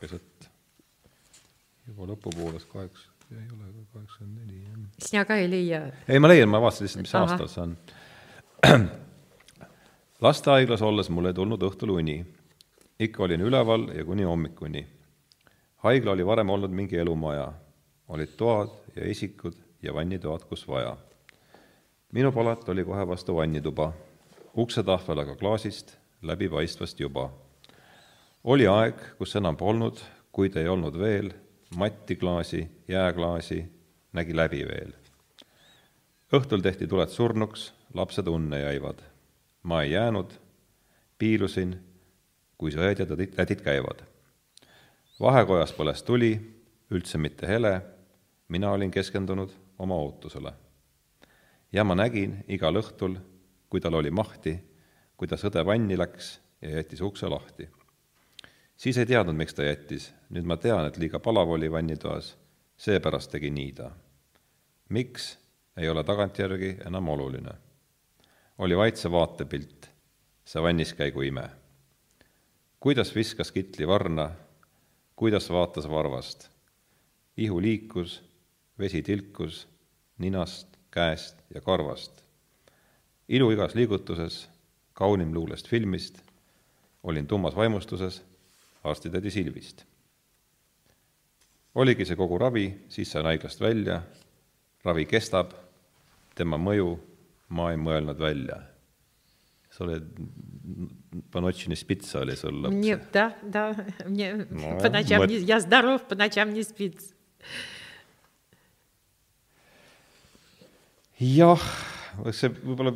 [0.00, 0.48] keset
[1.88, 4.80] juba lõpupooles kaheksa, ei ole kaheksakümmend neli, jah.
[5.06, 5.82] Sina ka ei leia?
[6.08, 7.32] ei, ma leian, ma vaatasin lihtsalt, mis Ahah.
[7.32, 7.76] aastal see on.
[10.26, 12.20] lastehaiglas olles mul ei tulnud õhtul uni.
[12.98, 14.86] ikka olin üleval ja kuni hommikuni.
[15.86, 17.52] haigla oli varem olnud mingi elumaja,
[18.08, 20.96] olid toad ja isikud ja vannitoad, kus vaja.
[22.12, 23.92] Minu palat oli kohe vastu vannituba,
[24.56, 27.30] uksetahvel aga klaasist, läbipaistvast juba.
[28.44, 30.00] oli aeg, kus enam polnud,
[30.32, 31.32] kuid ei olnud veel,
[31.76, 33.64] matti klaasi, jääklaasi,
[34.12, 34.92] nägi läbi veel
[36.32, 39.00] õhtul tehti tuled surnuks, lapsed unne jäivad.
[39.62, 40.32] ma ei jäänud,
[41.18, 41.74] piilusin,
[42.58, 44.04] kui su õed ja tädid, tädid käivad.
[45.20, 46.32] vahekojas põles tuli,
[46.90, 47.80] üldse mitte hele,
[48.48, 50.52] mina olin keskendunud oma ootusele.
[51.72, 53.18] Ja ma nägin igal õhtul,
[53.68, 54.56] kui tal oli mahti,
[55.16, 57.68] kuidas õde vanni läks ja jättis ukse lahti.
[58.76, 62.36] siis ei teadnud, miks ta jättis, nüüd ma tean, et liiga palav oli vannitoas,
[62.76, 63.90] seepärast tegi nii ta.
[64.88, 65.38] miks,
[65.76, 67.54] ei ole tagantjärgi enam oluline.
[68.58, 69.90] oli vaid see vaatepilt,
[70.44, 71.50] see vanniskäigu ime.
[72.80, 74.30] kuidas viskas kitli varna,
[75.16, 76.50] kuidas vaatas varvast.
[77.36, 78.22] ihu liikus,
[78.78, 79.68] vesi tilkus
[80.18, 82.23] ninast, käest ja karvast.
[83.29, 84.49] ilu igas liigutuses,
[84.93, 86.19] kaunim luulest filmist,
[87.03, 88.21] olin tummas vaimustuses
[88.83, 89.85] arstitädi Silvist.
[91.75, 94.01] oligi see kogu ravi, siis sain haiglast välja,
[94.85, 95.53] ravi kestab,
[96.35, 96.97] tema mõju
[97.49, 98.61] ma ei mõelnud välja.
[99.73, 100.03] sa oled,
[101.31, 102.75] Panotšini spitsa oli sul laps?
[102.75, 103.73] Мне, да, да,
[104.05, 107.15] мне Ну, по ночам, мы- не, я здоров, по ночам не спится.
[111.18, 111.62] Jah,
[112.30, 112.92] see võib-olla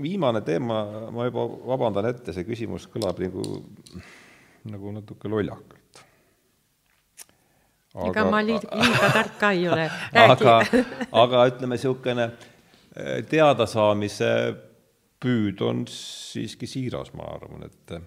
[0.00, 0.84] viimane teema,
[1.14, 3.44] ma juba vabandan ette, see küsimus kõlab nagu,
[4.70, 6.02] nagu natuke lollakalt.
[8.06, 9.88] ega ma liiga, liiga tark ka ei ole.
[10.14, 10.56] aga,
[11.24, 14.32] aga ütleme, niisugune eh, teadasaamise
[15.20, 18.00] püüd on siiski siiras, ma arvan, et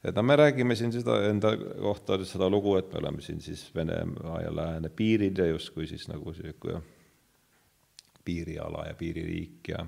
[0.00, 3.66] et no me räägime siin seda enda kohta, seda lugu, et me oleme siin siis
[3.74, 6.80] Venemaa ja Lääne piiril ja justkui siis nagu niisugune
[8.24, 9.86] piiriala ja piiririik ja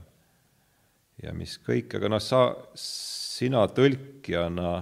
[1.23, 2.43] ja mis kõik, aga noh, sa,
[2.79, 4.73] sina tõlkijana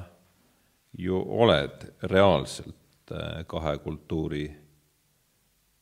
[1.01, 4.47] ju oled reaalselt äh, kahe kultuuri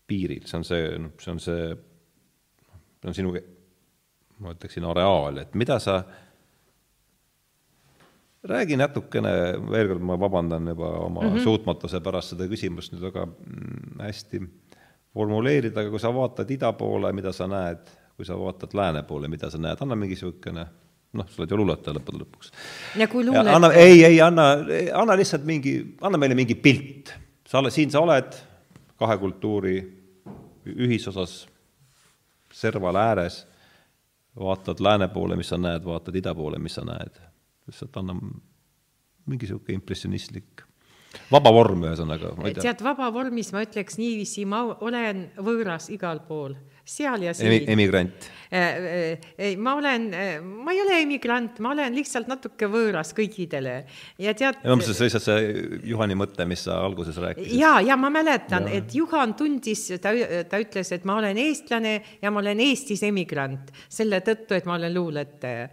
[0.08, 0.88] piiril, see on see,
[1.20, 1.68] see on see,
[3.02, 3.34] see on sinu,
[4.42, 6.00] ma ütleksin, areaal, et mida sa,
[8.48, 9.32] räägi natukene,
[9.68, 11.44] veel kord ma vabandan juba oma mm -hmm.
[11.44, 14.40] suutmatuse pärast seda küsimust nüüd väga mm, hästi
[15.18, 19.30] formuleerida, aga kui sa vaatad ida poole, mida sa näed, kui sa vaatad lääne poole,
[19.30, 20.66] mida sa näed, anna mingi niisugune
[21.18, 22.52] noh, sa oled ju luuletaja lõppude lõpuks.
[23.00, 24.50] ja kui Ja luuled anna, ei, ei anna,
[24.94, 27.14] anna lihtsalt mingi, anna meile mingi pilt.
[27.48, 28.36] sa oled, siin sa oled
[28.98, 29.76] kahe kultuuri
[30.68, 31.46] ühisosas
[32.52, 33.46] serval ääres,
[34.38, 37.20] vaatad lääne poole, mis sa näed, vaatad ida poole, mis sa näed.
[37.68, 40.64] lihtsalt anna mingi niisugune impressionistlik,
[41.32, 46.56] vaba vorm ühesõnaga, tead, vabavormis ma ütleks niiviisi, ma olen võõras igal pool,
[46.88, 47.70] seal ja Emi, siin.
[47.74, 48.28] emigrant.
[48.48, 50.06] ei, ma olen,
[50.64, 53.74] ma ei ole emigrant, ma olen lihtsalt natuke võõras kõikidele
[54.24, 54.62] ja tead.
[54.62, 57.58] ja ma mõtlesin lihtsalt see Juhani mõte, mis sa alguses rääkisid.
[57.60, 60.14] ja, ja ma mäletan, et Juhan tundis, ta,
[60.48, 64.78] ta ütles, et ma olen eestlane ja ma olen Eestis emigrant selle tõttu, et ma
[64.80, 65.68] olen luuletaja.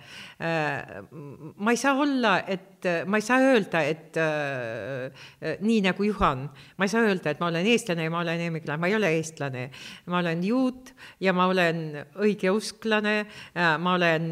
[1.56, 2.75] ma ei saa olla, et
[3.06, 6.46] ma ei saa öelda, et äh, nii nagu Juhan,
[6.78, 9.12] ma ei saa öelda, et ma olen eestlane ja ma olen emigrant, ma ei ole
[9.18, 9.70] eestlane.
[10.12, 11.82] ma olen juut ja ma olen
[12.22, 13.16] õigeusklane,
[13.56, 14.28] ma olen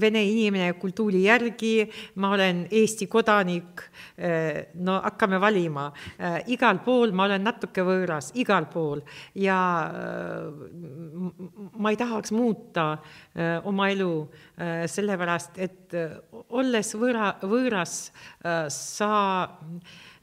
[0.00, 1.88] vene inimene kultuuri järgi,
[2.20, 3.82] ma olen Eesti kodanik,
[4.84, 5.88] no hakkame valima.
[6.52, 9.02] igal pool ma olen natuke võõras, igal pool.
[9.34, 9.58] Ja
[11.80, 12.86] ma ei tahaks muuta
[13.64, 14.12] oma elu
[14.90, 15.96] sellepärast, et
[16.50, 18.12] olles võõra, võõras,
[18.72, 19.12] sa,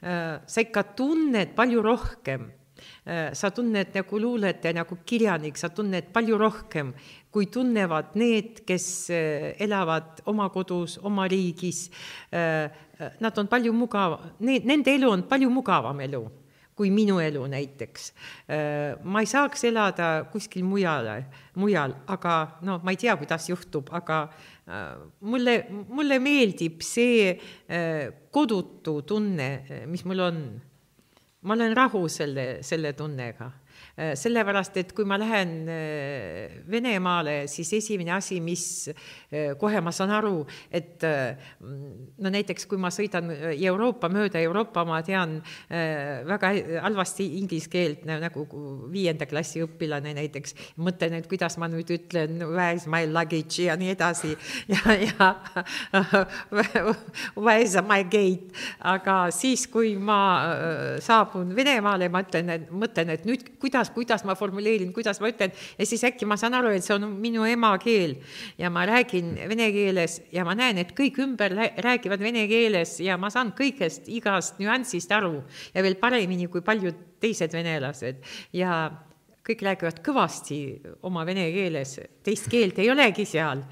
[0.00, 2.48] sa ikka tunned palju rohkem
[3.08, 6.92] Äh, sa tunned nagu luuletaja, nagu kirjanik, sa tunned palju rohkem,
[7.32, 11.88] kui tunnevad need, kes äh, elavad oma kodus, oma riigis.
[12.30, 12.68] Äh,
[13.20, 16.26] nad on palju mugav, nende elu on palju mugavam elu
[16.78, 18.12] kui minu elu näiteks.
[19.02, 21.24] ma ei saaks elada kuskil mujale,
[21.58, 24.20] mujal, aga no ma ei tea, kuidas juhtub, aga
[25.20, 25.58] mulle,
[25.90, 27.34] mulle meeldib see
[28.30, 29.50] kodutu tunne,
[29.90, 30.42] mis mul on
[31.42, 33.67] ma olen rahul selle, selle tunnega Äh,
[33.98, 40.12] sellepärast, et kui ma lähen äh, Venemaale, siis esimene asi, mis äh, kohe ma saan
[40.14, 45.38] aru, et no näiteks kui ma sõidan Euroopa mööda Euroopa, ma tean
[45.68, 46.50] väga
[46.84, 48.44] halvasti inglise keelt nagu
[48.92, 53.66] viienda klassi õpilane näiteks, mõtlen, et kuidas ma nüüd ütlen where is my luggage?
[53.66, 54.34] ja nii edasi.
[54.68, 55.28] Ja, ja
[57.44, 60.20] where is my gate, aga siis, kui ma
[61.02, 65.52] saabun Venemaale, ma ütlen, mõtlen, et nüüd kuidas kuidas, kuidas ma formuleerin, kuidas ma ütlen.
[65.78, 68.16] Ja siis äkki ma saan aru, et see on minu emakeel.
[68.58, 71.54] Ja ma räägin vene keeles ja ma näen, et kõik ümber
[71.84, 75.42] räägivad vene keeles ja ma saan kõigest, igast nüansist aru.
[75.74, 78.22] Ja veel paremini kui paljud teised venelased.
[78.56, 78.88] Ja
[79.48, 80.58] kõik räägivad kõvasti
[81.08, 81.94] oma vene keeles,
[82.24, 83.62] teist keelt ei olegi seal.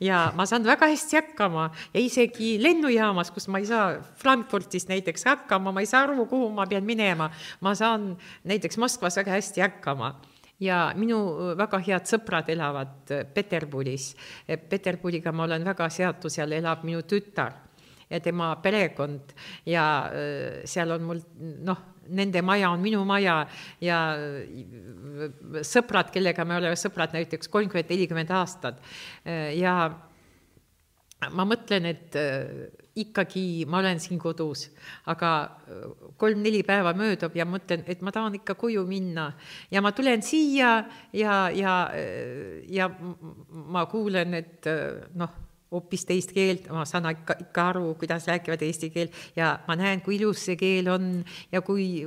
[0.00, 5.26] ja ma saan väga hästi hakkama ja isegi lennujaamas, kus ma ei saa Frankfurdist näiteks
[5.28, 7.30] hakkama, ma ei saa aru, kuhu ma pean minema,
[7.60, 8.14] ma saan
[8.44, 10.14] näiteks Moskvas väga hästi hakkama
[10.60, 11.20] ja minu
[11.58, 14.14] väga head sõbrad elavad Peterburis.
[14.46, 17.66] Peterburiga ma olen väga seotud, seal elab minu tütar
[18.10, 19.34] ja tema perekond
[19.66, 21.20] ja äh, seal on mul
[21.66, 23.40] noh, nende maja on minu maja
[23.82, 28.82] ja äh, sõbrad, kellega me oleme sõbrad näiteks kolmkümmend, nelikümmend aastat.
[29.56, 29.76] Ja
[31.32, 32.66] ma mõtlen, et äh,
[33.00, 34.66] ikkagi ma olen siin kodus,
[35.10, 35.30] aga
[36.20, 39.30] kolm-neli päeva möödub ja mõtlen, et ma tahan ikka koju minna.
[39.72, 40.78] Ja ma tulen siia
[41.16, 41.74] ja, ja,
[42.68, 42.88] ja
[43.50, 44.70] ma kuulen, et
[45.16, 49.74] noh hoopis teist keelt, ma saan ikka, ikka aru, kuidas räägivad eesti keelt ja ma
[49.78, 51.08] näen, kui ilus see keel on
[51.52, 52.04] ja kui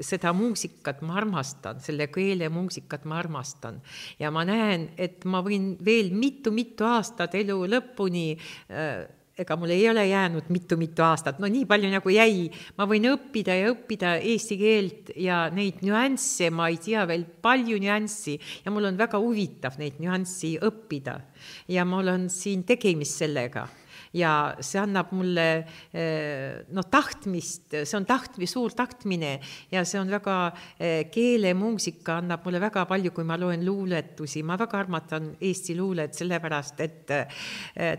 [0.00, 3.82] seda muusikat ma armastan, selle keele muusikat ma armastan.
[4.18, 9.04] ja ma näen, et ma võin veel mitu-mitu aastat elu lõpuni äh,
[9.38, 12.48] ega mul ei ole jäänud mitu-mitu aastat, no nii palju nagu jäi,
[12.78, 17.78] ma võin õppida ja õppida eesti keelt ja neid nüansse, ma ei tea veel palju
[17.82, 18.38] nüanssi.
[18.64, 21.20] Ja mul on väga huvitav neid nüanssi õppida.
[21.68, 23.68] ja mul on siin tegemist sellega
[24.16, 25.46] ja see annab mulle
[25.92, 29.34] eh, noh, tahtmist, see on tahtmi-, suur tahtmine
[29.72, 30.38] ja see on väga,
[30.78, 36.14] eh, keelemuusika annab mulle väga palju, kui ma loen luuletusi, ma väga armatan Eesti luulet,
[36.16, 37.42] sellepärast et eh,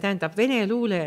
[0.02, 1.04] tähendab, vene luule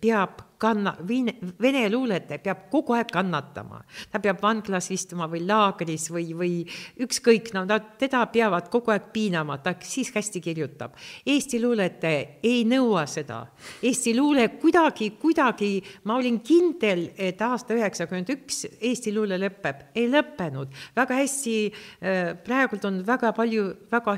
[0.00, 3.80] peab kanna-, vene, luuletaja peab kogu aeg kannatama.
[4.10, 6.52] ta peab vanglas istuma või laagris või, või
[7.00, 10.96] ükskõik, no nad, teda peavad kogu aeg piinama, ta siis hästi kirjutab.
[11.26, 13.42] Eesti luuletaja ei nõua seda.
[13.82, 15.72] Eesti luule kuidagi, kuidagi,
[16.04, 20.68] ma olin kindel, et aasta üheksakümmend üks Eesti luule lõpeb, ei lõppenud.
[20.96, 21.56] väga hästi,
[22.02, 24.16] äh, praegult on väga palju väga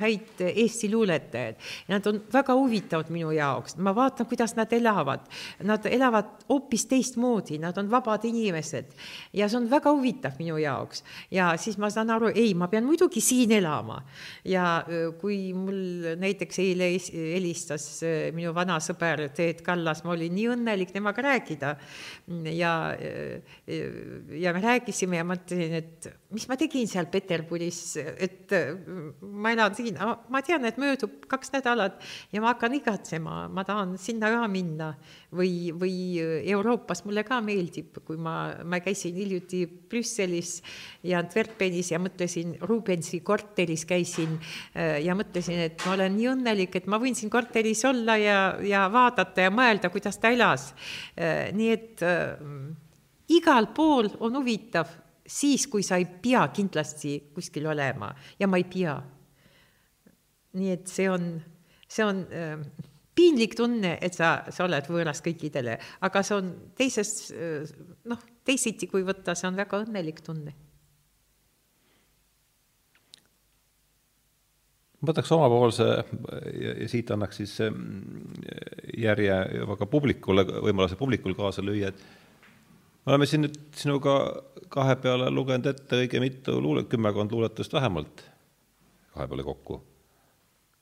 [0.00, 1.56] häid häid Eesti luuletajaid.
[1.88, 5.26] Nad on väga huvitavad minu jaoks, ma vaatan, kuidas nad elavad.
[5.66, 8.94] Nad elavad hoopis teistmoodi, nad on vabad inimesed
[9.32, 11.04] ja see on väga huvitav minu jaoks.
[11.30, 14.02] ja siis ma saan aru, ei, ma pean muidugi siin elama.
[14.44, 14.84] ja
[15.20, 16.90] kui mul näiteks eile
[17.34, 18.02] helistas
[18.34, 21.76] minu vana sõber Teet Kallas, ma olin nii õnnelik temaga rääkida.
[22.54, 22.74] ja,
[24.40, 28.52] ja me rääkisime ja mõtlesin, et mis ma tegin seal Peterburis, et
[29.20, 29.98] ma elan siin,
[30.30, 31.98] ma tean, et möödub kaks nädalat
[32.32, 34.92] ja ma hakkan igatsema, ma tahan sinna ka minna
[35.34, 35.94] või, või
[36.52, 40.58] Euroopas mulle ka meeldib, kui ma, ma käisin hiljuti Brüsselis
[41.06, 46.78] ja Antwerpenis ja mõtlesin, Rubensi korteris käisin äh, ja mõtlesin, et ma olen nii õnnelik,
[46.78, 50.70] et ma võin siin korteris olla ja, ja vaadata ja mõelda, kuidas ta elas.
[51.18, 52.34] Äh, nii et äh,
[53.30, 54.90] igal pool on huvitav
[55.30, 58.98] siis, kui sa ei pea kindlasti kuskil olema ja ma ei pea.
[60.58, 61.26] nii et see on,
[61.86, 62.56] see on äh,
[63.14, 67.70] piinlik tunne, et sa, sa oled võõras kõikidele, aga see on teises äh,
[68.10, 70.56] noh, teisiti kui võtta, see on väga õnnelik tunne
[75.00, 78.42] ma võtaks omapoolse ja, ja siit annaks siis mm,
[79.00, 79.38] järje
[79.80, 82.19] ka publikule, võimaluse publikul kaasa lüüa, et
[83.04, 84.16] me oleme siin nüüd sinuga
[84.72, 88.24] kahe peale lugenud ette õige mitu luule, kümmekond luuletust vähemalt.
[89.14, 89.80] Kahe peale kokku.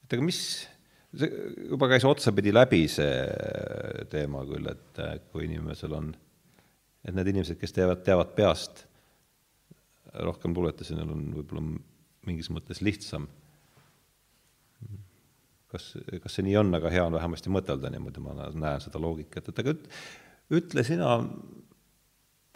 [0.05, 0.40] et aga mis,
[1.16, 1.28] see
[1.69, 6.12] juba käis otsapidi läbi, see teema küll, et kui inimesel on,
[7.05, 8.86] et need inimesed, kes teevad, teavad peast
[10.24, 11.65] rohkem luuletusi, neil on võib-olla
[12.28, 13.28] mingis mõttes lihtsam.
[15.69, 15.90] Kas,
[16.23, 19.61] kas see nii on, aga hea on vähemasti mõtelda niimoodi, ma näen seda loogikat, et
[19.61, 19.74] aga
[20.57, 21.19] ütle sina,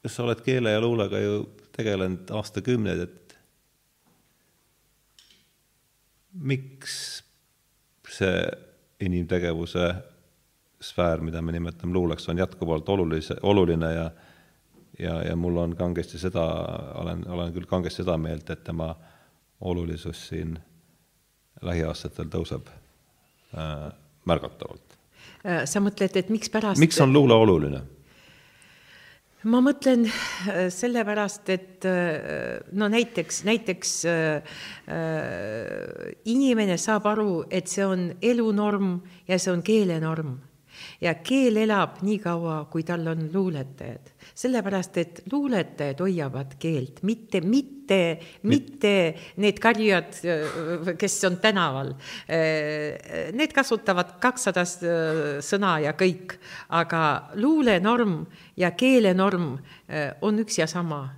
[0.07, 1.37] sa oled keele ja luulega ju
[1.77, 3.37] tegelenud aastakümneid, et
[6.33, 6.97] miks
[8.09, 8.43] see
[9.01, 9.93] inimtegevuse
[10.83, 14.11] sfäär, mida me nimetame luuleks, on jätkuvalt olulise, oluline ja
[14.99, 16.45] ja, ja mul on kangesti seda,
[17.01, 18.93] olen, olen küll kangesti seda meelt, et tema
[19.61, 20.59] olulisus siin
[21.63, 22.69] lähiaastatel tõuseb
[23.59, 23.93] Äh,
[24.25, 24.95] märgatavalt.
[25.45, 27.83] Äh, sa mõtled, et mikspärast miks on luule oluline?
[29.45, 31.87] Ma mõtlen äh, sellepärast, et
[32.79, 34.55] no näiteks, näiteks äh,
[36.31, 38.95] inimene saab aru, et see on elunorm
[39.29, 40.37] ja see on keelenorm
[41.03, 44.12] ja keel elab nii kaua, kui tal on luuletajad.
[44.35, 48.01] Sellepärast, et luuletajad hoiavad keelt, mitte, mitte,
[48.49, 48.93] mitte
[49.43, 50.15] need karjujad,
[50.99, 51.93] kes on tänaval.
[53.39, 56.37] Need kasutavad kakssada sõna ja kõik,
[56.69, 57.03] aga
[57.41, 58.23] luulenorm
[58.57, 59.53] ja keelenorm
[60.23, 61.09] on üks ja sama.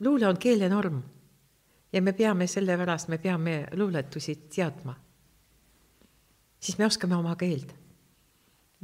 [0.00, 1.02] luule on keelenorm
[1.92, 4.94] ja me peame sellepärast, me peame luuletusi teadma.
[6.60, 7.80] siis me oskame oma keelt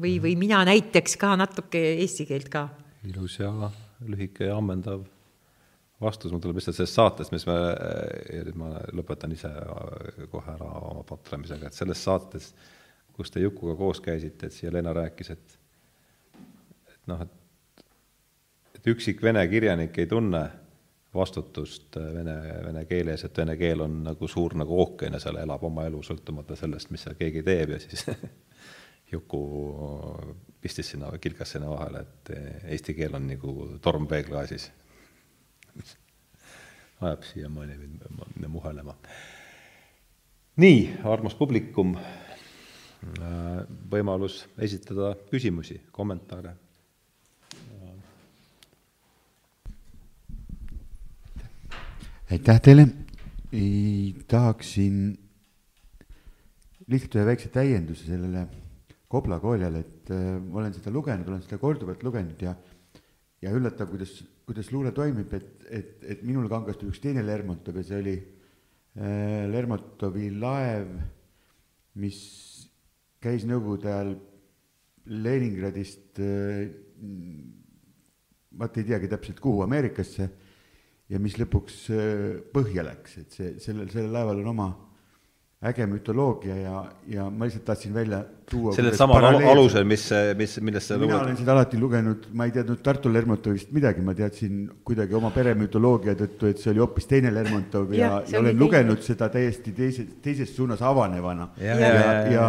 [0.01, 2.69] või, või mina näiteks ka natuke eesti keelt ka.
[3.07, 3.53] Ilus ja
[4.07, 5.05] lühike ja ammendav
[6.01, 7.55] vastus, mul tuleb lihtsalt sellest saatest, mis me,
[8.33, 9.51] ja nüüd ma lõpetan ise
[10.33, 12.51] kohe ära oma patlemisega, et selles saates,
[13.17, 15.59] kus te Jukuga koos käisite, et siia Lena rääkis, et
[16.93, 17.43] et noh, et
[18.77, 20.45] et üksik vene kirjanik ei tunne
[21.17, 22.35] vastutust vene,
[22.67, 25.87] vene keele ees, et vene keel on nagu suur nagu ookean ja seal elab oma
[25.89, 28.05] elu, sõltumata sellest, mis seal keegi teeb ja siis
[29.13, 29.41] Juku
[30.61, 32.33] pistis sinna, kilkas sinna vahele, et
[32.75, 33.53] eesti keel on nagu
[33.83, 34.71] torm peeglaasis.
[37.01, 38.95] ajab siiamaani mind muhelema.
[40.57, 41.97] nii, armas publikum,
[43.93, 46.57] võimalus esitada küsimusi, kommentaare.
[52.31, 52.89] aitäh teile,
[54.29, 54.97] tahaksin
[56.91, 58.49] lihtsalt ühe väikse täienduse sellele
[59.17, 62.53] Kopla kooliajal, et äh, ma olen seda lugenud, olen seda korduvalt lugenud ja
[63.45, 64.15] ja üllatav, kuidas,
[64.49, 69.45] kuidas luule toimib, et, et, et minul kangastub üks teine Lermontov ja see oli äh,
[69.51, 70.95] Lermontovi laev,
[72.01, 72.19] mis
[73.23, 74.17] käis Nõukogude ajal
[75.07, 76.67] Leningradist äh,,
[78.57, 80.31] vaat ei teagi täpselt kuhu, Ameerikasse,
[81.13, 84.71] ja mis lõpuks äh, põhja läks, et see, sellel, sellel laeval on oma
[85.67, 86.81] äge mütoloogia ja,
[87.11, 88.21] ja ma lihtsalt tahtsin välja
[88.51, 88.75] tuua.
[88.75, 90.05] sellel samal alusel, mis,
[90.39, 91.25] mis, millest sa mina luged?
[91.25, 95.57] olen seda alati lugenud, ma ei teadnud Tartu Lermontovist midagi, ma teadsin kuidagi oma pere
[95.59, 99.09] mütoloogia tõttu, et see oli hoopis teine Lermontov ja, ja, ja olen lugenud teine.
[99.11, 101.51] seda täiesti teise, teises suunas avanevana.
[101.61, 102.47] ja, ja, ja, ja, ja,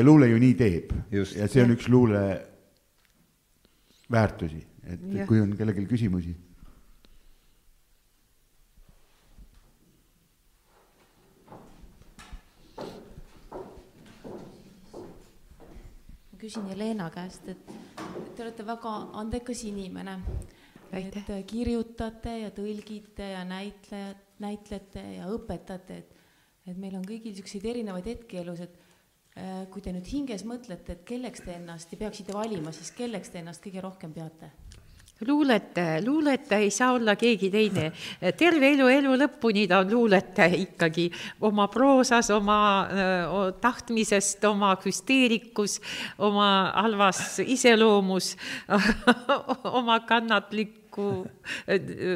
[0.00, 0.92] ja luule ju nii teeb.
[1.12, 2.26] ja see on üks luule
[4.10, 5.26] väärtusi, et ja.
[5.28, 6.34] kui on kellelgi küsimusi
[16.48, 17.72] küsin Jelena käest, et
[18.36, 20.18] te olete väga andekas inimene.
[20.96, 26.14] et kirjutate ja tõlgite ja näitlejad, näitlete ja õpetate, et,
[26.64, 28.78] et meil on kõigil niisuguseid erinevaid hetki elus, et
[29.36, 33.28] äh, kui te nüüd hinges mõtlete, et kelleks te ennast ja peaksite valima, siis kelleks
[33.28, 34.48] te ennast kõige rohkem peate?
[35.26, 37.92] Luuletaja, luuletaja ei saa olla keegi teine.
[38.36, 41.08] terve elu, elu lõpuni ta on luuletaja ikkagi
[41.40, 42.88] oma proosas, oma
[43.60, 45.80] tahtmisest, oma hüsteerikus,
[46.18, 48.36] oma halvas iseloomus
[49.78, 51.26] oma kannatlik nagu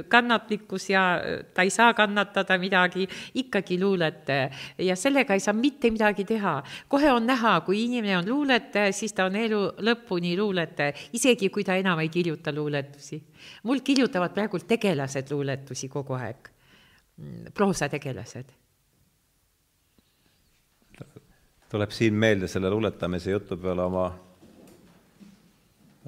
[0.08, 1.20] kannatlikkus ja
[1.54, 4.50] ta ei saa kannatada midagi, ikkagi luuletaja.
[4.78, 6.62] ja sellega ei saa mitte midagi teha.
[6.88, 11.64] kohe on näha, kui inimene on luuletaja, siis ta on elu lõpuni luuletaja, isegi kui
[11.64, 13.22] ta enam ei kirjuta luuletusi.
[13.62, 16.50] mul kirjutavad praegu tegelased luuletusi kogu aeg,
[17.54, 18.58] proosategelased
[21.72, 24.10] tuleb siin meelde selle luuletamise jutu peale oma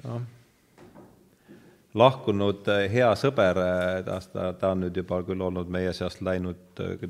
[0.03, 0.21] noh,
[1.95, 6.83] lahkunud eh, hea sõber, eh, ta, ta on nüüd juba küll olnud meie seast läinud
[6.83, 7.07] eh,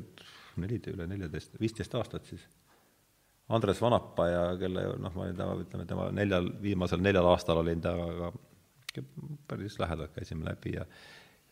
[0.62, 2.46] neli, üle neljateist, viisteist aastat siis.
[3.52, 7.82] Andres Vanapa ja kelle noh, ma olin tema, ütleme tema neljal, viimasel neljal aastal olin
[7.82, 8.32] temaga
[9.46, 10.86] päris lähedalt käisime läbi ja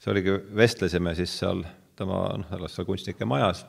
[0.01, 1.62] see oligi, vestlesime siis seal
[1.94, 3.62] tema noh, selles seal kunstnike majas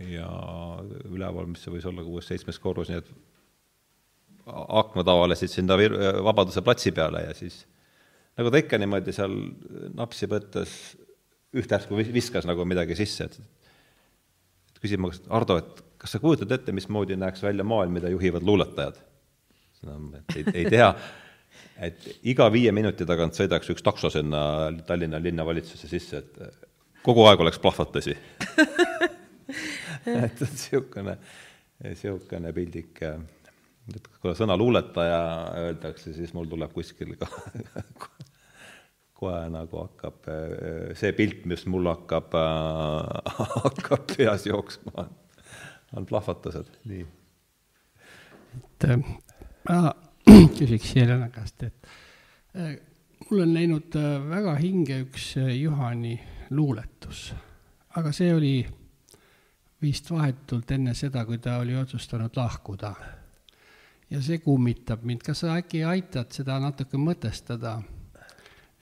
[0.00, 0.26] ja
[1.06, 3.12] üleval, mis see võis olla, kuues-seitsmes korrus, nii et
[4.46, 5.78] aknad avanesid sinna
[6.24, 7.62] Vabaduse platsi peale ja siis
[8.36, 9.34] nagu ta ikka niimoodi seal
[9.96, 10.72] napsi võttes
[11.56, 13.38] ühtärsku viskas nagu midagi sisse, et
[14.76, 18.44] et küsima, kas Ardo, et kas sa kujutad ette, mismoodi näeks välja maailm, mida juhivad
[18.44, 18.98] luuletajad?
[19.86, 20.88] et ei, ei tea,
[21.86, 24.40] et iga viie minuti tagant sõidaks üks takso sinna
[24.86, 28.16] Tallinna linnavalitsusse sisse, et kogu aeg oleks plahvatusi
[30.26, 31.16] et niisugune,
[31.84, 33.04] niisugune pildik
[33.94, 35.20] et kui sõna luuletaja
[35.60, 37.28] öeldakse, siis mul tuleb kuskil ka
[39.16, 40.26] kohe nagu hakkab
[40.98, 42.34] see pilt, mis mul hakkab,
[43.64, 45.06] hakkab peas jooksma,
[45.96, 47.06] on plahvatused, nii.
[48.58, 49.06] et äh,
[49.68, 49.78] ma
[50.58, 51.88] küsiks Jelena käest, et
[52.58, 52.74] äh,
[53.30, 56.18] mul on läinud äh, väga hinge üks Juhani
[56.50, 57.30] luuletus,
[57.96, 58.56] aga see oli
[59.82, 62.94] vist vahetult enne seda, kui ta oli otsustanud lahkuda
[64.10, 67.78] ja see kummitab mind, kas sa äkki aitad seda natuke mõtestada?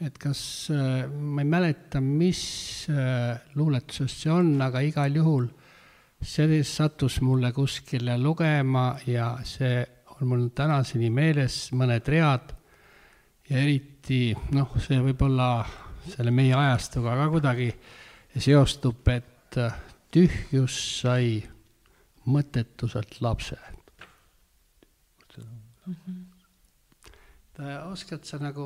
[0.05, 0.41] et kas,
[0.75, 5.47] äh, ma ei mäleta, mis äh, luuletusest see on, aga igal juhul
[6.25, 9.85] see sattus mulle kuskile lugema ja see
[10.15, 12.53] on mul tänaseni meeles, mõned read
[13.49, 15.49] ja eriti noh, see võib-olla
[16.09, 17.71] selle meie ajastuga ka kuidagi
[18.35, 19.79] seostub, et äh,
[20.15, 21.39] tühjus sai
[22.31, 23.59] mõttetuselt lapse.
[27.93, 28.65] Oskad sa nagu,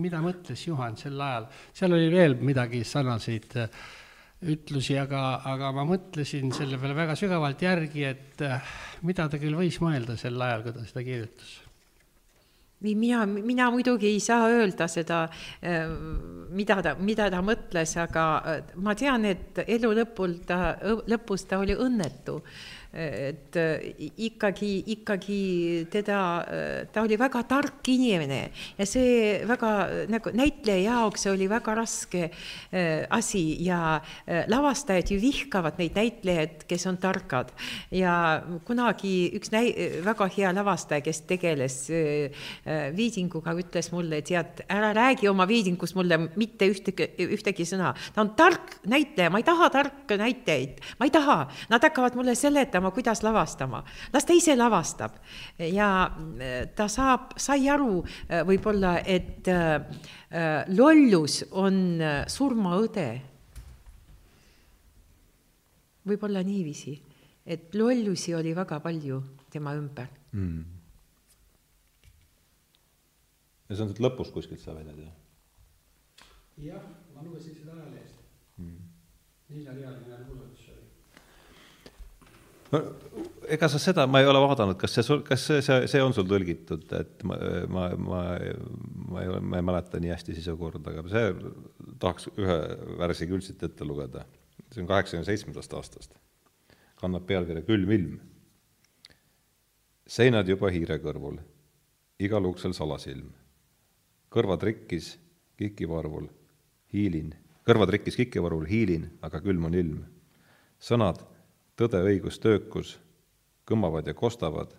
[0.00, 3.82] mida mõtles Juhan sel ajal, seal oli veel midagi sarnaseid äh,
[4.54, 8.72] ütlusi, aga, aga ma mõtlesin selle peale väga sügavalt järgi, et äh,
[9.04, 11.52] mida ta küll võis mõelda sel ajal, kui ta seda kirjutas.
[12.84, 15.22] Nii mina, mina muidugi ei saa öelda seda,
[15.64, 15.84] äh,
[16.52, 18.24] mida ta, mida ta mõtles, aga
[18.84, 20.78] ma tean, et elu lõpul ta,
[21.08, 22.40] lõpus ta oli õnnetu
[22.94, 29.70] et äh, ikkagi, ikkagi teda, äh, ta oli väga tark inimene ja see väga
[30.12, 33.98] nagu näitleja jaoks oli väga raske äh, asi ja
[34.48, 37.50] lavastajad ju vihkavad neid näitlejaid, kes on targad.
[37.90, 41.76] ja kunagi üks näi-, väga hea lavastaja, kes tegeles
[42.94, 47.94] viidinguga, ütles mulle, tead, ära räägi oma viidingus mulle mitte ühtegi, ühtegi sõna.
[48.14, 51.38] ta on tark näitleja, ma ei taha tarka näitlejaid, ma ei taha,
[51.72, 53.84] nad hakkavad mulle seletama, mõtlema, kuidas lavastama.
[54.12, 55.16] las ta ise lavastab
[55.58, 63.22] ja äh, ta saab, sai aru äh, võib-olla, et äh, lollus on surmaõde.
[66.04, 67.00] võib-olla niiviisi,
[67.46, 70.64] et lollusi oli väga palju tema ümber mm..
[73.68, 75.14] ja see on sealt lõpus kuskilt sa väidad, jah?
[76.58, 76.84] jah,
[77.14, 78.20] ma lugesin seda ajalehest
[78.58, 78.76] mm..
[79.48, 80.63] neljarealine luuletus
[82.74, 82.82] no
[83.48, 86.14] ega sa seda, ma ei ole vaadanud, kas see sul, kas see, see, see on
[86.16, 87.38] sul tõlgitud, et ma,
[87.70, 88.20] ma, ma,
[89.10, 91.32] ma ei ole, ma ei mäleta nii hästi sisukorda, aga see
[92.02, 92.58] tahaks ühe
[93.00, 94.24] värsi küll siit ette lugeda.
[94.72, 96.16] see on kaheksakümne seitsmendast aastast.
[97.00, 98.20] kannab pealkirja Külm ilm.
[100.06, 101.38] seinad juba hiire kõrvul,
[102.18, 103.32] igal uksel salasilm.
[104.30, 105.18] kõrvad rikkis
[105.58, 106.28] kikivarvul,
[106.92, 107.34] hiilin,
[107.66, 110.04] kõrvad rikkis kikivarvul, hiilin, aga külm on ilm.
[110.80, 111.33] sõnad
[111.76, 112.98] tõde, õigus, töökus
[113.68, 114.74] kõmmavad ja kostavad,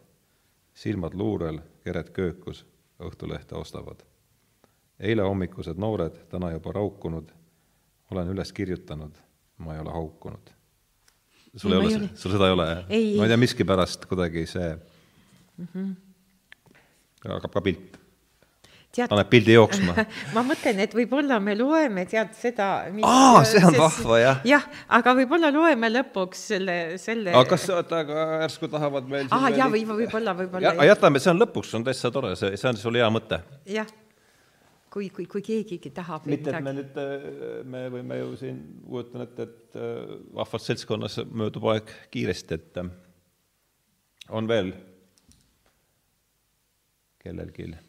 [0.75, 2.65] silmad luurel, kered köökus,
[2.95, 4.05] Õhtulehte ostavad.
[4.99, 7.31] eile hommikused noored, täna juba raukunud,
[8.11, 9.17] olen üles kirjutanud,
[9.57, 10.51] ma ei ole haukunud.
[11.55, 12.87] sul ei, ei ole, sul seda ei ole, jah?
[12.87, 14.77] ma ei tea, miskipärast kuidagi see
[15.57, 15.95] mm -hmm.
[17.27, 17.99] hakkab ka pilt
[18.95, 20.05] tead, paneb pildi jooksma
[20.35, 22.69] ma mõtlen, et võib-olla me loeme, tead, seda
[23.03, 24.41] aa, see on vahva, jah.
[24.47, 24.63] jah,
[24.99, 29.69] aga võib-olla loeme lõpuks selle, selle aga kas, oota, aga järsku tahavad meil aa, jaa,
[29.73, 32.77] või võib-olla, võib-olla ja, jätame, see on lõpuks, see on täitsa tore, see, see on
[32.81, 33.37] sul hea mõte.
[33.69, 33.89] jah,
[34.95, 37.15] kui, kui, kui keegigi tahab mitte, et me nüüd, äh,
[37.67, 38.57] me võime ju siin,
[38.87, 39.85] kujutan ette, et äh,
[40.39, 42.85] vahvas seltskonnas möödub aeg kiiresti, et äh,
[44.31, 44.71] on veel
[47.25, 47.75] kellelgi aga.
[47.75, 47.81] ma lihtsalt tahtsin öelda, et see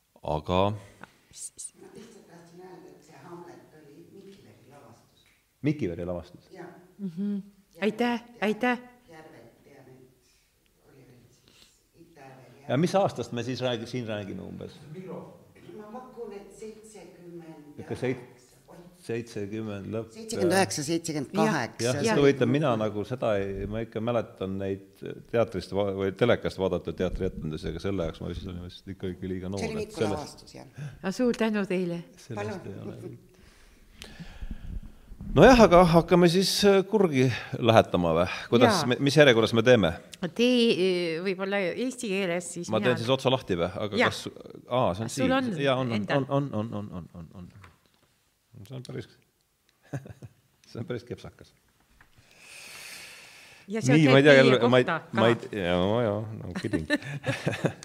[0.00, 0.09] Hamlet
[3.76, 5.26] oli Mikleri lavastus.
[5.62, 6.50] Mikiveri lavastus?
[6.52, 6.66] jah
[6.98, 7.42] mm -hmm..
[7.80, 8.78] aitäh, aitäh.
[12.68, 14.78] Ja mis aastast me siis räägi-, siin räägime umbes?
[15.76, 18.39] ma pakun, et seitsekümmend ikka seit-,
[19.10, 20.10] seitsekümmend lõpp.
[20.16, 21.94] seitsekümmend üheksa, seitsekümmend kaheksa.
[22.06, 26.98] jah, huvitav, mina nagu seda ei, ma ikka mäletan neid teatrist va- või telekast vaadatud
[27.00, 29.62] teatrietendusi, aga selle jaoks ma vist olin vist ikkagi liiga noor.
[29.62, 31.10] see oli Mikko lavastus, jah.
[31.14, 32.04] suur tänu teile.
[32.28, 33.18] sellest ei ole
[35.34, 37.26] nojah, aga hakkame siis äh, kurgi
[37.62, 38.26] lähetama või?
[38.50, 39.92] kuidas, mis järjekorras me teeme?
[40.36, 42.90] Tee võib-olla eesti keeles, siis ma mina...
[42.90, 44.10] teen siis otsa lahti või, aga Ja.
[44.10, 44.24] kas,
[44.66, 47.48] aa, see on siin, jaa, on, on, on, on, on, on, on, on, on.
[48.68, 49.08] See on päris
[50.70, 51.54] see on päris kepsakas.
[53.68, 54.68] ja see on nii, ma ei tea, teie kohta
[55.12, 55.56] ma ei, ka.
[55.56, 56.86] jaa, jaa, no kidding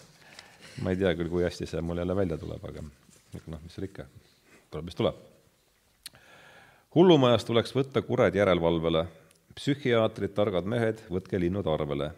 [0.84, 3.88] ma ei tea küll, kui hästi see mul jälle välja tuleb, aga noh, mis seal
[3.88, 4.07] ikka,
[4.72, 5.19] tuleb, mis tuleb.
[6.95, 9.06] hullumajas tuleks võtta kured järelevalvele,
[9.56, 12.11] psühhiaatrid, targad mehed, võtke linnud arvele.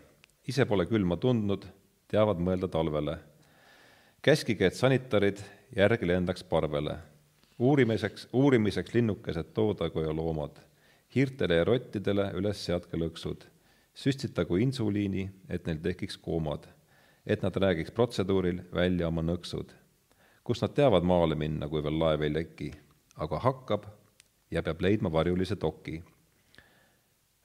[0.47, 1.67] ise pole külma tundnud,
[2.07, 3.17] teavad mõelda talvele.
[4.21, 5.43] käskige, et sanitarid
[5.75, 6.97] järgi lendaks parvele.
[7.59, 10.57] Uurimiseks, uurimiseks linnukesed toodagu ja loomad.
[11.15, 13.41] hiirtele ja rottidele üles seadke lõksud.
[13.93, 16.67] süstitagu insuliini, et neil tekiks koomad.
[17.25, 19.71] et nad räägiks protseduuril välja oma nõksud.
[20.43, 22.71] kust nad teavad maale minna, kui veel laev ei leki,
[23.15, 23.85] aga hakkab
[24.51, 26.03] ja peab leidma varjulise doki.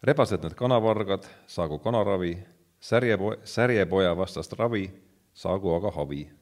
[0.02, 2.38] rebased need kanavargad, saagu kanaravi,
[2.80, 4.90] särjepo-, särjepoja vastast ravi,
[5.34, 6.41] saagu aga havi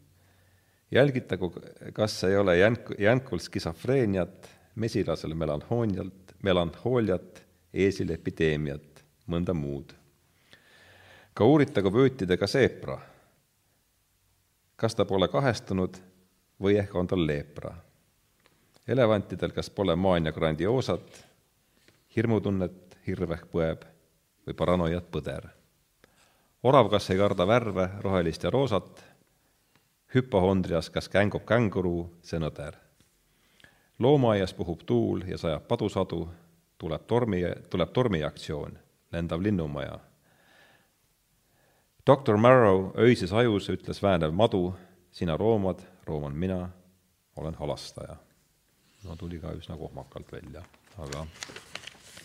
[0.91, 1.53] jälgitagu,
[1.93, 7.43] kas ei ole jänk-, jänkul skisofreeniat, mesilasel melanhoonialt, melanhooliat,
[7.75, 9.95] eesil epideemiat, mõnda muud.
[11.35, 12.99] ka uuritagu vöötidega seepra.
[14.77, 15.97] kas ta pole kahestunud
[16.61, 17.75] või ehk on tal leepra.
[18.89, 21.27] elevantidel kas pole maania grandioosat,
[22.17, 23.85] hirmutunnet hirv ehk põeb
[24.47, 25.49] või paranoiat põder.
[26.63, 29.05] orav kas ei karda värve, rohelist ja roosat,
[30.16, 32.76] hüpohondrias kas kängub känguru, see nõder.
[34.00, 36.28] loomaaias puhub tuul ja sajab padusadu,
[36.78, 38.78] tuleb tormi, tuleb tormiaktsioon,
[39.12, 40.00] lendav linnumaja.
[42.08, 44.76] doktor Marrow öises ajus ütles väänev madu,
[45.12, 46.70] sina roomad, rooman mina,
[47.36, 48.16] olen halastaja.
[49.04, 50.64] no tuli ka üsna kohmakalt välja,
[50.98, 51.28] aga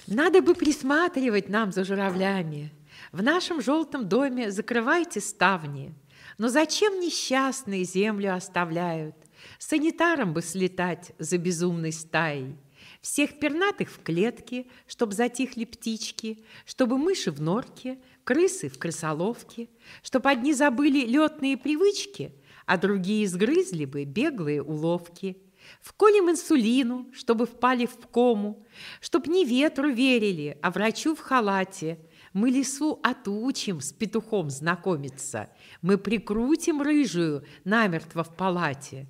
[0.09, 2.73] Надо бы присматривать нам за журавлями.
[3.13, 5.95] В нашем желтом доме закрывайте ставни.
[6.38, 9.16] Но зачем несчастные землю оставляют?
[9.60, 12.56] Санитарам бы слетать за безумной стаей.
[13.02, 19.70] Всех пернатых в клетке, чтоб затихли птички, чтобы мыши в норке, крысы в крысоловке,
[20.02, 22.34] чтоб одни забыли летные привычки,
[22.66, 25.38] а другие сгрызли бы беглые уловки.
[25.82, 28.66] Вколем инсулину, чтобы впали в кому,
[29.02, 32.00] чтоб не ветру верили, а врачу в халате.
[32.36, 35.48] Мы лису отучим с петухом знакомиться,
[35.82, 39.08] мы прикрутим рыжую намертво в палате.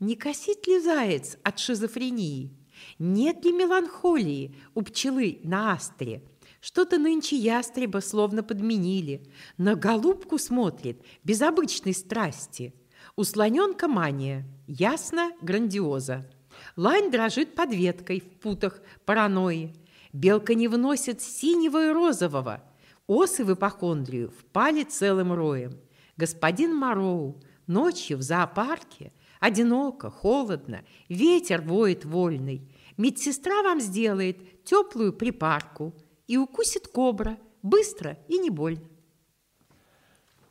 [0.00, 2.50] Не косит ли заяц от шизофрении?
[2.98, 6.24] Нет ли меланхолии у пчелы на астре?
[6.60, 9.24] Что-то нынче ястреба словно подменили.
[9.56, 12.74] На голубку смотрит без обычной страсти.
[13.14, 16.28] У слоненка мания, ясно грандиоза.
[16.74, 19.72] Лань дрожит под веткой в путах паранойи.
[20.14, 22.62] Белка не выносит синего и розового.
[23.08, 25.72] Осы в ипохондрию впали целым роем.
[26.16, 32.70] Господин Мороу ночью в зоопарке одиноко, холодно, ветер воет вольный.
[32.96, 35.92] Медсестра вам сделает теплую припарку
[36.28, 38.88] и укусит кобра быстро и не больно.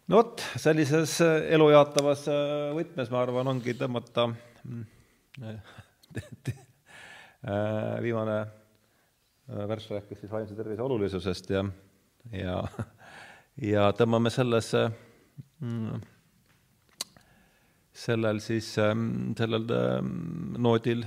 [0.05, 4.83] no vot, sellises äh, elujaatavas äh, võtmes, ma arvan, ongi tõmmata mm,
[7.47, 8.41] äh, viimane
[9.47, 11.63] värss rääkis siis vaimse tervise olulisusest ja,
[12.31, 12.61] ja,
[13.61, 14.71] ja tõmbame selles
[15.59, 15.99] mm,
[17.93, 18.71] sellel siis,
[19.37, 21.03] sellel mm, noodil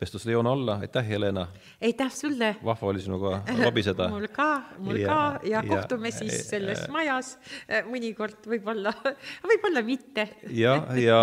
[0.00, 1.46] vestlusele joone alla, aitäh, Helena!
[1.84, 2.54] aitäh sulle!
[2.64, 4.06] vahva oli sinuga lobiseda.
[4.08, 7.34] mul ka, mul Ja- ka ja ja- kohtume siis ja- selles majas
[7.68, 8.92] eh, mõnikord võib-olla,
[9.50, 10.28] võib-olla mitte.
[10.56, 11.20] jah, ja,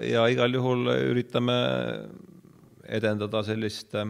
[0.00, 1.58] ja igal juhul üritame
[2.84, 4.08] edendada sellist äh,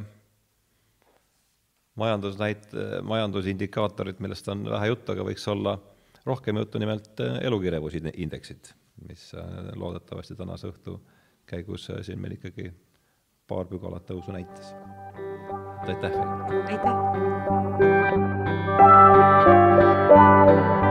[2.00, 5.78] majandusnäit-, majandusindikaatorit, millest on vähe juttu, aga võiks olla
[6.26, 8.74] rohkem juttu, nimelt äh, elukirjavusindeksit,
[9.08, 9.44] mis äh,
[9.76, 10.98] loodetavasti tänase õhtu
[11.46, 12.72] käigus äh, siin meil ikkagi
[13.48, 14.74] paar pügalat tõusu näitas.
[15.84, 16.12] aitäh!
[20.48, 20.83] aitäh!